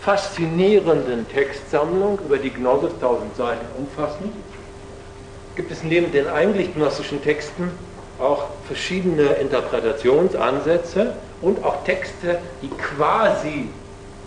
faszinierenden 0.06 1.28
Textsammlung 1.30 2.20
über 2.24 2.38
die 2.38 2.51
Gnosis, 2.51 2.93
1000 2.93 3.36
Seiten 3.36 3.66
umfassend, 3.76 4.32
gibt 5.56 5.72
es 5.72 5.84
neben 5.84 6.12
den 6.12 6.28
eigentlich 6.28 6.76
gnostischen 6.76 7.24
Texten 7.24 7.72
auch 8.20 8.45
verschiedene 8.68 9.24
Interpretationsansätze 9.24 11.16
und 11.41 11.64
auch 11.66 11.84
Texte, 11.86 12.38
die 12.62 12.70
quasi 12.70 13.68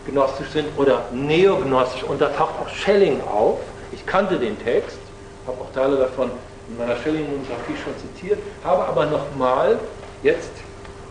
gnostisch 0.08 0.48
sind 0.48 0.66
oder 0.76 1.04
neognostisch. 1.12 2.02
Und 2.02 2.20
da 2.20 2.28
taucht 2.30 2.54
auch 2.60 2.68
Schelling 2.68 3.20
auf. 3.20 3.60
Ich 3.92 4.04
kannte 4.04 4.36
den 4.36 4.58
Text, 4.62 4.98
habe 5.46 5.60
auch 5.60 5.72
Teile 5.72 5.96
davon 5.96 6.30
in 6.68 6.76
meiner 6.76 6.96
Schelling-Monographie 6.96 7.76
schon 7.82 7.94
zitiert, 7.98 8.40
habe 8.64 8.84
aber 8.84 9.06
nochmal 9.06 9.78
jetzt 10.24 10.50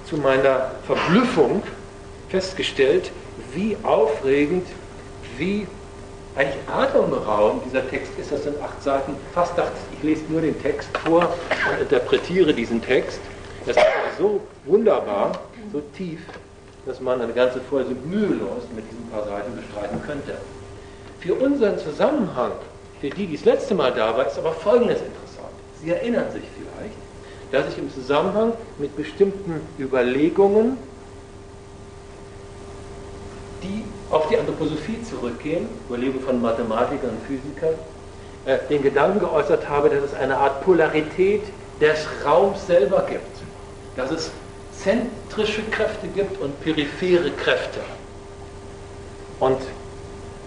zu 0.05 0.17
meiner 0.17 0.71
Verblüffung 0.85 1.63
festgestellt, 2.29 3.11
wie 3.53 3.77
aufregend, 3.83 4.67
wie 5.37 5.67
eigentlich 6.35 6.61
atemberaubend 6.67 7.63
dieser 7.65 7.87
Text 7.89 8.11
ist. 8.19 8.31
Das 8.31 8.43
sind 8.43 8.61
acht 8.61 8.81
Seiten. 8.83 9.15
Fast 9.33 9.57
dachte 9.57 9.73
ich, 9.91 9.97
ich 9.97 10.03
lese 10.03 10.31
nur 10.31 10.41
den 10.41 10.59
Text 10.61 10.89
vor 10.99 11.21
und 11.71 11.81
interpretiere 11.81 12.53
diesen 12.53 12.81
Text. 12.81 13.19
Das 13.65 13.75
ist 13.75 13.83
so 14.19 14.41
wunderbar, 14.65 15.39
so 15.73 15.81
tief, 15.95 16.19
dass 16.85 17.01
man 17.01 17.21
eine 17.21 17.33
ganze 17.33 17.59
Folge 17.59 17.95
mühelos 18.05 18.63
mit 18.75 18.85
diesen 18.89 19.09
paar 19.09 19.25
Seiten 19.25 19.55
bestreiten 19.55 20.01
könnte. 20.05 20.37
Für 21.19 21.33
unseren 21.33 21.77
Zusammenhang, 21.79 22.51
für 23.01 23.09
die, 23.09 23.27
die 23.27 23.35
das 23.35 23.45
letzte 23.45 23.75
Mal 23.75 23.91
da 23.91 24.15
war, 24.15 24.27
ist 24.27 24.37
aber 24.37 24.53
Folgendes 24.53 24.99
interessant. 24.99 25.53
Sie 25.81 25.89
erinnern 25.89 26.31
sich 26.31 26.43
vielleicht, 26.55 26.95
dass 27.51 27.73
ich 27.73 27.77
im 27.79 27.91
Zusammenhang 27.91 28.53
mit 28.77 28.95
bestimmten 28.95 29.61
Überlegungen 29.79 30.77
die 33.63 33.83
auf 34.09 34.27
die 34.29 34.37
Anthroposophie 34.37 35.01
zurückgehen, 35.03 35.67
Überlegung 35.89 36.21
von 36.21 36.41
Mathematikern 36.41 37.11
und 37.11 37.23
Physikern, 37.25 37.73
äh, 38.45 38.57
den 38.69 38.81
Gedanken 38.81 39.19
geäußert 39.19 39.67
habe, 39.67 39.89
dass 39.89 40.03
es 40.03 40.13
eine 40.13 40.37
Art 40.37 40.63
Polarität 40.63 41.43
des 41.81 42.07
Raums 42.25 42.65
selber 42.65 43.05
gibt. 43.09 43.37
Dass 43.95 44.11
es 44.11 44.31
zentrische 44.71 45.63
Kräfte 45.63 46.07
gibt 46.07 46.39
und 46.41 46.59
periphere 46.63 47.31
Kräfte. 47.31 47.79
Und 49.39 49.57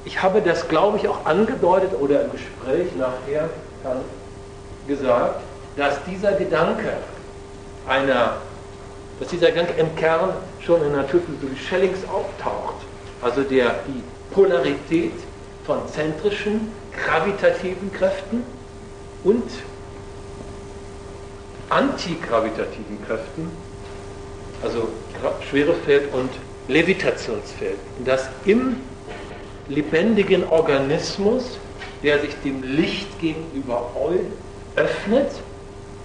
ich 0.05 0.23
habe 0.23 0.41
das, 0.41 0.69
glaube 0.69 0.99
ich, 0.99 1.09
auch 1.09 1.27
angedeutet 1.27 1.93
oder 2.01 2.23
im 2.25 2.33
Gespräch 2.33 2.95
nachher 2.97 3.51
gesagt, 4.87 5.43
dass 5.77 6.03
dieser 6.05 6.33
Gedanke 6.33 6.93
einer, 7.87 8.37
dass 9.19 9.29
dieser 9.29 9.51
Gedanke 9.51 9.75
im 9.75 9.95
Kern 9.97 10.31
schon 10.61 10.83
in 10.83 10.93
der 10.93 11.03
Naturphilosophie 11.03 11.57
Schellings 11.57 11.99
auftaucht. 12.05 12.77
Also 13.23 13.43
der, 13.43 13.75
die 13.87 14.03
Polarität 14.35 15.13
von 15.67 15.79
zentrischen, 15.89 16.73
gravitativen 17.05 17.93
Kräften 17.93 18.43
und 19.25 19.45
antigravitativen 21.69 23.05
Kräften, 23.07 23.51
also 24.63 24.89
Schwerefeld 25.49 26.13
und 26.13 26.31
Levitationsfeld, 26.69 27.79
das 28.05 28.29
im 28.45 28.77
lebendigen 29.69 30.45
Organismus, 30.49 31.59
der 32.03 32.21
sich 32.21 32.35
dem 32.45 32.63
Licht 32.63 33.21
gegenüber 33.21 33.91
öffnet, 34.77 35.31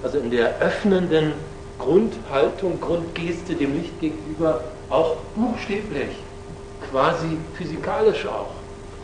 also 0.04 0.20
in 0.20 0.32
der 0.32 0.60
öffnenden 0.60 1.34
Grundhaltung, 1.80 2.80
Grundgeste 2.80 3.56
dem 3.56 3.76
Licht 3.76 4.00
gegenüber 4.00 4.64
auch 4.90 5.16
buchstäblich, 5.36 6.10
quasi 6.92 7.38
physikalisch 7.58 8.26
auch, 8.26 8.52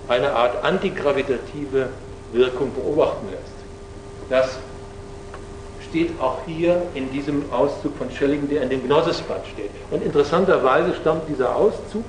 eine 0.07 0.34
Art 0.34 0.63
antigravitative 0.63 1.89
Wirkung 2.34 2.73
beobachten 2.73 3.27
lässt. 3.29 3.53
Das 4.29 4.57
steht 5.89 6.19
auch 6.21 6.39
hier 6.45 6.82
in 6.93 7.11
diesem 7.11 7.51
Auszug 7.51 7.97
von 7.97 8.09
Schelling, 8.11 8.49
der 8.49 8.63
in 8.63 8.69
dem 8.69 8.84
Gnosisband 8.86 9.45
steht. 9.53 9.71
Und 9.89 10.03
interessanterweise 10.03 10.93
stammt 10.95 11.27
dieser 11.27 11.55
Auszug 11.55 12.05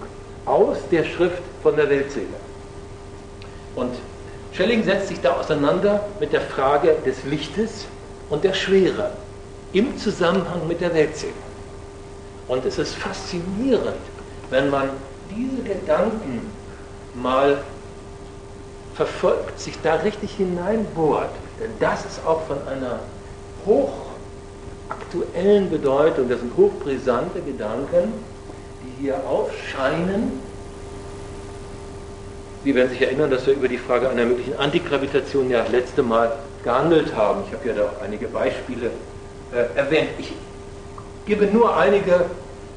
aus 0.47 0.79
der 0.91 1.05
Schrift 1.05 1.43
von 1.63 1.77
der 1.77 1.89
Weltseele. 1.91 2.27
Und 3.75 3.95
Schelling 4.53 4.85
setzt 4.85 5.09
sich 5.09 5.21
da 5.21 5.33
auseinander 5.33 6.05
mit 6.21 6.33
der 6.33 6.43
Frage 6.43 6.95
des 7.07 7.25
Lichtes 7.25 7.87
und 8.31 8.45
der 8.45 8.55
Schwere 8.55 9.11
im 9.73 9.97
Zusammenhang 9.99 10.69
mit 10.69 10.81
der 10.81 10.95
Weltseele. 10.95 11.33
Und 12.49 12.65
es 12.67 12.79
ist 12.79 12.95
faszinierend, 12.95 13.97
wenn 14.51 14.71
man 14.71 14.91
diese 15.37 15.63
Gedanken 15.63 16.51
mal 17.15 17.59
verfolgt, 18.95 19.61
sich 19.61 19.75
da 19.83 19.97
richtig 19.97 20.37
hineinbohrt. 20.37 21.31
Denn 21.61 21.71
das 21.81 22.05
ist 22.05 22.21
auch 22.27 22.43
von 22.47 22.59
einer 22.69 23.01
hochaktuellen 23.67 25.71
Bedeutung, 25.71 26.29
das 26.29 26.41
sind 26.41 26.55
hochbrisante 26.57 27.41
Gedanken, 27.41 28.13
die 28.83 29.03
hier 29.03 29.17
aufscheinen. 29.27 30.41
Sie 32.65 32.75
werden 32.75 32.91
sich 32.91 33.01
erinnern, 33.03 33.31
dass 33.31 33.47
wir 33.47 33.55
über 33.55 33.69
die 33.69 33.79
Frage 33.79 34.09
einer 34.09 34.25
möglichen 34.25 34.59
Antigravitation 34.59 35.49
ja 35.51 35.65
letzte 35.67 36.03
Mal 36.03 36.33
gehandelt 36.63 37.15
haben. 37.17 37.43
Ich 37.49 37.55
habe 37.55 37.69
ja 37.69 37.75
da 37.75 37.83
auch 37.87 38.03
einige 38.03 38.29
Beispiele 38.29 38.91
äh, 39.53 39.77
erwähnt. 39.77 40.11
Ich 40.19 40.33
gebe 41.27 41.47
nur 41.47 41.77
einige 41.77 42.27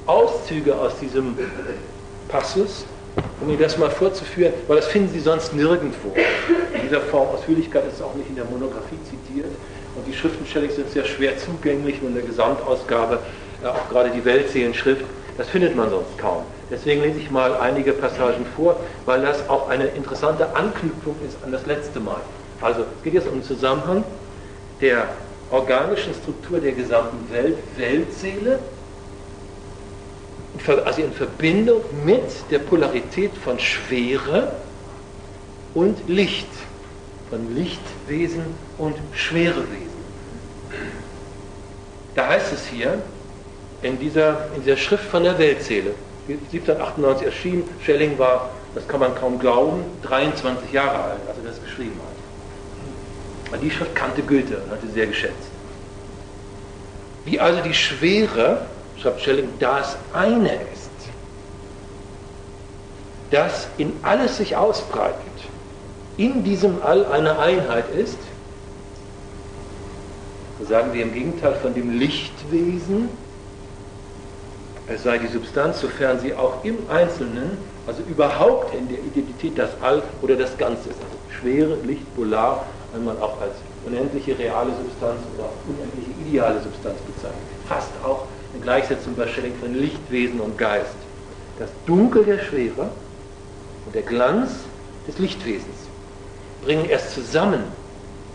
Auszüge 0.07 0.75
aus 0.75 0.97
diesem 0.99 1.35
Passus, 2.27 2.85
um 3.41 3.49
Ihnen 3.49 3.59
das 3.59 3.77
mal 3.77 3.89
vorzuführen, 3.89 4.53
weil 4.67 4.77
das 4.77 4.87
finden 4.87 5.13
Sie 5.13 5.19
sonst 5.19 5.53
nirgendwo. 5.53 6.13
In 6.73 6.81
dieser 6.81 7.01
Form 7.01 7.29
Ausführlichkeit 7.29 7.83
ist 7.91 8.01
auch 8.01 8.13
nicht 8.15 8.29
in 8.29 8.35
der 8.35 8.45
Monographie 8.45 8.99
zitiert. 9.09 9.51
Und 9.95 10.05
die 10.07 10.13
Schriften 10.13 10.45
sind 10.45 10.91
sehr 10.91 11.05
schwer 11.05 11.37
zugänglich, 11.37 12.01
nur 12.01 12.09
in 12.09 12.15
der 12.15 12.25
Gesamtausgabe, 12.25 13.19
äh, 13.63 13.67
auch 13.67 13.89
gerade 13.89 14.09
die 14.09 14.25
Weltseelenschrift, 14.25 15.05
das 15.37 15.47
findet 15.49 15.75
man 15.75 15.89
sonst 15.89 16.17
kaum. 16.17 16.43
Deswegen 16.69 17.01
lese 17.01 17.19
ich 17.19 17.29
mal 17.29 17.55
einige 17.57 17.93
Passagen 17.93 18.45
vor, 18.55 18.79
weil 19.05 19.21
das 19.21 19.47
auch 19.49 19.69
eine 19.69 19.85
interessante 19.85 20.55
Anknüpfung 20.55 21.15
ist 21.27 21.37
an 21.43 21.51
das 21.51 21.65
letzte 21.65 21.99
Mal. 21.99 22.21
Also 22.61 22.81
es 22.81 23.03
geht 23.03 23.13
jetzt 23.13 23.27
um 23.27 23.35
den 23.35 23.43
Zusammenhang 23.43 24.03
der 24.81 25.07
organischen 25.51 26.13
Struktur 26.13 26.59
der 26.59 26.71
gesamten 26.71 27.31
Welt, 27.31 27.57
Weltseele, 27.77 28.59
also 30.85 31.01
in 31.01 31.11
Verbindung 31.11 31.81
mit 32.05 32.23
der 32.49 32.59
Polarität 32.59 33.31
von 33.43 33.59
Schwere 33.59 34.53
und 35.73 36.07
Licht, 36.07 36.47
von 37.29 37.55
Lichtwesen 37.55 38.45
und 38.77 38.95
Schwerewesen. 39.13 39.95
Da 42.15 42.27
heißt 42.29 42.53
es 42.53 42.65
hier, 42.67 43.01
in 43.81 43.99
dieser, 43.99 44.47
in 44.55 44.63
dieser 44.63 44.77
Schrift 44.77 45.05
von 45.05 45.23
der 45.23 45.37
Weltseele, 45.37 45.93
1798 46.27 47.25
erschienen, 47.25 47.63
Schelling 47.83 48.17
war, 48.17 48.49
das 48.73 48.87
kann 48.87 48.99
man 48.99 49.13
kaum 49.15 49.37
glauben, 49.37 49.83
23 50.03 50.71
Jahre 50.71 51.03
alt, 51.03 51.19
als 51.27 51.37
er 51.37 51.43
das 51.49 51.61
geschrieben 51.63 51.99
hat. 51.99 53.61
Die 53.61 53.71
Schrift 53.71 53.95
kannte 53.95 54.21
Goethe 54.21 54.57
und 54.57 54.71
hatte 54.71 54.87
sehr 54.93 55.07
geschätzt. 55.07 55.49
Wie 57.25 57.39
also 57.39 57.61
die 57.61 57.73
Schwere, 57.73 58.65
Schelling, 59.19 59.49
das 59.59 59.97
eine 60.13 60.53
ist, 60.73 60.89
das 63.31 63.67
in 63.77 63.93
alles 64.03 64.37
sich 64.37 64.55
ausbreitet, 64.55 65.15
in 66.17 66.43
diesem 66.43 66.81
All 66.83 67.05
eine 67.05 67.37
Einheit 67.39 67.85
ist, 67.93 68.17
sagen 70.67 70.93
wir 70.93 71.03
im 71.03 71.13
Gegenteil 71.13 71.55
von 71.55 71.73
dem 71.73 71.97
Lichtwesen, 71.97 73.09
es 74.87 75.03
sei 75.03 75.17
die 75.17 75.27
Substanz, 75.27 75.81
sofern 75.81 76.19
sie 76.19 76.33
auch 76.33 76.63
im 76.63 76.77
Einzelnen, 76.89 77.57
also 77.87 78.03
überhaupt 78.03 78.73
in 78.75 78.87
der 78.87 78.99
Identität 78.99 79.57
das 79.57 79.71
All 79.81 80.03
oder 80.21 80.35
das 80.35 80.57
Ganze 80.57 80.89
ist. 80.89 80.99
Also 80.99 81.39
schwere, 81.39 81.75
Licht, 81.83 82.15
Polar, 82.15 82.65
wenn 82.93 83.03
man 83.03 83.19
auch 83.19 83.41
als 83.41 83.55
unendliche 83.85 84.37
reale 84.37 84.71
Substanz 84.71 85.19
oder 85.35 85.49
unendliche 85.67 86.11
ideale 86.21 86.61
Substanz 86.61 86.99
bezeichnet. 87.01 87.41
Fast 87.67 87.89
auch 88.03 88.25
Gleichsetzung 88.65 89.13
Schelling 89.27 89.53
von 89.61 89.75
Lichtwesen 89.75 90.39
und 90.39 90.57
Geist. 90.57 90.95
Das 91.59 91.69
Dunkel 91.85 92.25
der 92.25 92.39
Schwere 92.39 92.89
und 93.85 93.93
der 93.93 94.01
Glanz 94.01 94.53
des 95.07 95.19
Lichtwesens 95.19 95.75
bringen 96.63 96.85
erst 96.89 97.13
zusammen 97.13 97.61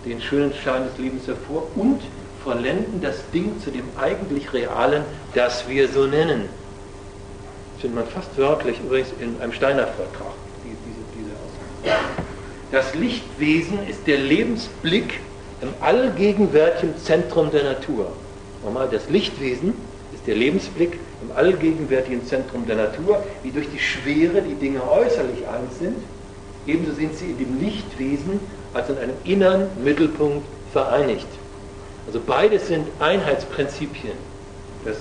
den 0.07 0.23
schönen 0.23 0.55
Schein 0.55 0.85
des 0.85 0.97
Lebens 0.99 1.27
hervor 1.27 1.67
und 1.75 2.01
vollenden 2.45 3.01
das 3.03 3.17
Ding 3.35 3.61
zu 3.61 3.73
dem 3.73 3.83
eigentlich 4.01 4.53
Realen, 4.53 5.03
das 5.35 5.69
wir 5.69 5.89
so 5.89 6.07
nennen. 6.07 6.49
Das 7.73 7.81
findet 7.81 8.05
man 8.05 8.09
fast 8.09 8.39
wörtlich 8.39 8.79
übrigens 8.79 9.09
in 9.19 9.41
einem 9.41 9.53
Steiner 9.53 9.89
Vortrag, 9.89 10.33
diese, 10.65 10.77
diese 11.19 11.33
Aussage. 11.33 12.05
Das 12.71 12.95
Lichtwesen 12.95 13.85
ist 13.89 14.07
der 14.07 14.19
Lebensblick 14.19 15.19
im 15.61 15.71
allgegenwärtigen 15.81 16.97
Zentrum 16.99 17.51
der 17.51 17.65
Natur. 17.65 18.13
Nochmal, 18.63 18.89
das 18.89 19.11
Lichtwesen 19.11 19.75
der 20.31 20.39
Lebensblick 20.39 20.93
im 21.23 21.37
allgegenwärtigen 21.37 22.25
Zentrum 22.25 22.65
der 22.65 22.77
Natur, 22.77 23.21
wie 23.43 23.51
durch 23.51 23.67
die 23.69 23.81
Schwere 23.81 24.43
die 24.43 24.55
Dinge 24.55 24.81
äußerlich 24.89 25.49
eins 25.49 25.81
sind, 25.81 25.97
ebenso 26.69 26.93
sind 26.93 27.17
sie 27.17 27.33
in 27.33 27.39
dem 27.39 27.61
Lichtwesen 27.61 28.39
als 28.73 28.89
in 28.91 28.99
einem 28.99 29.17
inneren 29.25 29.67
Mittelpunkt 29.83 30.47
vereinigt. 30.73 31.27
Also 32.07 32.21
beides 32.25 32.69
sind 32.69 32.87
Einheitsprinzipien, 33.01 34.13
das, 34.85 34.99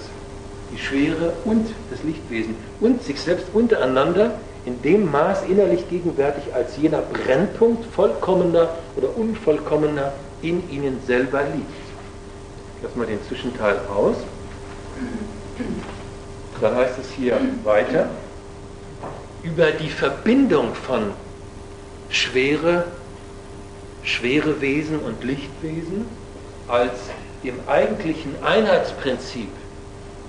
die 0.74 0.80
Schwere 0.80 1.34
und 1.46 1.68
das 1.92 2.04
Lichtwesen 2.04 2.56
und 2.82 3.04
sich 3.04 3.22
selbst 3.22 3.46
untereinander 3.54 4.32
in 4.66 4.82
dem 4.82 5.12
Maß 5.12 5.44
innerlich 5.48 5.88
gegenwärtig, 5.92 6.56
als 6.56 6.76
jener 6.78 7.04
Brennpunkt 7.04 7.86
vollkommener 7.94 8.70
oder 8.96 9.16
unvollkommener 9.16 10.12
in 10.42 10.68
ihnen 10.72 11.00
selber 11.06 11.44
liegt. 11.44 11.70
Lass 12.82 12.96
mal 12.96 13.06
den 13.06 13.22
Zwischenteil 13.28 13.78
aus. 13.96 14.16
Dann 16.62 16.76
heißt 16.76 17.00
es 17.00 17.10
hier 17.12 17.38
weiter, 17.64 18.10
über 19.44 19.72
die 19.72 19.90
Verbindung 19.90 20.76
von 20.76 21.14
Schwere, 22.10 22.86
schwere 24.04 24.60
Wesen 24.62 25.00
und 25.00 25.24
Lichtwesen 25.24 26.06
als 26.68 26.94
dem 27.44 27.56
eigentlichen 27.68 28.36
Einheitsprinzip 28.44 29.50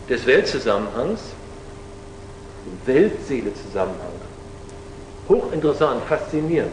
des 0.09 0.27
Weltzusammenhangs, 0.27 1.21
dem 2.67 2.95
Weltseele-Zusammenhang, 2.95 4.13
hochinteressant, 5.29 6.05
faszinierend. 6.05 6.73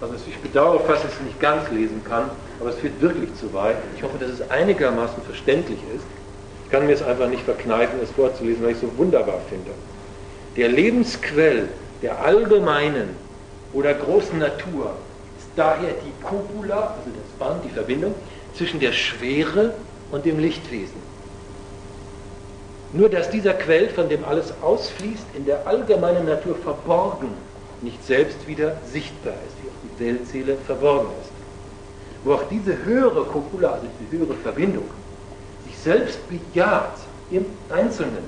Also 0.00 0.14
ich 0.26 0.38
bedauere 0.38 0.80
fast, 0.80 1.04
dass 1.04 1.12
ich 1.12 1.18
es 1.18 1.24
nicht 1.24 1.40
ganz 1.40 1.70
lesen 1.70 2.02
kann, 2.04 2.30
aber 2.60 2.70
es 2.70 2.76
führt 2.76 3.00
wirklich 3.00 3.34
zu 3.36 3.52
weit. 3.52 3.76
Ich 3.96 4.02
hoffe, 4.02 4.18
dass 4.18 4.30
es 4.30 4.50
einigermaßen 4.50 5.22
verständlich 5.22 5.78
ist. 5.94 6.04
Ich 6.64 6.70
kann 6.70 6.86
mir 6.86 6.92
es 6.92 7.02
einfach 7.02 7.28
nicht 7.28 7.42
verkneifen, 7.42 7.98
es 8.02 8.10
vorzulesen, 8.10 8.62
weil 8.64 8.70
ich 8.70 8.76
es 8.76 8.82
so 8.82 8.98
wunderbar 8.98 9.40
finde. 9.48 9.70
Der 10.56 10.68
Lebensquell 10.68 11.68
der 12.02 12.22
allgemeinen 12.22 13.10
oder 13.72 13.94
großen 13.94 14.38
Natur 14.38 14.94
ist 15.38 15.48
daher 15.56 15.90
die 15.92 16.24
Copula, 16.24 16.94
also 16.98 17.10
das 17.10 17.38
Band, 17.38 17.64
die 17.64 17.70
Verbindung 17.70 18.14
zwischen 18.54 18.80
der 18.80 18.92
Schwere 18.92 19.74
und 20.10 20.24
dem 20.24 20.38
Lichtwesen. 20.38 21.14
Nur 22.92 23.08
dass 23.08 23.28
dieser 23.28 23.54
Quell, 23.54 23.88
von 23.88 24.08
dem 24.08 24.24
alles 24.24 24.52
ausfließt, 24.62 25.26
in 25.34 25.46
der 25.46 25.66
allgemeinen 25.66 26.26
Natur 26.26 26.54
verborgen, 26.54 27.30
nicht 27.82 28.04
selbst 28.06 28.46
wieder 28.46 28.76
sichtbar 28.90 29.34
ist, 29.48 29.56
wie 29.62 29.68
auch 29.68 29.98
die 29.98 30.04
Weltseele 30.04 30.56
verborgen 30.66 31.08
ist. 31.20 31.32
Wo 32.22 32.34
auch 32.34 32.44
diese 32.48 32.84
höhere 32.84 33.24
Copula, 33.24 33.72
also 33.72 33.86
diese 33.98 34.18
höhere 34.18 34.34
Verbindung, 34.34 34.84
selbst 35.84 36.18
bejaht 36.28 36.96
im 37.30 37.44
Einzelnen, 37.70 38.24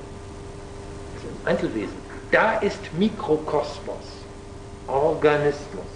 also 1.15 1.27
im 1.29 1.47
Einzelwesen, 1.47 1.95
da 2.31 2.59
ist 2.59 2.79
Mikrokosmos, 2.99 3.97
Organismus, 4.87 5.87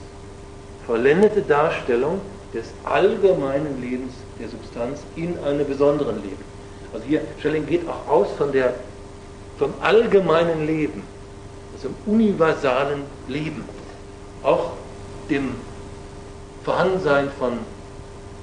vollendete 0.86 1.42
Darstellung 1.42 2.20
des 2.54 2.66
allgemeinen 2.84 3.80
Lebens 3.80 4.14
der 4.40 4.48
Substanz 4.48 5.00
in 5.16 5.38
einem 5.44 5.66
besonderen 5.66 6.16
Leben. 6.22 6.44
Also 6.92 7.06
hier, 7.06 7.20
Schelling 7.40 7.66
geht 7.66 7.82
auch 7.88 8.08
aus 8.10 8.28
von 8.36 8.50
der, 8.52 8.74
vom 9.58 9.72
allgemeinen 9.80 10.66
Leben, 10.66 11.02
also 11.74 11.88
im 11.88 12.12
universalen 12.14 13.02
Leben, 13.28 13.64
auch 14.42 14.72
dem 15.28 15.54
Vorhandensein 16.64 17.28
von 17.38 17.58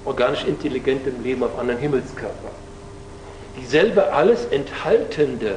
organisch 0.05 0.45
intelligentem 0.45 1.21
Leben 1.21 1.43
auf 1.43 1.57
anderen 1.59 1.79
Himmelskörpern. 1.79 2.46
Dieselbe 3.57 4.13
alles 4.13 4.45
enthaltende 4.45 5.55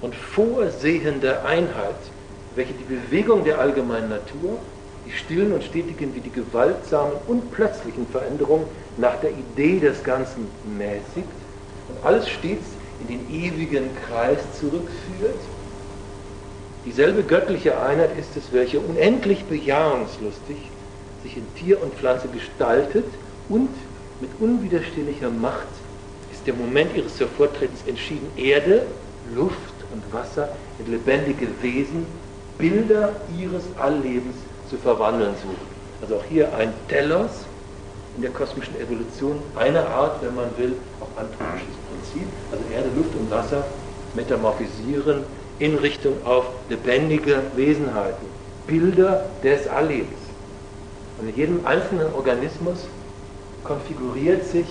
und 0.00 0.14
vorsehende 0.14 1.42
Einheit, 1.44 1.96
welche 2.54 2.74
die 2.74 2.84
Bewegung 2.84 3.44
der 3.44 3.58
allgemeinen 3.58 4.08
Natur, 4.08 4.60
die 5.04 5.10
stillen 5.10 5.52
und 5.52 5.64
stetigen 5.64 6.14
wie 6.14 6.20
die 6.20 6.30
gewaltsamen 6.30 7.16
und 7.26 7.50
plötzlichen 7.50 8.06
Veränderungen 8.06 8.66
nach 8.96 9.16
der 9.20 9.32
Idee 9.32 9.80
des 9.80 10.04
Ganzen 10.04 10.48
mäßigt 10.62 11.26
und 11.88 12.04
alles 12.04 12.28
stets 12.28 12.66
in 13.00 13.08
den 13.08 13.28
ewigen 13.28 13.94
Kreis 14.06 14.58
zurückführt. 14.58 15.40
Dieselbe 16.84 17.24
göttliche 17.24 17.80
Einheit 17.82 18.16
ist 18.16 18.36
es, 18.36 18.52
welche 18.52 18.78
unendlich 18.78 19.44
bejahungslustig 19.46 20.70
sich 21.22 21.36
in 21.36 21.52
Tier 21.54 21.82
und 21.82 21.94
Pflanze 21.94 22.28
gestaltet 22.28 23.06
und 23.48 23.70
mit 24.20 24.30
unwiderstehlicher 24.38 25.30
Macht 25.30 25.68
ist 26.40 26.46
der 26.46 26.54
Moment 26.54 26.96
ihres 26.96 27.20
Hervortretens 27.20 27.82
entschieden, 27.86 28.26
Erde, 28.34 28.86
Luft 29.34 29.74
und 29.92 30.02
Wasser 30.10 30.48
in 30.78 30.90
lebendige 30.90 31.46
Wesen, 31.60 32.06
Bilder 32.56 33.12
ihres 33.38 33.64
Alllebens 33.78 34.36
zu 34.70 34.78
verwandeln 34.78 35.34
suchen. 35.42 35.66
Also 36.00 36.16
auch 36.16 36.24
hier 36.30 36.48
ein 36.54 36.72
Telos 36.88 37.44
in 38.16 38.22
der 38.22 38.30
kosmischen 38.30 38.74
Evolution, 38.80 39.36
eine 39.54 39.86
Art, 39.86 40.22
wenn 40.22 40.34
man 40.34 40.46
will, 40.56 40.72
auch 41.00 41.20
anthropisches 41.20 41.76
Prinzip, 41.90 42.26
also 42.50 42.64
Erde, 42.72 42.88
Luft 42.96 43.14
und 43.14 43.30
Wasser 43.30 43.62
metamorphisieren 44.14 45.24
in 45.58 45.74
Richtung 45.76 46.14
auf 46.24 46.46
lebendige 46.70 47.42
Wesenheiten, 47.54 48.26
Bilder 48.66 49.26
des 49.44 49.68
Alllebens. 49.68 50.08
Und 51.20 51.28
in 51.28 51.36
jedem 51.36 51.66
einzelnen 51.66 52.10
Organismus 52.14 52.86
konfiguriert 53.62 54.46
sich 54.46 54.64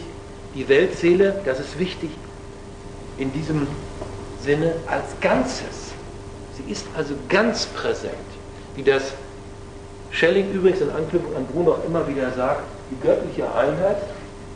die 0.55 0.67
Weltseele, 0.67 1.41
das 1.45 1.59
ist 1.59 1.77
wichtig, 1.77 2.09
in 3.17 3.31
diesem 3.33 3.67
Sinne 4.41 4.73
als 4.87 5.05
Ganzes. 5.21 5.93
Sie 6.55 6.71
ist 6.71 6.85
also 6.97 7.13
ganz 7.27 7.65
präsent, 7.65 8.13
wie 8.75 8.83
das 8.83 9.13
Schelling 10.11 10.51
übrigens 10.51 10.81
in 10.81 10.89
Anknüpfung 10.89 11.35
an 11.35 11.45
Bruno 11.45 11.73
auch 11.73 11.85
immer 11.85 12.07
wieder 12.07 12.31
sagt, 12.31 12.63
die 12.91 13.05
göttliche 13.05 13.53
Einheit 13.53 13.97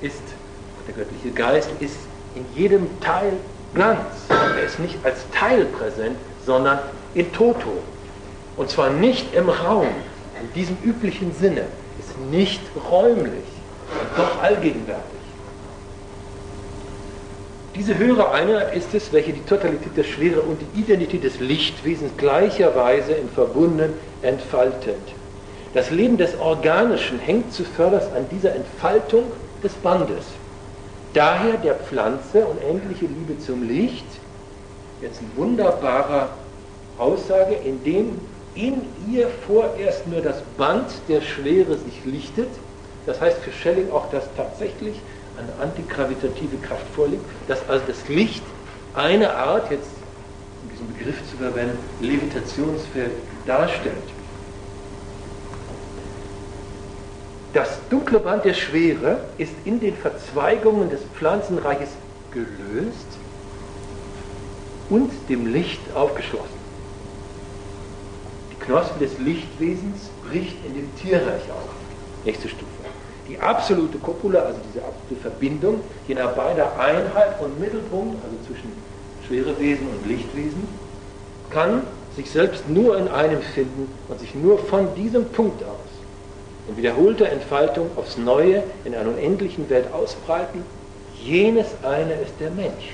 ist, 0.01 0.21
der 0.87 0.95
göttliche 0.95 1.31
Geist 1.31 1.69
ist 1.79 1.97
in 2.35 2.45
jedem 2.55 2.87
Teil 2.99 3.33
ganz. 3.75 3.99
Er 4.29 4.63
ist 4.63 4.79
nicht 4.79 4.97
als 5.03 5.19
Teil 5.31 5.65
präsent, 5.65 6.17
sondern 6.45 6.79
in 7.13 7.31
Toto. 7.31 7.81
Und 8.57 8.69
zwar 8.69 8.89
nicht 8.89 9.33
im 9.33 9.49
Raum, 9.49 9.87
in 10.41 10.53
diesem 10.53 10.77
üblichen 10.83 11.33
Sinne, 11.33 11.63
ist 11.99 12.19
nicht 12.31 12.61
räumlich, 12.89 13.43
doch 14.17 14.41
allgegenwärtig. 14.41 15.12
Diese 17.75 17.97
höhere 17.97 18.31
Einheit 18.31 18.75
ist 18.75 18.93
es, 18.93 19.11
welche 19.11 19.33
die 19.33 19.43
Totalität 19.45 19.97
der 19.97 20.03
Schwere 20.03 20.41
und 20.41 20.59
die 20.61 20.79
Identität 20.79 21.23
des 21.23 21.39
Lichtwesens 21.39 22.11
gleicherweise 22.17 23.13
in 23.13 23.27
Verbunden 23.29 23.93
entfaltet. 24.21 24.95
Das 25.73 25.89
Leben 25.89 26.17
des 26.17 26.37
Organischen 26.39 27.17
hängt 27.17 27.51
zuvörderst 27.51 28.13
an 28.13 28.27
dieser 28.29 28.53
Entfaltung 28.53 29.23
des 29.63 29.73
Bandes. 29.73 30.25
Daher 31.13 31.57
der 31.57 31.73
Pflanze 31.75 32.45
unendliche 32.45 33.05
Liebe 33.05 33.39
zum 33.39 33.67
Licht, 33.67 34.05
jetzt 35.01 35.21
ein 35.21 35.31
wunderbarer 35.35 36.29
Aussage, 36.99 37.55
indem 37.55 38.19
in 38.53 38.83
ihr 39.11 39.27
vorerst 39.47 40.07
nur 40.07 40.21
das 40.21 40.43
Band 40.57 40.85
der 41.07 41.21
Schwere 41.21 41.75
sich 41.77 42.05
lichtet. 42.05 42.49
Das 43.07 43.19
heißt 43.19 43.39
für 43.39 43.51
Schelling 43.51 43.91
auch, 43.91 44.11
dass 44.11 44.25
tatsächlich 44.37 44.95
eine 45.43 45.63
antigravitative 45.63 46.57
Kraft 46.57 46.87
vorliegt, 46.95 47.23
dass 47.47 47.67
also 47.69 47.83
das 47.87 48.07
Licht 48.07 48.43
eine 48.93 49.33
Art, 49.35 49.71
jetzt 49.71 49.89
um 50.63 50.69
diesen 50.69 50.93
Begriff 50.93 51.17
zu 51.29 51.37
verwenden, 51.37 51.77
Levitationsfeld 52.01 53.11
darstellt. 53.45 53.95
Das 57.53 57.79
dunkle 57.89 58.19
Band 58.19 58.45
der 58.45 58.55
Schwere 58.55 59.25
ist 59.37 59.53
in 59.63 59.79
den 59.79 59.95
Verzweigungen 59.95 60.89
des 60.89 61.01
Pflanzenreiches 61.15 61.89
gelöst 62.31 63.07
und 64.89 65.11
dem 65.29 65.53
Licht 65.53 65.81
aufgeschlossen. 65.93 66.63
Die 68.51 68.65
Knospe 68.65 68.99
des 68.99 69.19
Lichtwesens 69.19 70.09
bricht 70.27 70.57
in 70.65 70.73
dem 70.73 70.95
Tierreich 70.95 71.43
auf. 71.51 71.69
Nächste 72.25 72.49
Stufe. 72.49 72.72
Die 73.27 73.39
absolute 73.39 73.97
Copula, 73.99 74.39
also 74.39 74.59
diese 74.67 74.83
absolute 74.85 75.21
Verbindung 75.21 75.79
jener 76.07 76.27
beider 76.27 76.77
Einheit 76.77 77.39
und 77.41 77.59
Mittelpunkt, 77.59 78.17
also 78.23 78.35
zwischen 78.47 78.71
Schwerewesen 79.27 79.87
und 79.87 80.07
Lichtwesen, 80.07 80.67
kann 81.49 81.83
sich 82.15 82.29
selbst 82.29 82.67
nur 82.69 82.97
in 82.97 83.07
einem 83.07 83.41
finden 83.41 83.87
und 84.09 84.19
sich 84.19 84.35
nur 84.35 84.59
von 84.59 84.93
diesem 84.95 85.25
Punkt 85.29 85.63
aus 85.63 85.93
in 86.67 86.77
wiederholter 86.77 87.29
Entfaltung 87.29 87.89
aufs 87.97 88.17
Neue 88.17 88.63
in 88.85 88.95
einer 88.95 89.09
unendlichen 89.09 89.69
Welt 89.69 89.91
ausbreiten. 89.93 90.63
Jenes 91.21 91.67
eine 91.83 92.13
ist 92.13 92.33
der 92.39 92.51
Mensch. 92.51 92.93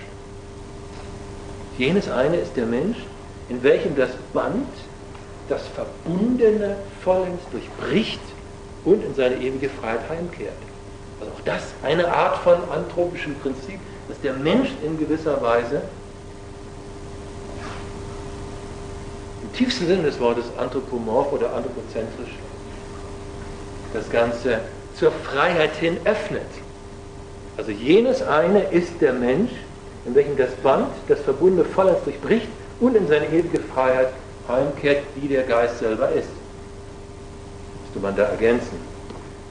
Jenes 1.77 2.09
eine 2.09 2.37
ist 2.37 2.55
der 2.55 2.65
Mensch, 2.65 2.97
in 3.47 3.63
welchem 3.63 3.95
das 3.95 4.09
Band, 4.33 4.67
das 5.47 5.61
Verbundene 5.67 6.75
vollends 7.03 7.43
durchbricht 7.51 8.19
und 8.85 9.03
in 9.03 9.13
seine 9.15 9.35
ewige 9.35 9.69
Freiheit 9.69 10.09
heimkehrt. 10.09 10.53
Also 11.19 11.31
auch 11.33 11.41
das 11.45 11.63
eine 11.83 12.11
Art 12.11 12.37
von 12.37 12.57
anthropischem 12.71 13.35
Prinzip, 13.35 13.79
dass 14.07 14.19
der 14.21 14.33
Mensch 14.33 14.69
in 14.83 14.97
gewisser 14.97 15.41
Weise 15.41 15.81
im 19.43 19.53
tiefsten 19.53 19.87
Sinne 19.87 20.03
des 20.03 20.19
Wortes 20.19 20.45
anthropomorph 20.57 21.31
oder 21.33 21.53
anthropozentrisch 21.53 22.35
das 23.93 24.09
Ganze 24.09 24.61
zur 24.95 25.11
Freiheit 25.11 25.75
hin 25.75 25.97
öffnet. 26.05 26.41
Also 27.57 27.71
jenes 27.71 28.21
eine 28.21 28.61
ist 28.63 29.01
der 29.01 29.13
Mensch, 29.13 29.51
in 30.05 30.15
welchem 30.15 30.37
das 30.37 30.51
Band, 30.63 30.87
das 31.07 31.19
Verbundene 31.19 31.65
vollends 31.65 32.03
durchbricht 32.05 32.47
und 32.79 32.95
in 32.95 33.07
seine 33.07 33.25
ewige 33.27 33.59
Freiheit 33.59 34.09
heimkehrt, 34.47 35.03
wie 35.15 35.27
der 35.27 35.43
Geist 35.43 35.79
selber 35.79 36.09
ist 36.11 36.38
müsste 37.89 37.99
man 37.99 38.15
da 38.15 38.23
ergänzen. 38.23 38.77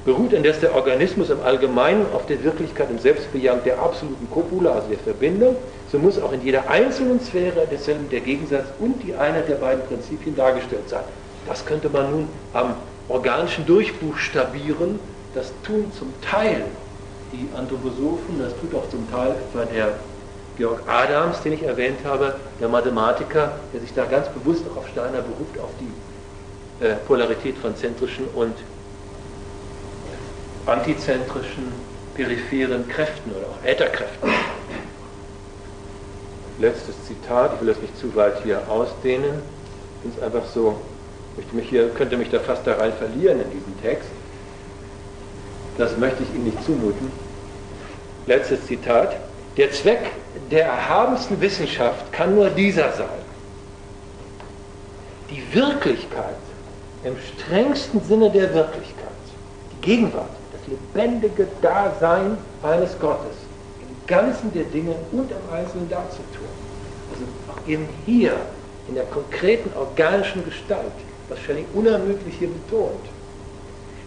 Beruht 0.05 0.33
indes 0.33 0.61
der 0.61 0.75
Organismus 0.75 1.29
im 1.29 1.43
Allgemeinen 1.43 2.07
auf 2.15 2.25
der 2.27 2.43
Wirklichkeit 2.43 2.89
und 2.89 3.01
Selbstbejagung 3.01 3.65
der 3.65 3.79
absoluten 3.79 4.31
Copula, 4.31 4.73
also 4.73 4.89
der 4.89 4.99
Verbindung, 4.99 5.57
so 5.91 5.99
muss 5.99 6.21
auch 6.23 6.33
in 6.33 6.43
jeder 6.43 6.71
einzelnen 6.71 7.21
Sphäre 7.21 7.67
desselben 7.71 8.09
der 8.11 8.21
Gegensatz 8.21 8.67
und 8.79 9.03
die 9.03 9.15
Einheit 9.15 9.49
der 9.49 9.57
beiden 9.57 9.85
Prinzipien 9.87 10.37
dargestellt 10.37 10.89
sein. 10.89 11.03
Das 11.47 11.67
könnte 11.67 11.91
man 11.91 12.11
nun 12.11 12.29
am 12.53 12.75
organischen 13.09 13.67
durchbuchstabieren. 13.67 15.01
Das 15.35 15.53
tun 15.65 15.91
zum 15.99 16.13
Teil 16.23 16.63
die 17.33 17.49
Anthroposophen, 17.57 18.39
das 18.39 18.53
tut 18.61 18.75
auch 18.75 18.89
zum 18.91 19.11
Teil 19.11 19.33
etwa 19.33 19.65
der 19.65 19.89
Georg 20.57 20.83
Adams, 20.87 21.43
den 21.43 21.53
ich 21.53 21.63
erwähnt 21.63 21.99
habe, 22.05 22.35
der 22.61 22.69
Mathematiker, 22.69 23.53
der 23.75 23.81
sich 23.81 23.93
da 23.95 24.05
ganz 24.05 24.29
bewusst 24.29 24.63
auch 24.73 24.79
auf 24.79 24.89
Steiner 24.89 25.21
beruft, 25.23 25.59
auf 25.61 25.71
die 25.81 25.93
äh, 26.81 26.95
Polarität 27.07 27.57
von 27.59 27.75
zentrischen 27.77 28.27
und 28.35 28.55
antizentrischen 30.67 31.73
peripheren 32.15 32.89
Kräften 32.89 33.31
oder 33.31 33.47
auch 33.47 33.65
Ätherkräften. 33.65 34.31
Letztes 36.59 36.95
Zitat, 37.07 37.55
ich 37.55 37.61
will 37.61 37.69
das 37.69 37.81
nicht 37.81 37.97
zu 37.99 38.15
weit 38.17 38.43
hier 38.43 38.61
ausdehnen, 38.69 39.43
ich 39.97 40.03
finde 40.03 40.17
es 40.19 40.23
einfach 40.23 40.49
so 40.53 40.81
Ich 41.39 41.53
mich 41.53 41.69
hier, 41.69 41.89
könnte 41.91 42.17
mich 42.17 42.31
da 42.31 42.41
fast 42.41 42.67
da 42.67 42.75
rein 42.75 42.93
verlieren 42.93 43.41
in 43.41 43.51
diesem 43.51 43.81
Text. 43.81 44.09
Das 45.77 45.97
möchte 45.97 46.25
ich 46.25 46.35
Ihnen 46.35 46.45
nicht 46.45 46.65
zumuten. 46.65 47.11
Letztes 48.27 48.67
Zitat. 48.67 49.17
Der 49.57 49.71
Zweck 49.73 50.11
der 50.51 50.67
erhabensten 50.67 51.41
Wissenschaft 51.41 52.13
kann 52.13 52.35
nur 52.35 52.51
dieser 52.51 52.93
sein. 52.93 53.23
Die 55.31 55.43
Wirklichkeit 55.55 56.37
im 57.09 57.17
strengsten 57.35 58.03
Sinne 58.03 58.31
der 58.31 58.53
Wirklichkeit, 58.55 59.09
die 59.73 59.87
Gegenwart, 59.87 60.31
das 60.53 60.61
lebendige 60.67 61.47
Dasein 61.63 62.37
eines 62.63 62.99
Gottes 62.99 63.37
im 63.81 64.07
Ganzen 64.07 64.53
der 64.53 64.65
Dinge 64.65 64.95
und 65.13 65.31
im 65.31 65.55
Einzelnen 65.55 65.89
darzutun. 65.89 66.49
Also 67.13 67.25
auch 67.51 67.69
eben 67.69 67.89
hier 68.05 68.37
in 68.89 68.95
der 68.95 69.05
konkreten 69.05 69.71
organischen 69.77 70.45
Gestalt, 70.45 70.93
was 71.29 71.39
Schelling 71.41 71.67
unermüdlich 71.75 72.35
hier 72.39 72.49
betont. 72.49 73.05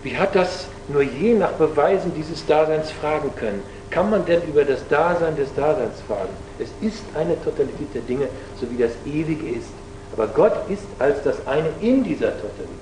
Wie 0.04 0.18
hat 0.18 0.36
das 0.36 0.66
nur 0.88 1.04
je 1.04 1.34
nach 1.36 1.52
Beweisen 1.52 2.12
dieses 2.16 2.45
Daseins 2.45 2.91
fragen 2.91 3.32
können? 3.36 3.62
Kann 3.91 4.10
man 4.10 4.26
denn 4.26 4.41
über 4.43 4.64
das 4.64 4.88
Dasein 4.88 5.36
des 5.36 5.54
Daseins 5.54 6.02
fragen? 6.08 6.34
Es 6.58 6.70
ist 6.82 7.04
eine 7.16 7.41
Totalität 7.43 7.93
der 7.93 8.02
Dinge, 8.02 8.28
so 8.60 8.70
wie 8.72 8.82
das 8.82 8.91
Ewige 9.06 9.49
ist. 9.49 9.70
Aber 10.14 10.28
Gott 10.28 10.54
ist 10.70 10.84
als 10.99 11.24
das 11.24 11.45
eine 11.47 11.70
in 11.82 12.04
dieser 12.04 12.34
Totalität. 12.34 12.81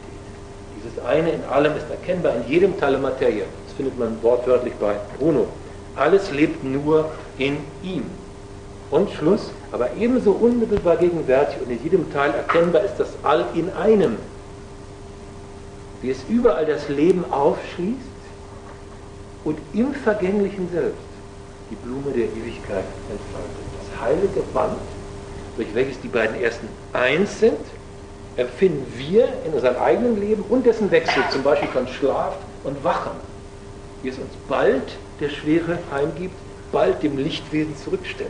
Dieses 0.81 1.03
eine 1.05 1.31
in 1.31 1.43
allem 1.45 1.75
ist 1.75 1.89
erkennbar 1.89 2.33
in 2.35 2.51
jedem 2.51 2.79
Teil 2.79 2.91
der 2.91 3.01
Materie. 3.01 3.43
Das 3.65 3.75
findet 3.75 3.97
man 3.99 4.21
wortwörtlich 4.21 4.73
bei 4.79 4.95
Bruno. 5.17 5.47
Alles 5.95 6.31
lebt 6.31 6.63
nur 6.63 7.11
in 7.37 7.57
ihm. 7.83 8.05
Und 8.89 9.11
Schluss, 9.11 9.51
aber 9.71 9.89
ebenso 9.99 10.31
unmittelbar 10.31 10.97
gegenwärtig 10.97 11.57
und 11.61 11.71
in 11.71 11.83
jedem 11.83 12.11
Teil 12.11 12.33
erkennbar 12.33 12.83
ist 12.83 12.95
das 12.97 13.09
All 13.23 13.45
in 13.53 13.69
einem. 13.73 14.17
Wie 16.01 16.11
es 16.11 16.19
überall 16.29 16.65
das 16.65 16.87
Leben 16.87 17.25
aufschließt 17.29 17.99
und 19.43 19.59
im 19.73 19.93
Vergänglichen 19.93 20.69
selbst 20.71 20.97
die 21.69 21.75
Blume 21.75 22.11
der 22.15 22.25
Ewigkeit 22.25 22.85
entfaltet. 23.09 23.65
Das 23.79 24.01
heilige 24.01 24.41
Band, 24.53 24.77
durch 25.57 25.67
welches 25.75 25.99
die 26.01 26.07
beiden 26.07 26.41
ersten 26.41 26.67
eins 26.93 27.39
sind, 27.39 27.59
empfinden 28.39 28.85
wir 28.97 29.27
in 29.45 29.53
unserem 29.53 29.77
eigenen 29.77 30.19
Leben 30.19 30.43
und 30.49 30.65
dessen 30.65 30.89
Wechsel, 30.91 31.23
zum 31.29 31.43
Beispiel 31.43 31.69
von 31.69 31.87
Schlaf 31.87 32.35
und 32.63 32.83
Wachen, 32.83 33.11
wie 34.01 34.09
es 34.09 34.17
uns 34.17 34.31
bald 34.47 34.97
der 35.19 35.29
Schwere 35.29 35.77
heimgibt, 35.91 36.35
bald 36.71 37.03
dem 37.03 37.17
Lichtwesen 37.17 37.75
zurückstellt. 37.77 38.29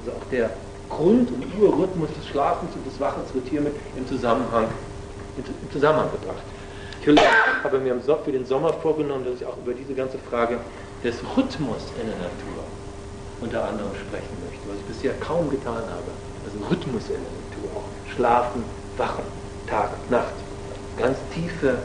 Also 0.00 0.16
auch 0.18 0.30
der 0.30 0.50
Grund- 0.88 1.30
und 1.30 1.44
Urrhythmus 1.60 2.10
des 2.16 2.28
Schlafens 2.28 2.74
und 2.74 2.86
des 2.86 3.00
Wachens 3.00 3.34
wird 3.34 3.48
hiermit 3.48 3.74
im 3.96 4.06
Zusammenhang, 4.06 4.66
im 5.36 5.72
Zusammenhang 5.72 6.10
gebracht. 6.12 6.42
Ich 7.02 7.64
habe 7.64 7.78
mir 7.78 7.98
für 8.00 8.32
den 8.32 8.44
Sommer 8.44 8.72
vorgenommen, 8.74 9.24
dass 9.24 9.40
ich 9.40 9.46
auch 9.46 9.56
über 9.56 9.72
diese 9.72 9.94
ganze 9.94 10.18
Frage 10.18 10.58
des 11.02 11.16
Rhythmus 11.36 11.86
in 12.00 12.06
der 12.06 12.16
Natur 12.18 12.62
unter 13.40 13.64
anderem 13.64 13.90
sprechen 13.94 14.36
möchte, 14.44 14.68
was 14.68 14.76
ich 14.76 14.84
bisher 14.84 15.14
kaum 15.14 15.48
getan 15.48 15.82
habe. 15.82 16.10
Also 16.44 16.58
Rhythmus 16.70 17.08
in 17.08 17.16
der 17.16 17.32
Natur, 17.40 17.70
auch 17.74 17.88
Schlafen, 18.14 18.64
Wachen, 18.98 19.24
Tag, 19.70 19.90
Nacht, 20.10 20.34
ganz 20.98 21.16
tiefe 21.32 21.78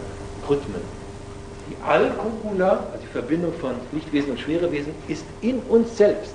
Rhythmen. 0.50 0.82
Die 1.70 1.76
Alkohula, 1.84 2.84
also 2.92 3.04
die 3.04 3.12
Verbindung 3.12 3.54
von 3.62 3.76
Lichtwesen 3.92 4.32
und 4.32 4.40
Schwerewesen, 4.40 4.94
ist 5.08 5.26
in 5.42 5.60
uns 5.60 5.96
selbst 5.96 6.34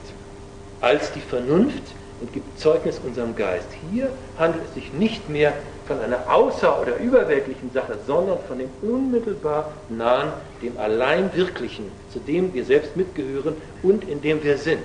als 0.80 1.12
die 1.12 1.20
Vernunft 1.20 1.82
und 2.20 2.32
gibt 2.32 2.59
Zeugnis 2.59 3.01
unserem 3.05 3.34
Geist. 3.34 3.66
Hier 3.90 4.11
handelt 4.38 4.64
es 4.68 4.74
sich 4.74 4.92
nicht 4.92 5.28
mehr 5.28 5.53
von 5.86 5.98
einer 6.01 6.28
außer- 6.28 6.80
oder 6.80 6.96
überweltlichen 6.98 7.72
Sache, 7.72 7.98
sondern 8.07 8.38
von 8.46 8.59
dem 8.59 8.70
unmittelbar 8.82 9.72
nahen, 9.88 10.28
dem 10.62 10.78
allein 10.78 11.34
Wirklichen, 11.34 11.90
zu 12.12 12.20
dem 12.20 12.55
wir 12.55 12.64
selbst 12.64 12.96
mitgehören 12.96 13.57
und 13.82 14.09
in 14.09 14.20
dem 14.22 14.42
wir 14.44 14.57
sind. 14.57 14.84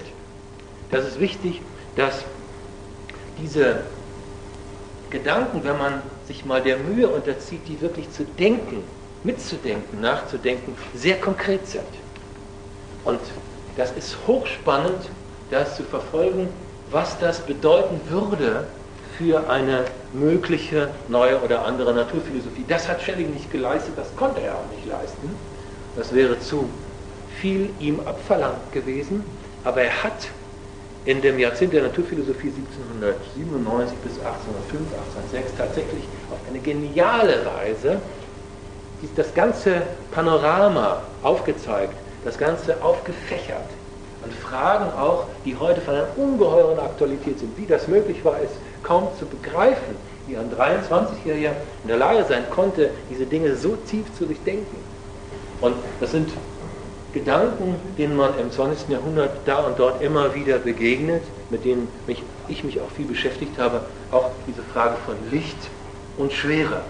Das 0.89 1.05
ist 1.05 1.20
wichtig, 1.20 1.61
dass 1.95 2.24
diese 3.39 3.82
Gedanken, 5.11 5.63
wenn 5.63 5.78
man 5.78 6.01
sich 6.28 6.45
mal 6.45 6.61
der 6.61 6.78
Mühe 6.78 7.07
unterzieht, 7.07 7.61
die 7.67 7.80
wirklich 7.82 8.11
zu 8.11 8.23
denken, 8.23 8.84
mitzudenken, 9.23 10.01
nachzudenken, 10.01 10.76
sehr 10.93 11.19
konkret 11.19 11.67
sind. 11.67 11.84
Und 13.03 13.19
das 13.78 13.91
ist 13.91 14.17
hochspannend, 14.28 15.09
das 15.51 15.76
zu 15.76 15.84
verfolgen, 15.84 16.49
was 16.91 17.17
das 17.19 17.39
bedeuten 17.39 17.99
würde 18.09 18.65
für 19.17 19.49
eine 19.49 19.86
mögliche 20.13 20.89
neue 21.07 21.41
oder 21.41 21.65
andere 21.65 21.93
Naturphilosophie. 21.93 22.65
Das 22.67 22.88
hat 22.88 23.01
Schelling 23.01 23.34
nicht 23.34 23.51
geleistet, 23.51 23.93
das 23.95 24.15
konnte 24.15 24.41
er 24.41 24.55
auch 24.55 24.69
nicht 24.71 24.86
leisten. 24.86 25.30
Das 25.95 26.13
wäre 26.13 26.39
zu 26.39 26.69
viel 27.39 27.69
ihm 27.80 27.99
abverlangt 28.01 28.71
gewesen. 28.71 29.23
Aber 29.63 29.82
er 29.82 30.03
hat 30.03 30.28
in 31.05 31.21
dem 31.21 31.39
Jahrzehnt 31.39 31.73
der 31.73 31.84
Naturphilosophie 31.84 32.49
1797 32.49 33.97
bis 33.99 34.17
1805, 34.19 34.93
1806 34.93 35.57
tatsächlich 35.57 36.03
auf 36.32 36.39
eine 36.49 36.59
geniale 36.59 37.45
Weise 37.45 37.99
das 39.15 39.34
ganze 39.34 39.84
Panorama 40.11 41.01
aufgezeigt, 41.21 41.93
das 42.23 42.38
Ganze 42.38 42.82
aufgefächert 42.82 43.69
und 44.23 44.34
Fragen 44.34 44.91
auch, 44.97 45.26
die 45.45 45.55
heute 45.55 45.82
von 45.82 45.93
einer 45.93 46.07
ungeheuren 46.17 46.80
Aktualität 46.80 47.39
sind, 47.39 47.57
wie 47.57 47.65
das 47.65 47.88
möglich 47.88 48.26
war, 48.26 48.39
ist 48.39 48.53
kaum 48.82 49.09
zu 49.19 49.26
begreifen, 49.26 49.95
wie 50.28 50.36
ein 50.36 50.49
23-Jähriger 50.51 51.51
in 51.84 51.88
der 51.88 51.97
Lage 51.97 52.26
sein 52.28 52.43
konnte, 52.49 52.89
diese 53.09 53.26
Dinge 53.26 53.55
so 53.55 53.76
tief 53.76 54.05
zu 54.17 54.26
durchdenken. 54.26 54.78
Und 55.61 55.76
das 55.99 56.11
sind 56.11 56.32
Gedanken, 57.13 57.76
denen 57.97 58.15
man 58.15 58.38
im 58.39 58.51
20. 58.51 58.89
Jahrhundert 58.89 59.32
da 59.45 59.59
und 59.59 59.80
dort 59.80 60.01
immer 60.01 60.34
wieder 60.34 60.57
begegnet, 60.57 61.21
mit 61.49 61.63
denen 61.63 61.88
mich, 62.07 62.23
ich 62.47 62.63
mich 62.63 62.82
auch 62.82 62.89
viel 62.89 63.05
beschäftigt 63.05 63.57
habe, 63.59 63.82
auch 64.11 64.32
diese 64.47 64.63
Frage 64.63 64.95
von 65.05 65.15
Licht 65.32 65.69
und 66.18 66.32
Schwere. 66.34 66.82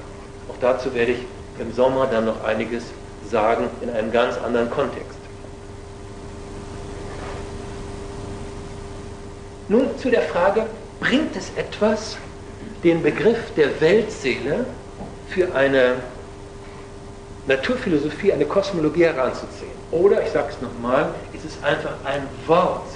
Auch 0.50 0.58
dazu 0.60 0.94
werde 0.94 1.14
ich 1.14 1.20
im 1.60 1.74
Sommer 1.74 2.08
dann 2.08 2.26
noch 2.26 2.44
einiges 2.44 2.84
sagen 3.30 3.70
in 3.82 3.90
einem 3.90 4.12
ganz 4.12 4.38
anderen 4.38 4.70
Kontext. 4.70 5.18
Nun 9.68 9.98
zu 9.98 10.12
der 10.12 10.22
Frage, 10.22 10.68
bringt 11.00 11.36
es 11.36 11.52
etwas, 11.56 12.18
den 12.84 13.02
Begriff 13.02 13.40
der 13.56 13.82
Weltseele 13.82 14.66
für 15.30 15.54
eine 15.56 15.96
Naturphilosophie, 17.48 18.32
eine 18.32 18.46
Kosmologie 18.46 19.06
heranzuziehen? 19.06 19.72
Oder, 19.92 20.22
ich 20.24 20.30
sage 20.30 20.50
es 20.52 20.62
nochmal, 20.62 21.14
ist 21.34 21.46
es 21.46 21.64
einfach 21.64 21.94
ein 22.04 22.28
Wort, 22.46 22.88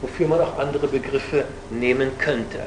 wofür 0.00 0.28
man 0.28 0.40
auch 0.40 0.58
andere 0.58 0.88
Begriffe 0.88 1.44
nehmen 1.70 2.10
könnte. 2.18 2.60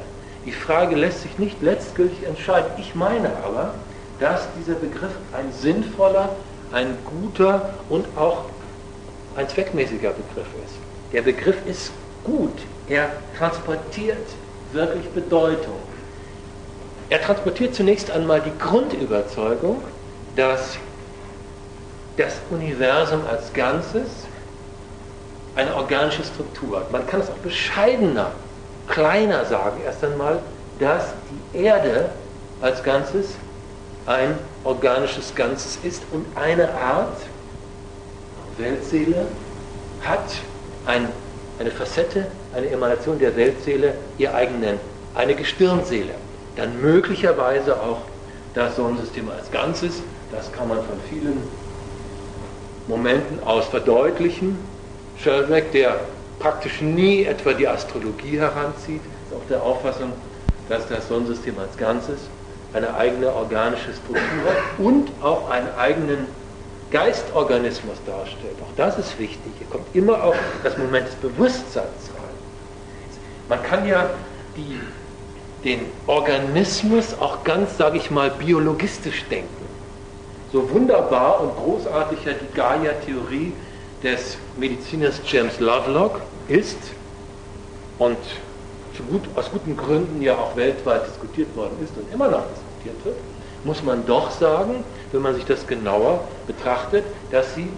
Die 0.46 0.52
Frage 0.52 0.94
lässt 0.94 1.22
sich 1.22 1.38
nicht 1.38 1.60
letztgültig 1.60 2.24
entscheiden. 2.24 2.70
Ich 2.78 2.94
meine 2.94 3.30
aber, 3.44 3.74
dass 4.20 4.46
dieser 4.56 4.74
Begriff 4.74 5.10
ein 5.32 5.52
sinnvoller, 5.52 6.30
ein 6.72 6.96
guter 7.04 7.74
und 7.88 8.06
auch 8.16 8.44
ein 9.36 9.48
zweckmäßiger 9.48 10.10
Begriff 10.10 10.46
ist. 10.64 10.76
Der 11.12 11.22
Begriff 11.22 11.56
ist 11.66 11.90
gut, 12.24 12.54
er 12.88 13.10
transportiert 13.36 14.26
wirklich 14.72 15.08
Bedeutung. 15.10 15.80
Er 17.10 17.20
transportiert 17.20 17.74
zunächst 17.74 18.10
einmal 18.10 18.40
die 18.40 18.56
Grundüberzeugung, 18.58 19.82
dass 20.36 20.78
das 22.16 22.36
Universum 22.50 23.20
als 23.28 23.52
Ganzes 23.52 24.26
eine 25.56 25.74
organische 25.74 26.24
Struktur 26.24 26.80
hat. 26.80 26.92
Man 26.92 27.06
kann 27.06 27.20
es 27.20 27.30
auch 27.30 27.38
bescheidener, 27.38 28.32
kleiner 28.88 29.44
sagen, 29.44 29.80
erst 29.84 30.04
einmal, 30.04 30.40
dass 30.78 31.12
die 31.52 31.58
Erde 31.58 32.10
als 32.60 32.82
Ganzes 32.82 33.36
ein 34.06 34.38
organisches 34.64 35.34
Ganzes 35.34 35.78
ist 35.82 36.02
und 36.12 36.24
eine 36.36 36.72
Art 36.74 37.18
Weltseele 38.56 39.26
hat 40.02 40.36
ein, 40.86 41.08
eine 41.58 41.70
Facette, 41.70 42.26
eine 42.54 42.68
Emanation 42.68 43.18
der 43.18 43.36
Weltseele, 43.36 43.94
ihr 44.18 44.34
eigenen, 44.34 44.78
eine 45.14 45.34
Gestirnseele. 45.34 46.14
Dann 46.54 46.80
möglicherweise 46.80 47.80
auch 47.80 48.02
das 48.54 48.76
Sonnensystem 48.76 49.28
als 49.30 49.50
Ganzes, 49.50 50.02
das 50.32 50.50
kann 50.52 50.68
man 50.68 50.78
von 50.78 50.98
vielen 51.10 51.42
Momenten 52.88 53.42
aus 53.44 53.66
verdeutlichen. 53.66 54.56
Sheldrake, 55.18 55.66
der 55.72 56.00
praktisch 56.46 56.80
nie 56.80 57.24
etwa 57.24 57.52
die 57.54 57.66
Astrologie 57.66 58.38
heranzieht, 58.38 59.00
ist 59.00 59.36
auch 59.36 59.48
der 59.48 59.60
Auffassung, 59.60 60.12
dass 60.68 60.86
das 60.86 61.08
Sonnensystem 61.08 61.58
als 61.58 61.76
Ganzes 61.76 62.20
eine 62.72 62.94
eigene 62.94 63.32
organische 63.32 63.92
Struktur 63.92 64.44
hat 64.48 64.78
und 64.78 65.10
auch 65.22 65.50
einen 65.50 65.68
eigenen 65.76 66.28
Geistorganismus 66.92 67.96
darstellt. 68.06 68.54
Auch 68.62 68.76
das 68.76 68.96
ist 68.96 69.18
wichtig. 69.18 69.52
Hier 69.58 69.66
kommt 69.66 69.86
immer 69.92 70.22
auch 70.22 70.36
das 70.62 70.78
Moment 70.78 71.08
des 71.08 71.16
Bewusstseins 71.16 72.10
rein. 72.16 72.36
Man 73.48 73.62
kann 73.64 73.88
ja 73.88 74.08
die, 74.56 74.78
den 75.64 75.80
Organismus 76.06 77.06
auch 77.18 77.42
ganz, 77.42 77.76
sage 77.76 77.96
ich 77.96 78.12
mal, 78.12 78.30
biologistisch 78.30 79.24
denken. 79.28 79.66
So 80.52 80.70
wunderbar 80.70 81.40
und 81.40 81.56
großartig 81.56 82.24
ja 82.24 82.34
die 82.34 82.54
Gaia-Theorie 82.54 83.52
des 84.04 84.38
Mediziners 84.56 85.20
James 85.26 85.58
Lovelock 85.58 86.20
ist 86.48 86.78
und 87.98 88.18
gut, 89.10 89.22
aus 89.34 89.50
guten 89.50 89.76
Gründen 89.76 90.22
ja 90.22 90.36
auch 90.36 90.56
weltweit 90.56 91.06
diskutiert 91.06 91.54
worden 91.56 91.76
ist 91.82 91.96
und 91.96 92.12
immer 92.12 92.28
noch 92.28 92.44
diskutiert 92.48 93.04
wird, 93.04 93.16
muss 93.64 93.82
man 93.82 94.06
doch 94.06 94.30
sagen, 94.30 94.84
wenn 95.12 95.22
man 95.22 95.34
sich 95.34 95.44
das 95.44 95.66
genauer 95.66 96.20
betrachtet, 96.46 97.04
dass 97.30 97.54
sie 97.54 97.68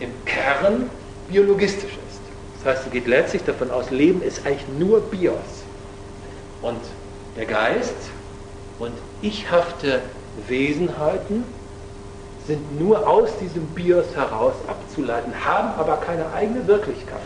im 0.00 0.10
Kern 0.24 0.90
biologistisch 1.28 1.92
ist. 2.08 2.20
Das 2.58 2.74
heißt, 2.74 2.84
sie 2.84 2.90
geht 2.90 3.06
letztlich 3.06 3.44
davon 3.44 3.70
aus, 3.70 3.90
Leben 3.90 4.22
ist 4.22 4.44
eigentlich 4.46 4.66
nur 4.78 5.00
Bios. 5.00 5.36
Und 6.62 6.80
der 7.36 7.46
Geist 7.46 7.94
und 8.78 8.92
ichhafte 9.22 10.00
Wesenheiten 10.48 11.44
sind 12.46 12.78
nur 12.78 13.06
aus 13.08 13.30
diesem 13.40 13.66
Bios 13.68 14.14
heraus 14.14 14.54
abzuleiten, 14.68 15.32
haben 15.44 15.78
aber 15.78 15.96
keine 15.98 16.32
eigene 16.32 16.66
Wirklichkeit. 16.66 17.20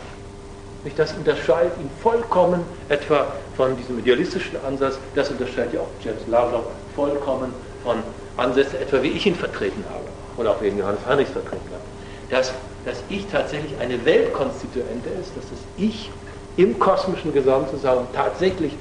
Nicht, 0.85 0.99
das 0.99 1.13
unterscheidet 1.13 1.73
ihn 1.79 1.91
vollkommen 2.03 2.65
etwa 2.89 3.27
von 3.57 3.77
diesem 3.77 3.99
idealistischen 3.99 4.59
Ansatz, 4.67 4.99
das 5.15 5.31
unterscheidet 5.31 5.75
ja 5.75 5.81
auch 5.81 5.89
James 6.03 6.27
Lovelock 6.27 6.67
vollkommen 6.95 7.53
von 7.83 8.03
Ansätzen, 8.37 8.81
etwa 8.81 9.03
wie 9.03 9.09
ich 9.09 9.27
ihn 9.27 9.35
vertreten 9.35 9.85
habe 9.91 10.05
oder 10.39 10.53
auch 10.53 10.63
wie 10.63 10.69
ihn 10.69 10.79
Johannes 10.79 11.05
Heinrichs 11.07 11.31
vertreten 11.33 11.71
habe. 11.71 11.83
Dass 12.31 12.53
das 12.85 13.03
Ich 13.11 13.27
tatsächlich 13.27 13.79
eine 13.79 14.05
Weltkonstituente 14.07 15.11
ist, 15.21 15.37
dass 15.37 15.51
das 15.51 15.59
Ich 15.77 16.11
im 16.57 16.79
kosmischen 16.79 17.35
Gesamtzusammenhang 17.35 18.09
tatsächlich 18.15 18.75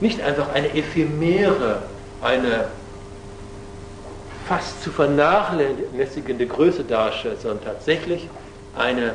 nicht 0.00 0.20
einfach 0.22 0.52
eine 0.52 0.74
ephemere, 0.74 1.82
eine 2.22 2.68
fast 4.48 4.82
zu 4.82 4.90
vernachlässigende 4.90 6.46
Größe 6.46 6.84
darstellt, 6.84 7.40
sondern 7.40 7.64
tatsächlich 7.64 8.28
eine, 8.74 9.14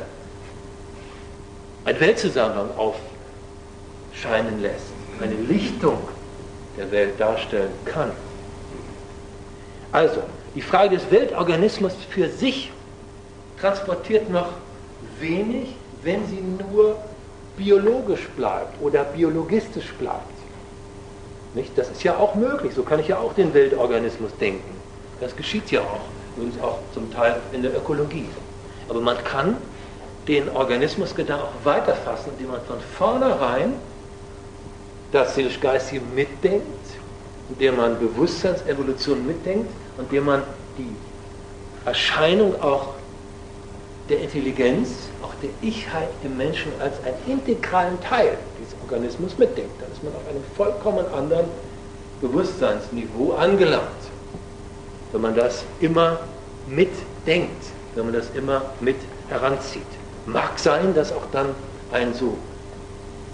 ein 1.84 1.98
Weltzusammenhang 2.00 2.70
aufscheinen 2.76 4.60
lässt, 4.60 4.92
eine 5.20 5.34
Lichtung 5.34 5.98
der 6.76 6.90
Welt 6.90 7.18
darstellen 7.18 7.72
kann. 7.84 8.12
Also, 9.92 10.22
die 10.54 10.62
Frage 10.62 10.96
des 10.96 11.10
Weltorganismus 11.10 11.92
für 12.10 12.28
sich 12.28 12.70
transportiert 13.60 14.30
noch 14.30 14.48
wenig, 15.18 15.74
wenn 16.02 16.26
sie 16.26 16.42
nur 16.70 16.96
biologisch 17.56 18.28
bleibt 18.36 18.80
oder 18.80 19.04
biologistisch 19.04 19.92
bleibt. 19.94 20.38
Nicht? 21.54 21.76
Das 21.76 21.90
ist 21.90 22.02
ja 22.04 22.16
auch 22.16 22.34
möglich, 22.34 22.72
so 22.74 22.82
kann 22.82 23.00
ich 23.00 23.08
ja 23.08 23.18
auch 23.18 23.32
den 23.34 23.52
Weltorganismus 23.54 24.30
denken. 24.40 24.76
Das 25.20 25.34
geschieht 25.34 25.70
ja 25.70 25.80
auch, 25.80 26.00
übrigens 26.36 26.62
auch 26.62 26.78
zum 26.94 27.12
Teil 27.12 27.36
in 27.52 27.62
der 27.62 27.76
Ökologie. 27.76 28.28
Aber 28.88 29.00
man 29.00 29.16
kann 29.24 29.56
den 30.28 30.48
Organismusgedanken 30.50 31.46
auch 31.46 31.64
weiterfassen, 31.64 32.32
indem 32.32 32.52
man 32.52 32.60
von 32.62 32.78
vornherein 32.80 33.74
das 35.10 35.34
seelisch-geistige 35.34 36.02
mitdenkt, 36.14 36.66
indem 37.48 37.78
man 37.78 37.98
Bewusstseinsevolution 37.98 39.26
mitdenkt 39.26 39.70
und 39.96 40.04
indem 40.04 40.26
man 40.26 40.42
die 40.76 40.94
Erscheinung 41.86 42.60
auch 42.60 42.90
der 44.10 44.20
Intelligenz, 44.20 44.90
auch 45.22 45.32
der 45.42 45.50
Ichheit 45.62 46.08
im 46.22 46.36
Menschen 46.36 46.72
als 46.80 46.94
einen 47.04 47.16
integralen 47.26 48.00
Teil 48.02 48.36
dieses 48.60 48.74
Organismus 48.82 49.36
mitdenkt. 49.38 49.80
Dann 49.80 49.90
ist 49.90 50.02
man 50.04 50.14
auf 50.14 50.28
einem 50.28 50.44
vollkommen 50.56 51.06
anderen 51.14 51.46
Bewusstseinsniveau 52.20 53.32
angelangt. 53.32 53.82
Wenn 55.12 55.22
man 55.22 55.34
das 55.34 55.64
immer 55.80 56.20
mitdenkt, 56.66 57.64
wenn 57.94 58.04
man 58.04 58.14
das 58.14 58.30
immer 58.34 58.62
mit 58.80 58.96
heranzieht. 59.28 59.97
Mag 60.32 60.58
sein, 60.58 60.94
dass 60.94 61.12
auch 61.12 61.26
dann 61.32 61.54
ein 61.90 62.12
so 62.12 62.36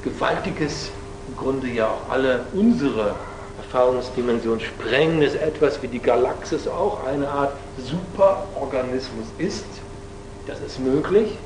gewaltiges, 0.03 0.91
im 1.29 1.37
Grunde 1.37 1.67
ja 1.69 1.89
auch 1.89 2.11
alle 2.11 2.41
unsere 2.55 3.15
Erfahrungsdimensionen 3.59 4.61
sprengendes 4.61 5.35
etwas 5.35 5.83
wie 5.83 5.89
die 5.89 5.99
Galaxis 5.99 6.69
auch 6.69 7.05
eine 7.07 7.29
Art 7.29 7.53
Superorganismus 7.79 9.27
ist, 9.39 9.65
das 10.47 10.61
ist 10.61 10.79
möglich, 10.79 11.37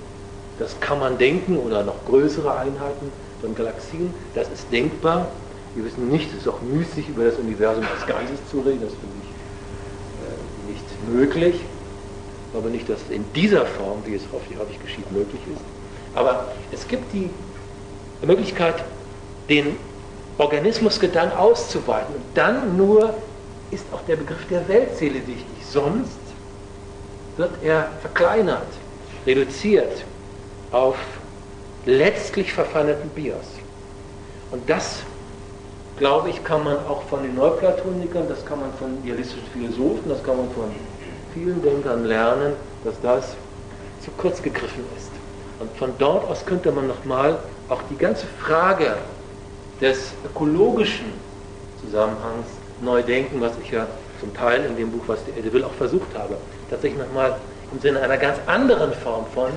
das 0.58 0.78
kann 0.80 0.98
man 0.98 1.16
denken 1.16 1.56
oder 1.56 1.82
noch 1.82 2.04
größere 2.06 2.50
Einheiten 2.58 3.12
von 3.40 3.54
Galaxien, 3.54 4.12
das 4.34 4.48
ist 4.48 4.70
denkbar. 4.72 5.28
Wir 5.74 5.84
wissen 5.84 6.08
nicht, 6.08 6.30
es 6.32 6.42
ist 6.42 6.48
auch 6.48 6.60
müßig, 6.60 7.08
über 7.08 7.24
das 7.24 7.36
Universum 7.36 7.84
als 7.94 8.06
Ganzes 8.06 8.38
zu 8.50 8.60
reden, 8.60 8.80
das 8.82 8.92
finde 8.92 9.16
ich 9.22 9.28
äh, 10.26 10.72
nicht 10.72 10.84
möglich. 11.08 11.60
Aber 12.54 12.68
nicht, 12.68 12.88
dass 12.88 12.98
es 13.02 13.10
in 13.10 13.24
dieser 13.34 13.66
Form, 13.66 14.02
wie 14.04 14.14
es 14.14 14.22
hoffentlich 14.32 14.58
häufig 14.58 14.80
geschieht, 14.80 15.10
möglich 15.12 15.40
ist. 15.52 15.62
Aber 16.14 16.52
es 16.72 16.86
gibt 16.88 17.12
die 17.12 17.28
Möglichkeit, 18.22 18.84
den 19.48 19.76
Organismusgedanken 20.38 21.36
auszuweiten. 21.36 22.14
Und 22.14 22.24
dann 22.34 22.76
nur 22.76 23.14
ist 23.70 23.84
auch 23.92 24.00
der 24.08 24.16
Begriff 24.16 24.46
der 24.48 24.66
Weltseele 24.68 25.26
wichtig. 25.26 25.66
Sonst 25.70 26.18
wird 27.36 27.50
er 27.62 27.90
verkleinert 28.00 28.66
reduziert 29.26 30.04
auf 30.72 30.96
letztlich 31.84 32.52
verfeinerten 32.52 33.10
Bios. 33.10 33.46
Und 34.50 34.68
das, 34.68 35.00
glaube 35.98 36.30
ich, 36.30 36.42
kann 36.44 36.64
man 36.64 36.76
auch 36.88 37.02
von 37.02 37.22
den 37.22 37.34
Neuplatonikern, 37.34 38.28
das 38.28 38.44
kann 38.44 38.60
man 38.60 38.72
von 38.74 38.98
idealistischen 39.02 39.46
Philosophen, 39.52 40.08
das 40.08 40.22
kann 40.22 40.36
man 40.38 40.50
von 40.50 40.70
vielen 41.38 41.62
Denkern 41.62 42.04
lernen, 42.04 42.54
dass 42.84 43.00
das 43.00 43.36
zu 44.04 44.10
kurz 44.16 44.42
gegriffen 44.42 44.84
ist. 44.96 45.10
Und 45.60 45.70
von 45.76 45.92
dort 45.98 46.28
aus 46.28 46.44
könnte 46.44 46.72
man 46.72 46.86
nochmal 46.86 47.38
auch 47.68 47.82
die 47.90 47.96
ganze 47.96 48.26
Frage 48.40 48.96
des 49.80 50.12
ökologischen 50.24 51.12
Zusammenhangs 51.80 52.46
neu 52.80 53.02
denken, 53.02 53.40
was 53.40 53.52
ich 53.62 53.70
ja 53.70 53.86
zum 54.20 54.34
Teil 54.34 54.64
in 54.64 54.76
dem 54.76 54.90
Buch, 54.90 55.02
was 55.06 55.18
die 55.24 55.38
Ede 55.38 55.52
will, 55.52 55.64
auch 55.64 55.72
versucht 55.74 56.16
habe. 56.16 56.36
Tatsächlich 56.70 57.00
nochmal 57.00 57.36
im 57.72 57.80
Sinne 57.80 58.00
einer 58.00 58.16
ganz 58.16 58.38
anderen 58.46 58.92
Form 58.92 59.26
von 59.34 59.50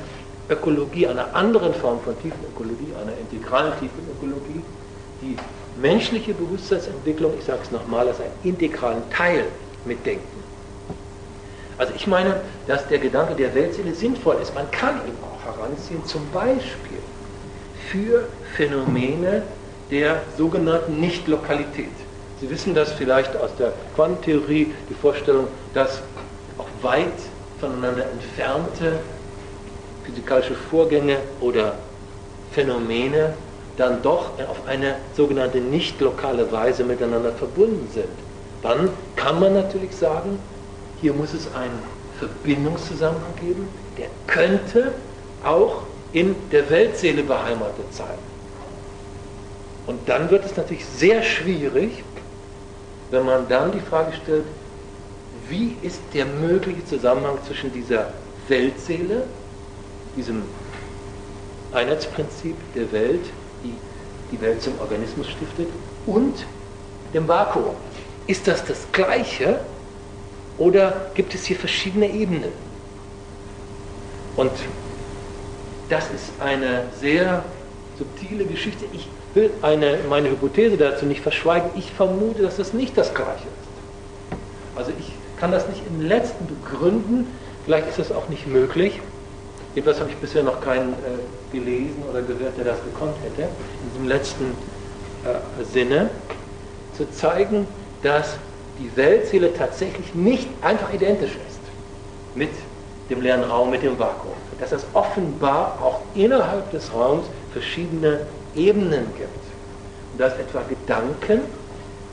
Ökologie, 0.49 1.07
einer 1.07 1.33
anderen 1.33 1.73
Form 1.73 1.99
von 2.01 2.13
Tiefenökologie, 2.21 2.93
einer 3.01 3.13
integralen 3.17 3.73
Tiefenökologie, 3.79 4.61
die 5.21 5.37
menschliche 5.81 6.33
Bewusstseinsentwicklung, 6.33 7.33
ich 7.39 7.45
sage 7.45 7.59
es 7.63 7.71
nochmal, 7.71 8.07
als 8.07 8.19
einen 8.19 8.33
integralen 8.43 9.01
Teil 9.09 9.45
mitdenken. 9.85 10.40
Also 11.81 11.93
ich 11.95 12.05
meine, 12.05 12.35
dass 12.67 12.87
der 12.89 12.99
Gedanke 12.99 13.33
der 13.33 13.55
Weltseele 13.55 13.95
sinnvoll 13.95 14.35
ist. 14.39 14.53
Man 14.53 14.69
kann 14.69 14.97
ihn 15.07 15.15
auch 15.23 15.43
heranziehen, 15.43 16.05
zum 16.05 16.21
Beispiel 16.29 16.99
für 17.89 18.27
Phänomene 18.55 19.41
der 19.89 20.21
sogenannten 20.37 20.99
Nichtlokalität. 20.99 21.89
Sie 22.39 22.47
wissen 22.51 22.75
das 22.75 22.91
vielleicht 22.91 23.35
aus 23.35 23.49
der 23.57 23.73
Quantentheorie, 23.95 24.71
die 24.91 24.93
Vorstellung, 24.93 25.47
dass 25.73 26.03
auch 26.59 26.67
weit 26.83 27.07
voneinander 27.59 28.05
entfernte 28.11 28.99
physikalische 30.03 30.53
Vorgänge 30.53 31.17
oder 31.39 31.73
Phänomene 32.51 33.33
dann 33.77 34.03
doch 34.03 34.37
auf 34.47 34.67
eine 34.67 34.97
sogenannte 35.17 35.57
nicht 35.57 35.99
lokale 35.99 36.51
Weise 36.51 36.83
miteinander 36.83 37.31
verbunden 37.31 37.89
sind. 37.91 38.05
Dann 38.61 38.89
kann 39.15 39.39
man 39.39 39.55
natürlich 39.55 39.95
sagen, 39.95 40.37
hier 41.01 41.13
muss 41.13 41.33
es 41.33 41.53
einen 41.55 41.79
Verbindungszusammenhang 42.19 43.35
geben, 43.39 43.67
der 43.97 44.07
könnte 44.27 44.93
auch 45.43 45.83
in 46.13 46.35
der 46.51 46.69
Weltseele 46.69 47.23
beheimatet 47.23 47.91
sein. 47.91 48.17
Und 49.87 50.07
dann 50.07 50.29
wird 50.29 50.45
es 50.45 50.55
natürlich 50.55 50.85
sehr 50.85 51.23
schwierig, 51.23 52.03
wenn 53.09 53.25
man 53.25 53.47
dann 53.49 53.71
die 53.71 53.79
Frage 53.79 54.13
stellt, 54.13 54.45
wie 55.49 55.75
ist 55.81 55.99
der 56.13 56.25
mögliche 56.25 56.85
Zusammenhang 56.85 57.37
zwischen 57.45 57.73
dieser 57.73 58.13
Weltseele, 58.47 59.23
diesem 60.15 60.43
Einheitsprinzip 61.73 62.55
der 62.75 62.91
Welt, 62.91 63.25
die 63.63 63.73
die 64.31 64.41
Welt 64.41 64.61
zum 64.61 64.79
Organismus 64.79 65.27
stiftet, 65.29 65.67
und 66.05 66.45
dem 67.13 67.27
Vakuum. 67.27 67.75
Ist 68.27 68.47
das 68.47 68.63
das 68.63 68.87
Gleiche 68.91 69.59
oder 70.61 71.07
gibt 71.15 71.33
es 71.33 71.45
hier 71.45 71.55
verschiedene 71.55 72.07
Ebenen? 72.07 72.51
Und 74.35 74.51
das 75.89 76.05
ist 76.11 76.31
eine 76.39 76.83
sehr 76.99 77.43
subtile 77.97 78.45
Geschichte. 78.45 78.85
Ich 78.93 79.07
will 79.33 79.49
eine, 79.63 79.97
meine 80.07 80.29
Hypothese 80.29 80.77
dazu 80.77 81.07
nicht 81.07 81.21
verschweigen. 81.21 81.71
Ich 81.75 81.91
vermute, 81.91 82.43
dass 82.43 82.57
das 82.57 82.73
nicht 82.73 82.95
das 82.95 83.11
Gleiche 83.15 83.47
ist. 83.47 84.37
Also 84.77 84.91
ich 84.99 85.11
kann 85.39 85.51
das 85.51 85.67
nicht 85.67 85.81
im 85.87 86.07
letzten 86.07 86.45
begründen. 86.45 87.25
Vielleicht 87.65 87.89
ist 87.89 87.97
es 87.97 88.11
auch 88.11 88.29
nicht 88.29 88.45
möglich. 88.45 88.99
Jedenfalls 89.73 89.99
habe 89.99 90.11
ich 90.11 90.17
bisher 90.17 90.43
noch 90.43 90.61
keinen 90.61 90.93
äh, 90.93 91.55
gelesen 91.57 92.03
oder 92.07 92.21
gehört, 92.21 92.55
der 92.57 92.65
das 92.65 92.77
gekonnt 92.83 93.15
hätte. 93.23 93.49
In 93.49 93.89
diesem 93.93 94.07
letzten 94.07 94.45
äh, 95.25 95.63
Sinne 95.73 96.11
zu 96.95 97.09
zeigen, 97.09 97.65
dass 98.03 98.37
die 98.81 98.95
Weltseele 98.95 99.53
tatsächlich 99.53 100.13
nicht 100.15 100.47
einfach 100.61 100.91
identisch 100.93 101.35
ist 101.47 101.59
mit 102.35 102.49
dem 103.09 103.21
leeren 103.21 103.43
Raum, 103.43 103.69
mit 103.69 103.83
dem 103.83 103.99
Vakuum. 103.99 104.33
Dass 104.59 104.71
es 104.71 104.85
offenbar 104.93 105.77
auch 105.81 106.01
innerhalb 106.15 106.71
des 106.71 106.93
Raums 106.93 107.25
verschiedene 107.51 108.25
Ebenen 108.55 109.05
gibt. 109.17 109.29
Und 110.13 110.19
dass 110.19 110.33
etwa 110.37 110.61
Gedanken, 110.67 111.41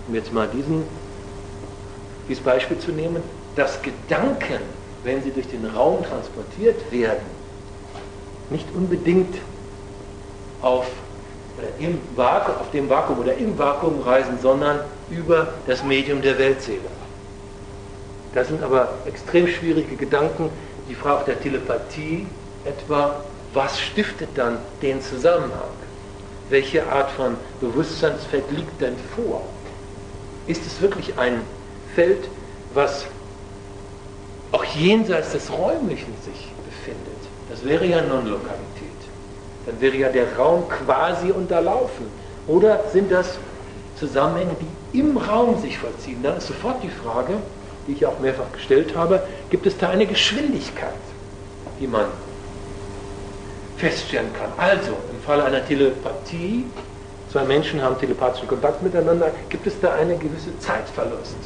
um 0.07 0.15
jetzt 0.15 0.33
mal 0.33 0.49
diesen, 0.49 0.85
dieses 2.29 2.43
Beispiel 2.43 2.79
zu 2.79 2.91
nehmen, 2.91 3.23
dass 3.55 3.81
Gedanken, 3.83 4.61
wenn 5.05 5.23
sie 5.23 5.31
durch 5.31 5.49
den 5.49 5.67
Raum 5.67 6.03
transportiert 6.05 6.91
werden, 6.91 7.39
nicht 8.51 8.67
unbedingt 8.75 9.37
auf, 10.63 10.87
oder 11.59 11.69
im 11.79 11.99
Vakuum, 12.15 12.57
auf 12.57 12.71
dem 12.71 12.89
Vakuum 12.89 13.19
oder 13.19 13.35
im 13.35 13.59
Vakuum 13.59 14.01
reisen, 14.01 14.39
sondern 14.41 14.81
über 15.11 15.49
das 15.67 15.83
Medium 15.83 16.23
der 16.23 16.39
Weltseele. 16.39 16.81
Das 18.35 18.49
sind 18.49 18.63
aber 18.63 18.89
extrem 19.07 19.49
schwierige 19.49 19.97
Gedanken. 19.97 20.51
Die 20.89 20.95
Frage 20.95 21.25
der 21.27 21.41
Telepathie 21.41 22.27
etwa, 22.65 23.23
was 23.53 23.81
stiftet 23.81 24.29
dann 24.35 24.59
den 24.83 25.01
Zusammenhang? 25.03 25.71
Welche 26.51 26.87
Art 26.87 27.11
von 27.11 27.37
Bewusstseinsfeld 27.61 28.45
liegt 28.51 28.81
denn 28.81 28.97
vor? 29.15 29.43
Ist 30.47 30.65
es 30.67 30.81
wirklich 30.81 31.19
ein 31.19 31.43
Feld, 31.95 32.29
was 32.73 33.07
auch 34.53 34.65
jenseits 34.65 35.33
des 35.33 35.51
Räumlichen 35.51 36.15
sich 36.25 36.49
befindet? 36.65 37.19
Das 37.51 37.65
wäre 37.65 37.85
ja 37.85 38.01
Non-Lokalität. 38.03 38.78
Dann 39.69 39.81
wäre 39.83 39.97
ja 39.97 40.09
der 40.09 40.35
Raum 40.35 40.65
quasi 40.67 41.31
unterlaufen. 41.31 42.07
Oder 42.47 42.85
sind 42.91 43.13
das 43.13 43.37
Zusammenhänge, 43.99 44.57
die 44.93 44.99
im 44.99 45.19
Raum 45.19 45.61
sich 45.61 45.77
vollziehen? 45.79 46.23
Dann 46.23 46.39
ist 46.39 46.47
sofort 46.47 46.83
die 46.83 46.89
Frage, 46.89 47.35
die 47.87 47.93
ich 47.93 48.07
auch 48.07 48.19
mehrfach 48.19 48.51
gestellt 48.53 48.97
habe, 48.97 49.23
gibt 49.51 49.67
es 49.67 49.77
da 49.77 49.91
eine 49.91 50.07
Geschwindigkeit, 50.07 50.95
die 51.79 51.87
man 51.87 52.07
feststellen 53.77 54.31
kann. 54.33 54.51
Also, 54.57 54.93
im 55.13 55.21
Falle 55.27 55.45
einer 55.45 55.65
Telepathie, 55.67 56.65
zwei 57.31 57.45
Menschen 57.45 57.83
haben 57.83 57.99
telepathischen 58.01 58.49
Kontakt 58.49 58.83
miteinander, 58.83 59.31
gibt 59.51 59.67
es 59.67 59.79
da 59.81 59.93
einen 59.93 60.19
gewissen 60.19 60.59
Zeitverlust? 60.61 61.37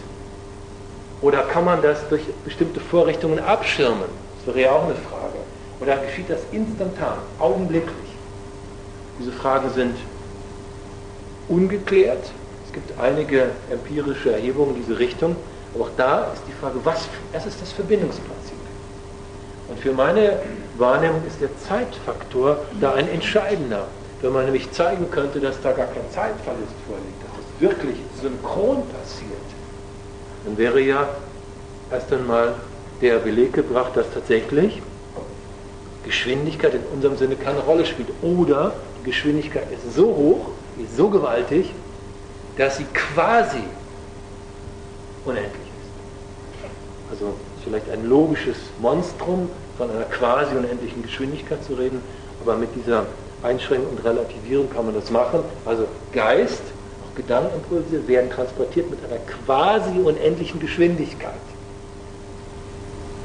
Oder 1.22 1.38
kann 1.42 1.64
man 1.64 1.82
das 1.82 2.08
durch 2.08 2.22
bestimmte 2.44 2.78
Vorrichtungen 2.78 3.40
abschirmen? 3.40 4.08
Das 4.38 4.54
wäre 4.54 4.66
ja 4.66 4.72
auch 4.72 4.84
eine 4.84 4.94
Frage. 4.94 5.38
Oder 5.80 5.96
geschieht 5.96 6.30
das 6.30 6.40
instantan, 6.52 7.18
augenblicklich? 7.40 8.11
Diese 9.18 9.32
Fragen 9.32 9.70
sind 9.70 9.96
ungeklärt. 11.48 12.30
Es 12.66 12.72
gibt 12.72 12.98
einige 12.98 13.50
empirische 13.70 14.32
Erhebungen 14.32 14.76
in 14.76 14.82
diese 14.82 14.98
Richtung. 14.98 15.36
Aber 15.74 15.84
auch 15.84 15.90
da 15.96 16.32
ist 16.32 16.42
die 16.46 16.52
Frage, 16.52 16.78
was, 16.84 17.08
was 17.32 17.46
ist 17.46 17.60
das 17.60 17.72
Verbindungsprinzip? 17.72 18.56
Und 19.68 19.78
für 19.78 19.92
meine 19.92 20.38
Wahrnehmung 20.76 21.22
ist 21.26 21.40
der 21.40 21.48
Zeitfaktor 21.58 22.58
da 22.80 22.94
ein 22.94 23.08
entscheidender. 23.08 23.86
Wenn 24.20 24.32
man 24.32 24.44
nämlich 24.44 24.70
zeigen 24.72 25.10
könnte, 25.10 25.40
dass 25.40 25.60
da 25.62 25.72
gar 25.72 25.86
kein 25.86 26.08
Zeitverlust 26.10 26.74
vorliegt, 26.86 27.22
dass 27.22 27.30
das 27.36 27.60
wirklich 27.60 27.96
synchron 28.20 28.82
passiert, 28.88 29.32
dann 30.44 30.58
wäre 30.58 30.80
ja 30.80 31.08
erst 31.90 32.12
einmal 32.12 32.54
der 33.00 33.18
Beleg 33.18 33.52
gebracht, 33.52 33.92
dass 33.96 34.06
tatsächlich 34.12 34.82
Geschwindigkeit 36.04 36.74
in 36.74 36.82
unserem 36.92 37.16
Sinne 37.16 37.36
keine 37.36 37.60
Rolle 37.60 37.86
spielt. 37.86 38.08
Oder 38.22 38.74
Geschwindigkeit 39.04 39.66
ist 39.72 39.94
so 39.94 40.06
hoch, 40.06 40.50
ist 40.82 40.96
so 40.96 41.08
gewaltig, 41.08 41.70
dass 42.56 42.76
sie 42.76 42.86
quasi 42.92 43.62
unendlich 45.24 45.52
ist. 45.52 47.10
Also 47.10 47.34
vielleicht 47.64 47.90
ein 47.90 48.08
logisches 48.08 48.56
Monstrum, 48.80 49.48
von 49.78 49.90
einer 49.90 50.04
quasi 50.04 50.54
unendlichen 50.54 51.02
Geschwindigkeit 51.02 51.64
zu 51.64 51.74
reden, 51.74 52.02
aber 52.42 52.56
mit 52.56 52.68
dieser 52.74 53.06
Einschränkung 53.42 53.96
und 53.96 54.04
Relativierung 54.04 54.70
kann 54.70 54.86
man 54.86 54.94
das 54.94 55.10
machen. 55.10 55.40
Also 55.64 55.86
Geist, 56.12 56.62
auch 57.02 57.16
Gedankenimpulse 57.16 58.06
werden 58.06 58.30
transportiert 58.30 58.90
mit 58.90 58.98
einer 59.04 59.18
quasi 59.44 59.98
unendlichen 59.98 60.60
Geschwindigkeit. 60.60 61.32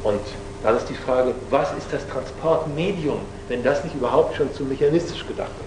Und 0.03 0.21
dann 0.63 0.77
ist 0.77 0.89
die 0.89 0.95
Frage, 0.95 1.33
was 1.49 1.69
ist 1.77 1.91
das 1.91 2.07
Transportmedium, 2.07 3.19
wenn 3.47 3.63
das 3.63 3.83
nicht 3.83 3.95
überhaupt 3.95 4.35
schon 4.35 4.51
zu 4.53 4.63
mechanistisch 4.63 5.25
gedacht 5.27 5.51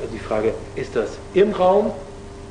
Also 0.00 0.12
die 0.12 0.18
Frage, 0.18 0.54
ist 0.76 0.94
das 0.96 1.18
im 1.34 1.52
Raum 1.52 1.92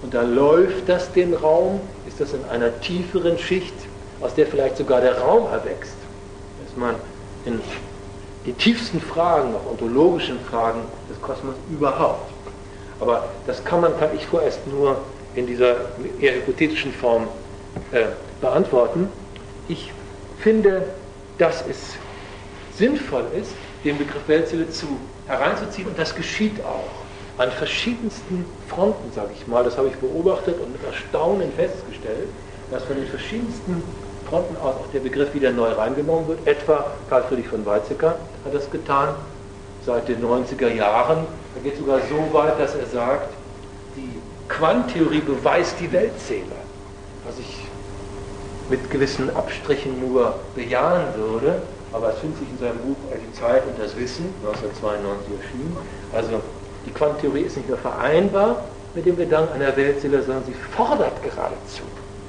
und 0.02 0.14
da 0.14 0.22
läuft 0.22 0.88
das 0.88 1.12
den 1.12 1.34
Raum? 1.34 1.80
Ist 2.08 2.20
das 2.20 2.34
in 2.34 2.44
einer 2.46 2.80
tieferen 2.82 3.38
Schicht, 3.38 3.74
aus 4.22 4.34
der 4.36 4.48
vielleicht 4.48 4.78
sogar 4.78 5.02
der 5.02 5.20
Raum 5.20 5.48
erwächst? 5.52 5.96
Ist 6.66 6.78
man 6.78 6.96
in 7.46 7.62
die 8.48 8.54
tiefsten 8.54 9.02
Fragen, 9.02 9.54
auch 9.54 9.72
ontologischen 9.72 10.40
Fragen 10.40 10.82
des 11.10 11.22
Kosmos 11.22 11.56
überhaupt. 11.70 12.32
Aber 13.00 13.28
das 13.46 13.64
kann 13.64 13.82
man, 13.82 13.98
kann 14.00 14.10
ich 14.16 14.26
vorerst 14.26 14.66
nur 14.68 14.98
in 15.36 15.46
dieser 15.46 15.76
eher 16.20 16.36
hypothetischen 16.36 16.94
Form 16.94 17.28
äh, 17.92 18.06
beantworten. 18.42 19.10
Ich 19.68 19.92
finde, 20.40 20.84
dass 21.38 21.64
es 21.70 21.96
sinnvoll 22.76 23.26
ist, 23.40 23.52
den 23.84 23.98
Begriff 23.98 24.28
Weltseele 24.28 24.70
zu 24.70 24.88
hereinzuziehen 25.28 25.90
und 25.90 26.00
das 26.00 26.16
geschieht 26.16 26.64
auch 26.64 27.07
an 27.38 27.52
verschiedensten 27.52 28.46
Fronten, 28.68 29.12
sage 29.14 29.30
ich 29.36 29.48
mal, 29.48 29.64
das 29.64 29.78
habe 29.78 29.88
ich 29.88 29.96
beobachtet 29.98 30.60
und 30.60 30.72
mit 30.72 30.84
Erstaunen 30.84 31.52
festgestellt, 31.54 32.30
dass 32.72 32.84
von 32.84 32.96
den 32.96 33.08
verschiedensten 33.08 33.84
Fronten 34.28 34.58
aus 34.58 34.76
auch 34.76 34.92
der 34.92 35.00
Begriff 35.00 35.34
wieder 35.34 35.52
neu 35.52 35.72
reingenommen 35.72 36.28
wird. 36.28 36.46
Etwa 36.46 36.86
Karl 37.10 37.24
Friedrich 37.24 37.48
von 37.48 37.66
Weizsäcker 37.66 38.16
hat 38.44 38.54
das 38.54 38.70
getan 38.70 39.10
seit 39.86 40.08
den 40.08 40.22
90er 40.22 40.68
Jahren. 40.74 41.20
Er 41.56 41.62
geht 41.64 41.78
sogar 41.78 42.00
so 42.10 42.34
weit, 42.34 42.60
dass 42.60 42.76
er 42.76 42.86
sagt, 42.88 43.30
die 43.96 44.10
Quantentheorie 44.50 45.22
beweist 45.22 45.76
die 45.80 45.92
Weltseele. 45.92 46.58
Was 47.26 47.40
ich 47.40 47.68
mit 48.70 48.90
gewissen 48.92 49.34
Abstrichen 49.36 50.00
nur 50.00 50.36
bejahen 50.56 51.06
würde, 51.16 51.62
aber 51.94 52.10
es 52.10 52.20
findet 52.20 52.40
sich 52.40 52.50
in 52.50 52.58
seinem 52.58 52.78
Buch 52.80 52.98
Die 53.16 53.40
Zeit 53.40 53.64
und 53.66 53.80
das 53.80 53.96
Wissen, 53.96 54.26
1992 54.44 55.40
erschienen. 55.40 55.78
Also 56.14 56.42
die 56.88 56.94
Quantentheorie 56.94 57.42
ist 57.42 57.58
nicht 57.58 57.68
nur 57.68 57.78
vereinbar 57.78 58.64
mit 58.96 59.06
dem 59.06 59.18
Gedanken 59.18 59.62
einer 59.62 59.76
Weltseele, 59.76 60.24
sondern 60.24 60.46
sie 60.46 60.56
fordert 60.76 61.22
geradezu 61.22 61.84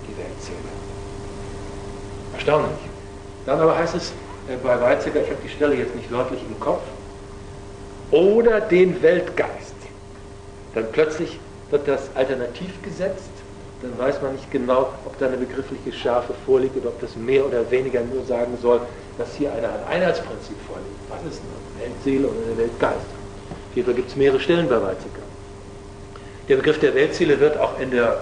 die 0.07 0.17
Weltseele. 0.19 0.59
Erstaunlich. 2.35 2.79
Dann 3.47 3.61
aber 3.61 3.79
heißt 3.79 3.95
es 3.95 4.11
äh, 4.49 4.57
bei 4.63 4.81
Weizsäcker, 4.81 5.23
ich 5.23 5.31
habe 5.31 5.41
die 5.43 5.49
Stelle 5.49 5.77
jetzt 5.77 5.95
nicht 5.95 6.11
wörtlich 6.11 6.41
im 6.43 6.59
Kopf, 6.61 6.83
oder 8.11 8.61
den 8.61 9.01
Weltgeist. 9.03 9.75
Dann 10.75 10.87
plötzlich 10.93 11.39
wird 11.71 11.87
das 11.87 12.09
alternativ 12.15 12.83
gesetzt, 12.83 13.31
dann 13.83 13.97
weiß 13.99 14.21
man 14.23 14.33
nicht 14.33 14.51
genau, 14.51 14.93
ob 15.05 15.19
da 15.19 15.27
eine 15.27 15.37
begriffliche 15.37 15.93
Schärfe 15.93 16.35
vorliegt 16.45 16.77
oder 16.77 16.89
ob 16.89 17.01
das 17.01 17.15
mehr 17.15 17.47
oder 17.47 17.71
weniger 17.71 18.01
nur 18.03 18.25
sagen 18.25 18.59
soll, 18.61 18.81
dass 19.19 19.35
hier 19.37 19.53
eine 19.53 19.69
Art 19.69 19.89
Einheitsprinzip 19.89 20.57
vorliegt. 20.67 20.99
Was 21.09 21.33
ist 21.33 21.43
eine 21.43 21.85
Weltseele 21.85 22.29
oder 22.29 22.47
eine 22.47 22.59
Weltgeist? 22.59 23.18
Hierfür 23.79 23.95
gibt 23.95 24.11
es 24.11 24.17
mehrere 24.17 24.41
Stellen 24.41 24.69
bei 24.69 24.83
Weizsäcker. 24.83 25.23
Der 26.49 26.57
Begriff 26.57 26.81
der 26.81 26.97
Weltseele 26.97 27.39
wird 27.39 27.57
auch 27.59 27.79
in 27.79 27.93
der 27.93 28.19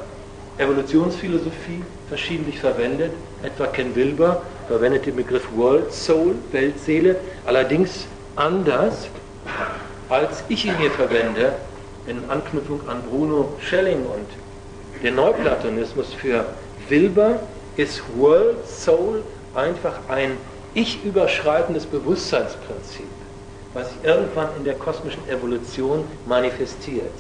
Evolutionsphilosophie 0.59 1.83
verschiedentlich 2.11 2.59
verwendet. 2.61 3.13
Etwa 3.43 3.67
Ken 3.69 3.97
Wilber 3.97 4.43
verwendet 4.69 5.07
den 5.07 5.17
Begriff 5.17 5.49
World 5.57 5.91
Soul, 5.91 6.35
Weltseele, 6.53 7.17
allerdings 7.47 8.05
anders, 8.37 9.09
als 10.11 10.45
ich 10.51 10.67
ihn 10.67 10.77
hier 10.77 10.91
verwende, 10.91 11.55
in 12.07 12.19
Anknüpfung 12.29 12.87
an 12.87 13.01
Bruno 13.09 13.55
Schelling 13.67 14.05
und 14.05 14.29
den 15.03 15.15
Neuplatonismus 15.15 16.13
für 16.13 16.45
Wilber 16.91 17.41
ist 17.77 18.03
World 18.15 18.59
Soul 18.67 19.23
einfach 19.55 20.01
ein 20.11 20.33
ich 20.75 21.03
überschreitendes 21.03 21.87
Bewusstseinsprinzip 21.87 23.07
was 23.77 23.89
sich 23.91 23.99
irgendwann 24.05 24.49
in 24.57 24.65
der 24.65 24.75
kosmischen 24.75 25.29
Evolution 25.29 26.05
manifestiert. 26.25 27.13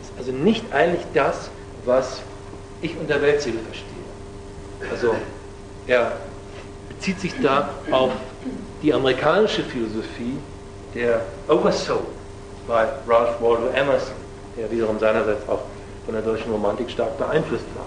Das 0.00 0.10
ist 0.10 0.18
also 0.18 0.32
nicht 0.32 0.62
eigentlich 0.72 1.06
das, 1.14 1.50
was 1.86 2.20
ich 2.82 2.94
unter 2.98 3.22
Weltseele 3.22 3.58
verstehe. 3.60 4.90
Also 4.90 5.14
er 5.86 6.12
bezieht 6.90 7.20
sich 7.20 7.32
da 7.42 7.70
auf 7.90 8.12
die 8.82 8.92
amerikanische 8.92 9.62
Philosophie 9.62 10.36
der 10.94 11.22
Oversoul 11.48 12.02
bei 12.68 12.86
Ralph 13.08 13.40
Waldo 13.40 13.68
Emerson, 13.68 14.14
der 14.58 14.70
wiederum 14.70 14.98
seinerseits 14.98 15.48
auch 15.48 15.60
von 16.04 16.14
der 16.14 16.22
deutschen 16.22 16.52
Romantik 16.52 16.90
stark 16.90 17.16
beeinflusst 17.16 17.64
war. 17.74 17.86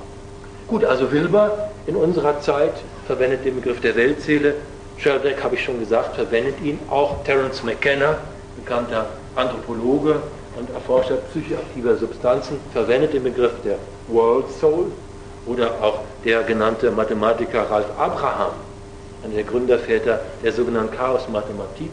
Gut, 0.67 0.83
also 0.85 1.11
Wilber 1.11 1.69
in 1.85 1.95
unserer 1.95 2.41
Zeit 2.41 2.73
verwendet 3.05 3.45
den 3.45 3.55
Begriff 3.55 3.79
der 3.79 3.95
Weltseele 3.95 4.55
Sheldrake, 5.01 5.43
habe 5.43 5.55
ich 5.55 5.63
schon 5.63 5.79
gesagt, 5.79 6.15
verwendet 6.15 6.55
ihn. 6.61 6.79
Auch 6.89 7.23
Terence 7.23 7.63
McKenna, 7.63 8.17
bekannter 8.55 9.07
Anthropologe, 9.35 10.21
und 10.57 10.69
Erforscher 10.71 11.15
psychoaktiver 11.31 11.95
Substanzen 11.95 12.59
verwendet 12.73 13.13
den 13.13 13.23
Begriff 13.23 13.53
der 13.63 13.77
World 14.07 14.45
Soul 14.59 14.91
oder 15.45 15.71
auch 15.81 15.99
der 16.25 16.43
genannte 16.43 16.91
Mathematiker 16.91 17.69
Ralph 17.69 17.89
Abraham, 17.97 18.51
einer 19.23 19.35
der 19.35 19.43
Gründerväter 19.43 20.19
der 20.43 20.51
sogenannten 20.51 20.95
Chaos-Mathematik, 20.95 21.91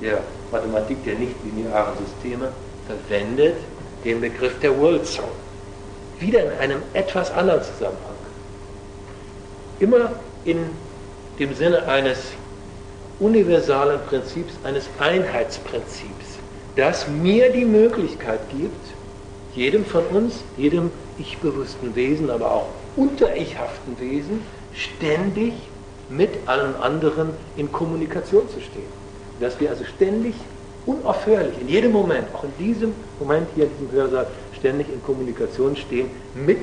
der 0.00 0.18
Mathematik 0.52 1.04
der 1.04 1.14
nicht-linearen 1.14 1.94
Systeme, 1.98 2.48
verwendet 2.86 3.56
den 4.04 4.20
Begriff 4.20 4.58
der 4.60 4.78
World 4.78 5.06
Soul. 5.06 5.24
Wieder 6.20 6.44
in 6.44 6.58
einem 6.58 6.82
etwas 6.94 7.32
anderen 7.32 7.62
Zusammenhang. 7.62 8.14
Immer 9.80 10.10
in 10.44 10.70
dem 11.38 11.54
Sinne 11.54 11.86
eines 11.86 12.18
universalen 13.18 14.00
Prinzips, 14.08 14.54
eines 14.64 14.88
Einheitsprinzips, 14.98 16.38
das 16.76 17.08
mir 17.08 17.50
die 17.50 17.64
Möglichkeit 17.64 18.40
gibt, 18.50 18.86
jedem 19.54 19.84
von 19.84 20.04
uns, 20.06 20.42
jedem 20.56 20.90
ich-bewussten 21.18 21.94
Wesen, 21.96 22.30
aber 22.30 22.50
auch 22.52 22.66
unter-ichhaften 22.96 23.98
Wesen, 23.98 24.42
ständig 24.74 25.54
mit 26.10 26.30
allen 26.46 26.76
anderen 26.76 27.30
in 27.56 27.72
Kommunikation 27.72 28.48
zu 28.48 28.60
stehen. 28.60 29.06
Dass 29.40 29.58
wir 29.60 29.70
also 29.70 29.84
ständig, 29.84 30.34
unaufhörlich, 30.84 31.54
in 31.60 31.68
jedem 31.68 31.92
Moment, 31.92 32.26
auch 32.34 32.44
in 32.44 32.52
diesem 32.58 32.92
Moment 33.18 33.48
hier 33.54 33.64
in 33.64 33.70
diesem 33.78 33.92
Hörsaal, 33.92 34.26
ständig 34.58 34.88
in 34.92 35.02
Kommunikation 35.02 35.74
stehen 35.76 36.10
mit 36.34 36.60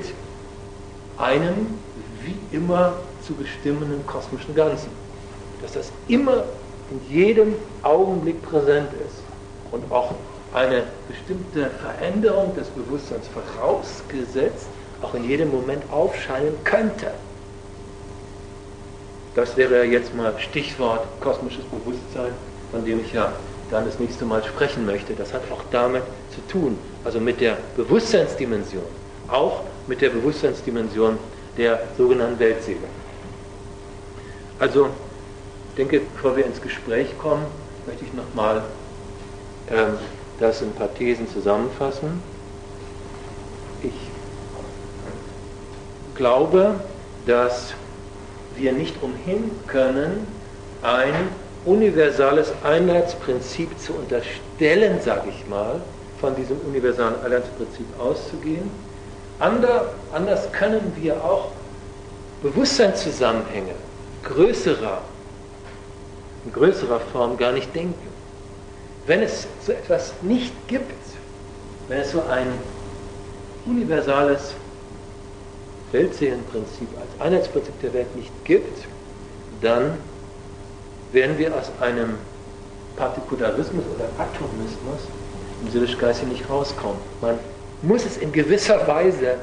einem 1.18 1.66
wie 2.22 2.56
immer 2.56 2.94
zu 3.26 3.34
bestimmenden 3.34 4.06
kosmischen 4.06 4.54
Ganzen. 4.54 4.88
Dass 5.62 5.72
das 5.72 5.90
immer 6.08 6.44
in 6.90 7.00
jedem 7.14 7.54
Augenblick 7.82 8.42
präsent 8.42 8.90
ist 9.06 9.22
und 9.70 9.90
auch 9.90 10.14
eine 10.52 10.84
bestimmte 11.08 11.70
Veränderung 11.70 12.54
des 12.54 12.68
Bewusstseins 12.68 13.26
vorausgesetzt 13.28 14.66
auch 15.04 15.14
in 15.14 15.28
jedem 15.28 15.50
Moment 15.50 15.82
aufscheinen 15.92 16.54
könnte. 16.64 17.10
Das 19.34 19.56
wäre 19.56 19.84
jetzt 19.84 20.14
mal 20.14 20.32
Stichwort 20.38 21.06
kosmisches 21.20 21.64
Bewusstsein, 21.64 22.32
von 22.70 22.84
dem 22.84 23.00
ich 23.00 23.12
ja 23.12 23.32
dann 23.70 23.84
das 23.84 23.98
nächste 23.98 24.24
Mal 24.24 24.42
sprechen 24.44 24.86
möchte. 24.86 25.14
Das 25.14 25.32
hat 25.32 25.42
auch 25.52 25.62
damit 25.70 26.02
zu 26.32 26.40
tun, 26.52 26.78
also 27.04 27.20
mit 27.20 27.40
der 27.40 27.58
Bewusstseinsdimension, 27.76 28.84
auch 29.28 29.62
mit 29.86 30.00
der 30.00 30.10
Bewusstseinsdimension 30.10 31.18
der 31.58 31.80
sogenannten 31.98 32.38
Weltseele. 32.38 32.78
Also, 34.58 34.88
ich 35.70 35.76
denke, 35.76 36.00
bevor 36.14 36.36
wir 36.36 36.46
ins 36.46 36.60
Gespräch 36.60 37.18
kommen, 37.18 37.44
möchte 37.86 38.04
ich 38.04 38.12
nochmal 38.12 38.62
ähm, 39.70 39.98
das 40.38 40.62
in 40.62 40.68
ein 40.68 40.74
paar 40.74 40.94
Thesen 40.94 41.28
zusammenfassen. 41.28 42.22
Ich 43.82 43.92
glaube, 46.14 46.76
dass 47.26 47.74
wir 48.56 48.72
nicht 48.72 49.02
umhin 49.02 49.50
können, 49.66 50.26
ein 50.82 51.14
universales 51.64 52.52
Einheitsprinzip 52.62 53.76
zu 53.80 53.94
unterstellen, 53.94 55.00
sage 55.02 55.30
ich 55.30 55.48
mal, 55.48 55.80
von 56.20 56.36
diesem 56.36 56.58
universalen 56.58 57.14
Einheitsprinzip 57.24 57.86
auszugehen. 57.98 58.70
anders 59.40 60.52
können 60.52 60.92
wir 60.96 61.16
auch 61.24 61.48
Bewusstseinszusammenhänge 62.42 63.74
größerer, 64.24 65.02
in 66.44 66.52
größerer 66.52 67.00
Form 67.00 67.36
gar 67.36 67.52
nicht 67.52 67.74
denken. 67.74 68.08
Wenn 69.06 69.22
es 69.22 69.46
so 69.64 69.72
etwas 69.72 70.14
nicht 70.22 70.52
gibt, 70.66 70.92
wenn 71.88 72.00
es 72.00 72.12
so 72.12 72.22
ein 72.22 72.46
universales 73.66 74.54
Weltseelenprinzip 75.92 76.88
als 76.98 77.20
Einheitsprinzip 77.20 77.80
der 77.80 77.92
Welt 77.92 78.16
nicht 78.16 78.32
gibt, 78.44 78.86
dann 79.60 79.98
werden 81.12 81.38
wir 81.38 81.54
aus 81.54 81.70
einem 81.80 82.18
Partikularismus 82.96 83.84
oder 83.94 84.08
Atomismus 84.18 85.00
im 85.62 85.70
Seelisch-Geistigen 85.70 86.32
nicht 86.32 86.48
rauskommen. 86.48 86.98
Man 87.20 87.38
muss 87.82 88.04
es 88.04 88.16
in 88.16 88.32
gewisser 88.32 88.86
Weise 88.86 89.36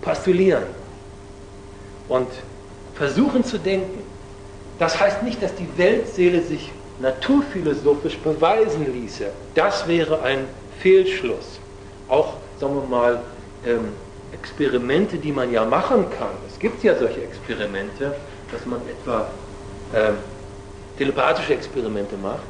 postulieren 0.00 0.64
und 2.08 2.28
versuchen 2.94 3.44
zu 3.44 3.58
denken. 3.58 4.02
Das 4.78 4.98
heißt 4.98 5.22
nicht, 5.22 5.42
dass 5.42 5.54
die 5.54 5.68
Weltseele 5.76 6.42
sich 6.42 6.70
naturphilosophisch 7.00 8.18
beweisen 8.18 8.92
ließe. 8.92 9.26
Das 9.54 9.86
wäre 9.88 10.22
ein 10.22 10.44
Fehlschluss. 10.80 11.60
Auch, 12.08 12.34
sagen 12.58 12.74
wir 12.74 12.88
mal, 12.88 13.20
ähm, 13.66 13.88
Experimente, 14.32 15.18
die 15.18 15.32
man 15.32 15.52
ja 15.52 15.64
machen 15.64 16.06
kann. 16.18 16.30
Es 16.48 16.58
gibt 16.58 16.82
ja 16.82 16.96
solche 16.96 17.22
Experimente, 17.22 18.14
dass 18.50 18.64
man 18.66 18.80
etwa 18.88 19.28
ähm, 19.94 20.14
telepathische 20.96 21.54
Experimente 21.54 22.16
macht, 22.16 22.40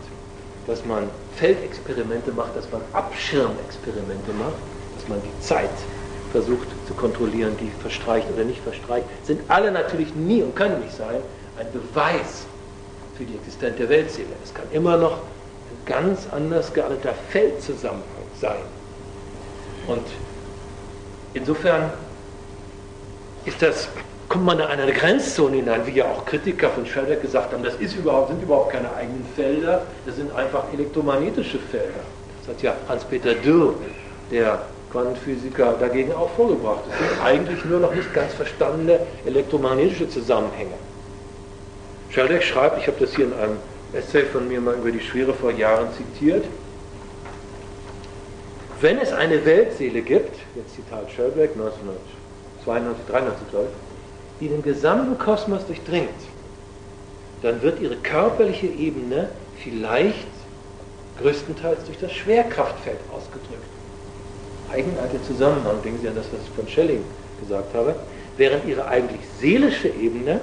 dass 0.67 0.85
man 0.85 1.09
Feldexperimente 1.37 2.31
macht, 2.33 2.57
dass 2.57 2.71
man 2.71 2.83
Abschirmexperimente 2.93 4.33
macht, 4.39 4.63
dass 4.97 5.09
man 5.09 5.21
die 5.23 5.41
Zeit 5.41 5.71
versucht 6.33 6.69
zu 6.89 6.95
kontrollieren, 6.95 7.57
die 7.61 7.71
verstreicht 7.81 8.27
oder 8.35 8.45
nicht 8.45 8.61
verstreicht, 8.63 9.07
sind 9.23 9.43
alle 9.49 9.71
natürlich 9.71 10.15
nie 10.15 10.43
und 10.43 10.57
können 10.57 10.81
nicht 10.81 10.97
sein 10.97 11.21
ein 11.59 11.67
Beweis 11.73 12.47
für 13.17 13.25
die 13.25 13.37
Existenz 13.37 13.77
der 13.77 13.89
Weltseele. 13.89 14.31
Es 14.43 14.53
kann 14.53 14.65
immer 14.73 14.97
noch 14.97 15.13
ein 15.13 15.85
ganz 15.87 16.27
anders 16.33 16.73
gearteter 16.73 17.15
Feldzusammenhang 17.31 18.03
sein. 18.41 18.63
Und 19.87 20.07
insofern 21.35 21.93
ist 23.45 23.61
das, 23.61 23.89
kommt 24.29 24.45
man 24.45 24.59
in 24.61 24.65
eine 24.65 24.93
Grenzzone 24.93 25.57
hinein, 25.57 25.87
wie 25.87 25.93
ja 25.93 26.07
auch 26.07 26.25
Kritiker 26.25 26.71
von 26.71 26.87
Sheldrake 26.87 27.21
gesagt 27.21 27.53
haben, 27.53 27.63
das 27.63 27.75
ist 27.77 27.95
überhaupt, 27.95 28.29
sind 28.29 28.43
überhaupt 28.43 28.73
keine 28.73 28.93
eigenen 28.95 29.27
Felder, 29.37 29.83
das 30.07 30.17
sind 30.17 30.35
einfach 30.35 30.65
elektromagnetische 30.73 31.59
Felder. 31.59 32.01
Das 32.41 32.55
hat 32.55 32.63
ja 32.63 32.75
Hans-Peter 32.89 33.35
Dürr, 33.35 33.75
der 34.31 34.65
Quantenphysiker, 34.93 35.75
dagegen 35.81 36.13
auch 36.13 36.31
vorgebracht. 36.37 36.81
Das 36.89 36.99
sind 36.99 37.25
eigentlich 37.25 37.65
nur 37.65 37.81
noch 37.81 37.95
nicht 37.95 38.13
ganz 38.13 38.35
verstandene 38.35 39.01
elektromagnetische 39.25 40.09
Zusammenhänge. 40.09 40.75
Sheldrake 42.11 42.43
schreibt, 42.43 42.79
ich 42.79 42.87
habe 42.87 42.99
das 43.01 43.17
hier 43.17 43.25
in 43.25 43.33
einem 43.33 43.57
Essay 43.95 44.25
von 44.25 44.47
mir 44.47 44.61
mal 44.61 44.75
über 44.75 44.91
die 44.91 45.01
Schwere 45.01 45.33
vor 45.33 45.51
Jahren 45.51 45.89
zitiert, 45.97 46.45
wenn 48.83 48.99
es 48.99 49.13
eine 49.13 49.45
Weltseele 49.45 50.03
gibt, 50.03 50.37
jetzt 50.57 50.75
Zitat 50.75 51.11
Sheldrake 51.11 51.53
1992, 51.53 53.07
93 53.07 53.51
glaube 53.51 53.69
ich, 53.71 54.41
die 54.41 54.49
den 54.49 54.63
gesamten 54.63 55.17
Kosmos 55.19 55.65
durchdringt, 55.67 56.09
dann 57.43 57.63
wird 57.63 57.81
ihre 57.81 57.97
körperliche 57.97 58.67
Ebene 58.67 59.29
vielleicht 59.63 60.27
größtenteils 61.21 61.85
durch 61.87 61.99
das 61.99 62.13
Schwerkraftfeld 62.13 62.99
ausgedrückt. 63.13 63.72
Eigenartiger 64.73 65.23
Zusammenhang, 65.25 65.83
denken 65.85 66.01
Sie 66.01 66.09
an 66.09 66.15
das, 66.15 66.27
was 66.33 66.41
ich 66.43 66.55
von 66.57 66.67
Schelling 66.67 67.05
gesagt 67.41 67.75
habe, 67.75 67.95
während 68.37 68.67
ihre 68.67 68.87
eigentlich 68.87 69.21
seelische 69.39 69.89
Ebene 69.89 70.41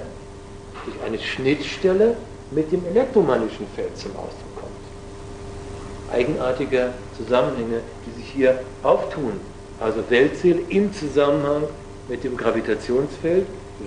durch 0.84 0.96
eine 1.04 1.18
Schnittstelle 1.18 2.16
mit 2.50 2.70
dem 2.72 2.84
elektromagnetischen 2.86 3.66
Feld 3.74 3.96
zum 3.96 4.12
Ausdruck 4.12 4.56
kommt. 4.56 6.12
Eigenartige 6.12 6.90
Zusammenhänge, 7.16 7.80
die 8.06 8.20
sich 8.20 8.30
hier 8.30 8.60
auftun. 8.82 9.32
Also 9.80 10.02
Weltseele 10.10 10.60
im 10.68 10.92
Zusammenhang 10.92 11.64
mit 12.08 12.22
dem 12.24 12.36
Gravitationsfeld, 12.36 13.46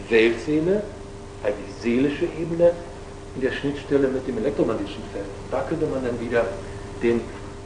Weltseele, 0.10 0.84
eigentlich 1.44 1.76
seelische 1.82 2.26
Ebene, 2.26 2.72
in 3.36 3.41
der 3.41 3.52
Schnittstelle 3.52 4.07
mit 4.07 4.28
dem 4.28 4.38
elektromagnetischen 4.38 5.03
Feld. 5.11 5.26
Da 5.52 5.61
könnte 5.68 5.86
man 5.88 6.03
dann 6.03 6.20
wieder 6.20 6.45
den 7.02 7.22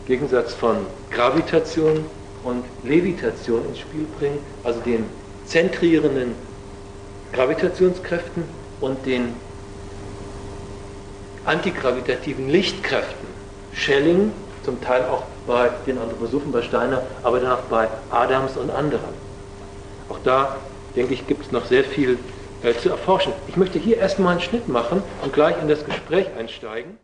Gegensatz 0.06 0.54
von 0.54 0.78
Gravitation 1.12 2.06
und 2.48 2.64
Levitation 2.84 3.66
ins 3.68 3.80
Spiel 3.80 4.08
bringen, 4.18 4.40
also 4.64 4.80
den 4.80 5.06
zentrierenden 5.46 6.34
Gravitationskräften 7.34 8.44
und 8.80 9.06
den 9.06 9.34
antigravitativen 11.46 12.50
Lichtkräften. 12.50 13.28
Schelling, 13.74 14.32
zum 14.64 14.82
Teil 14.82 15.04
auch 15.06 15.24
bei 15.46 15.70
den 15.86 15.98
Anthroposophen, 15.98 16.52
bei 16.52 16.62
Steiner, 16.62 17.04
aber 17.24 17.40
dann 17.40 17.52
auch 17.52 17.64
bei 17.70 17.88
Adams 18.10 18.58
und 18.58 18.70
anderen. 18.70 19.14
Auch 20.10 20.20
da, 20.24 20.58
denke 20.96 21.14
ich, 21.14 21.28
gibt 21.28 21.46
es 21.46 21.52
noch 21.52 21.66
sehr 21.66 21.84
viel 21.84 22.18
äh, 22.64 22.74
zu 22.74 22.90
erforschen. 22.90 23.34
Ich 23.48 23.56
möchte 23.56 23.78
hier 23.78 23.98
erstmal 23.98 24.34
einen 24.34 24.42
Schnitt 24.42 24.68
machen 24.68 25.04
und 25.24 25.34
gleich 25.34 25.56
in 25.62 25.68
das 25.68 25.86
Gespräch 25.86 26.28
einsteigen. 26.38 26.98